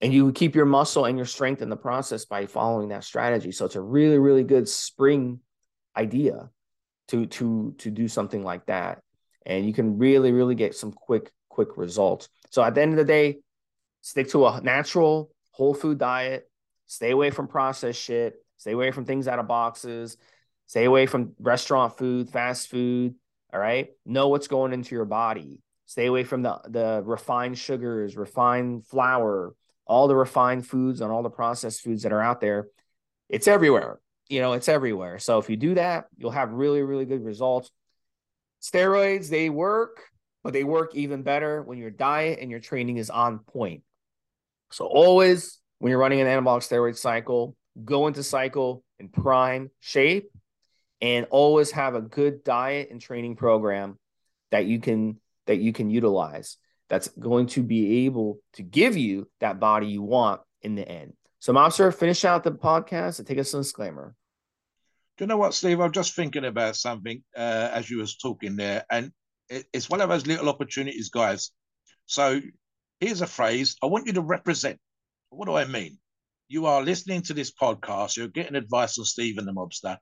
And 0.00 0.14
you 0.14 0.26
would 0.26 0.36
keep 0.36 0.54
your 0.54 0.66
muscle 0.66 1.06
and 1.06 1.16
your 1.16 1.26
strength 1.26 1.60
in 1.60 1.68
the 1.68 1.76
process 1.76 2.24
by 2.24 2.46
following 2.46 2.90
that 2.90 3.02
strategy. 3.02 3.50
So 3.50 3.64
it's 3.64 3.74
a 3.74 3.80
really, 3.80 4.18
really 4.18 4.44
good 4.44 4.68
spring 4.68 5.40
idea 5.96 6.50
to 7.08 7.26
to 7.26 7.74
to 7.78 7.90
do 7.90 8.06
something 8.06 8.44
like 8.44 8.66
that. 8.66 9.00
And 9.44 9.66
you 9.66 9.72
can 9.72 9.98
really, 9.98 10.30
really 10.30 10.54
get 10.54 10.76
some 10.76 10.92
quick 10.92 11.32
quick 11.58 11.76
results. 11.76 12.28
So 12.50 12.62
at 12.62 12.76
the 12.76 12.82
end 12.82 12.92
of 12.92 12.98
the 12.98 13.04
day, 13.04 13.38
stick 14.00 14.28
to 14.28 14.46
a 14.46 14.60
natural 14.60 15.32
whole 15.50 15.74
food 15.74 15.98
diet, 15.98 16.48
stay 16.86 17.10
away 17.10 17.30
from 17.30 17.48
processed 17.48 18.00
shit, 18.00 18.36
stay 18.58 18.70
away 18.70 18.92
from 18.92 19.04
things 19.04 19.26
out 19.26 19.40
of 19.40 19.48
boxes, 19.48 20.16
stay 20.66 20.84
away 20.84 21.06
from 21.06 21.32
restaurant 21.40 21.98
food, 21.98 22.30
fast 22.30 22.68
food. 22.68 23.16
All 23.52 23.58
right. 23.58 23.88
Know 24.06 24.28
what's 24.28 24.46
going 24.46 24.72
into 24.72 24.94
your 24.94 25.04
body. 25.04 25.60
Stay 25.86 26.06
away 26.06 26.22
from 26.22 26.42
the, 26.42 26.60
the 26.68 27.02
refined 27.04 27.58
sugars, 27.58 28.16
refined 28.16 28.86
flour, 28.86 29.52
all 29.84 30.06
the 30.06 30.14
refined 30.14 30.64
foods 30.64 31.00
and 31.00 31.10
all 31.10 31.24
the 31.24 31.28
processed 31.28 31.82
foods 31.82 32.04
that 32.04 32.12
are 32.12 32.22
out 32.22 32.40
there. 32.40 32.68
It's 33.28 33.48
everywhere. 33.48 33.98
You 34.28 34.42
know, 34.42 34.52
it's 34.52 34.68
everywhere. 34.68 35.18
So 35.18 35.38
if 35.38 35.50
you 35.50 35.56
do 35.56 35.74
that, 35.74 36.04
you'll 36.16 36.30
have 36.30 36.52
really, 36.52 36.82
really 36.82 37.04
good 37.04 37.24
results. 37.24 37.72
Steroids, 38.62 39.28
they 39.28 39.50
work, 39.50 40.04
but 40.42 40.52
they 40.52 40.64
work 40.64 40.94
even 40.94 41.22
better 41.22 41.62
when 41.62 41.78
your 41.78 41.90
diet 41.90 42.38
and 42.40 42.50
your 42.50 42.60
training 42.60 42.96
is 42.96 43.10
on 43.10 43.40
point. 43.40 43.82
So 44.70 44.86
always 44.86 45.58
when 45.78 45.90
you're 45.90 45.98
running 45.98 46.20
an 46.20 46.26
anabolic 46.26 46.60
steroid 46.60 46.96
cycle, 46.96 47.56
go 47.84 48.06
into 48.06 48.22
cycle 48.22 48.84
in 48.98 49.08
prime 49.08 49.70
shape 49.80 50.30
and 51.00 51.26
always 51.30 51.70
have 51.72 51.94
a 51.94 52.00
good 52.00 52.42
diet 52.44 52.88
and 52.90 53.00
training 53.00 53.36
program 53.36 53.98
that 54.50 54.66
you 54.66 54.80
can 54.80 55.20
that 55.46 55.58
you 55.58 55.72
can 55.72 55.90
utilize 55.90 56.58
that's 56.88 57.08
going 57.08 57.46
to 57.46 57.62
be 57.62 58.06
able 58.06 58.40
to 58.54 58.62
give 58.62 58.96
you 58.96 59.28
that 59.40 59.60
body 59.60 59.86
you 59.86 60.02
want 60.02 60.40
in 60.62 60.74
the 60.74 60.86
end. 60.86 61.12
So, 61.40 61.52
Mobster, 61.52 61.94
finish 61.94 62.24
out 62.24 62.44
the 62.44 62.50
podcast 62.50 63.18
and 63.18 63.28
take 63.28 63.38
us 63.38 63.54
a 63.54 63.58
disclaimer. 63.58 64.14
Do 65.16 65.24
you 65.24 65.28
know 65.28 65.36
what, 65.36 65.54
Steve? 65.54 65.80
I'm 65.80 65.92
just 65.92 66.14
thinking 66.14 66.44
about 66.44 66.76
something 66.76 67.22
uh, 67.36 67.70
as 67.72 67.90
you 67.90 67.98
was 67.98 68.16
talking 68.16 68.56
there, 68.56 68.84
and 68.90 69.12
it, 69.48 69.66
it's 69.72 69.90
one 69.90 70.00
of 70.00 70.08
those 70.08 70.26
little 70.26 70.48
opportunities, 70.48 71.10
guys. 71.10 71.50
So, 72.06 72.40
here's 73.00 73.20
a 73.20 73.26
phrase: 73.26 73.76
I 73.82 73.86
want 73.86 74.06
you 74.06 74.14
to 74.14 74.22
represent. 74.22 74.78
What 75.30 75.46
do 75.46 75.54
I 75.54 75.64
mean? 75.64 75.98
You 76.48 76.66
are 76.66 76.82
listening 76.82 77.22
to 77.22 77.34
this 77.34 77.52
podcast. 77.52 78.16
You're 78.16 78.28
getting 78.28 78.56
advice 78.56 78.98
on 78.98 79.04
Steve 79.04 79.38
and 79.38 79.46
the 79.46 79.52
Mobster, 79.52 79.98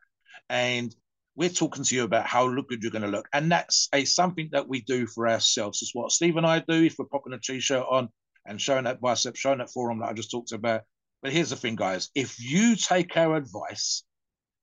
and 0.49 0.95
we're 1.37 1.51
talking 1.51 1.85
to 1.85 1.95
you 1.95 2.05
about 2.05 2.27
how 2.27 2.49
look 2.49 2.69
good 2.69 2.83
you're 2.83 2.91
going 2.91 3.03
to 3.03 3.09
look. 3.09 3.29
And 3.33 3.53
that's 3.53 3.89
a 3.93 4.05
something 4.05 4.49
that 4.53 4.69
we 4.69 4.81
do 4.81 5.07
for 5.07 5.29
ourselves. 5.29 5.83
It's 5.83 5.95
what 5.95 6.11
Steve 6.11 6.37
and 6.37 6.47
I 6.47 6.61
do 6.61 6.83
if 6.83 6.97
we're 6.99 7.05
popping 7.05 7.35
a 7.35 7.39
t-shirt 7.39 7.85
on 7.89 8.09
and 8.47 8.61
showing 8.61 8.85
that 8.85 9.01
bicep, 9.01 9.37
showing 9.37 9.59
that 9.59 9.71
forearm 9.71 10.01
that 10.01 10.09
I 10.09 10.13
just 10.15 10.31
talked 10.31 10.53
about. 10.53 10.83
But 11.23 11.33
here's 11.33 11.51
the 11.51 11.57
thing, 11.57 11.77
guys. 11.77 12.11
If 12.15 12.41
you 12.41 12.77
take 12.77 13.17
our 13.17 13.37
advice, 13.37 14.05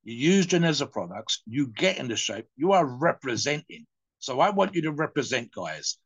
you 0.03 0.15
use 0.15 0.47
Geneza 0.47 0.91
products, 0.91 1.43
you 1.45 1.67
get 1.67 1.97
into 1.97 2.15
shape, 2.15 2.47
you 2.55 2.71
are 2.73 2.85
representing. 2.85 3.85
So 4.23 4.39
I 4.39 4.51
want 4.51 4.75
you 4.75 4.83
to 4.83 4.91
represent, 4.91 5.51
guys. 5.51 5.97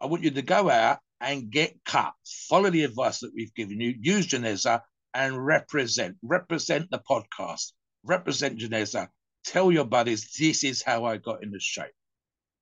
I 0.00 0.06
want 0.06 0.24
you 0.24 0.30
to 0.30 0.42
go 0.42 0.70
out 0.70 0.98
and 1.20 1.50
get 1.50 1.76
cut. 1.84 2.14
Follow 2.48 2.70
the 2.70 2.84
advice 2.84 3.20
that 3.20 3.32
we've 3.34 3.54
given 3.54 3.80
you. 3.80 3.94
Use 4.00 4.26
Geneza 4.26 4.80
and 5.12 5.44
represent. 5.44 6.16
Represent 6.22 6.90
the 6.90 7.00
podcast. 7.10 7.72
Represent 8.02 8.58
Geneza 8.58 9.08
Tell 9.44 9.70
your 9.70 9.84
buddies 9.84 10.32
this 10.38 10.64
is 10.64 10.82
how 10.82 11.04
I 11.04 11.18
got 11.18 11.42
in 11.44 11.52
this 11.52 11.62
shape. 11.62 11.92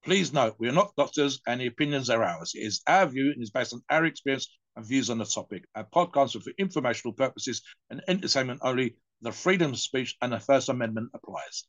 Please 0.05 0.33
note, 0.33 0.57
we 0.59 0.69
are 0.69 0.73
not 0.73 0.97
doctors 0.97 1.41
and 1.47 1.61
the 1.61 1.67
opinions 1.67 2.11
are 2.11 2.25
ours. 2.25 2.53
It 2.57 2.67
is 2.67 2.83
our 2.89 3.07
view 3.07 3.31
and 3.31 3.41
is 3.41 3.51
based 3.51 3.73
on 3.73 3.83
our 3.89 4.05
experience 4.05 4.49
and 4.75 4.85
views 4.85 5.11
on 5.11 5.19
the 5.19 5.25
topic. 5.27 5.65
Our 5.77 5.85
podcast 5.85 6.35
are 6.35 6.41
for 6.41 6.53
informational 6.59 7.15
purposes 7.15 7.63
and 7.89 8.03
entertainment 8.09 8.61
only. 8.65 8.97
The 9.23 9.31
freedom 9.31 9.71
of 9.71 9.79
speech 9.79 10.17
and 10.21 10.33
the 10.33 10.41
First 10.41 10.69
Amendment 10.69 11.11
applies. 11.15 11.63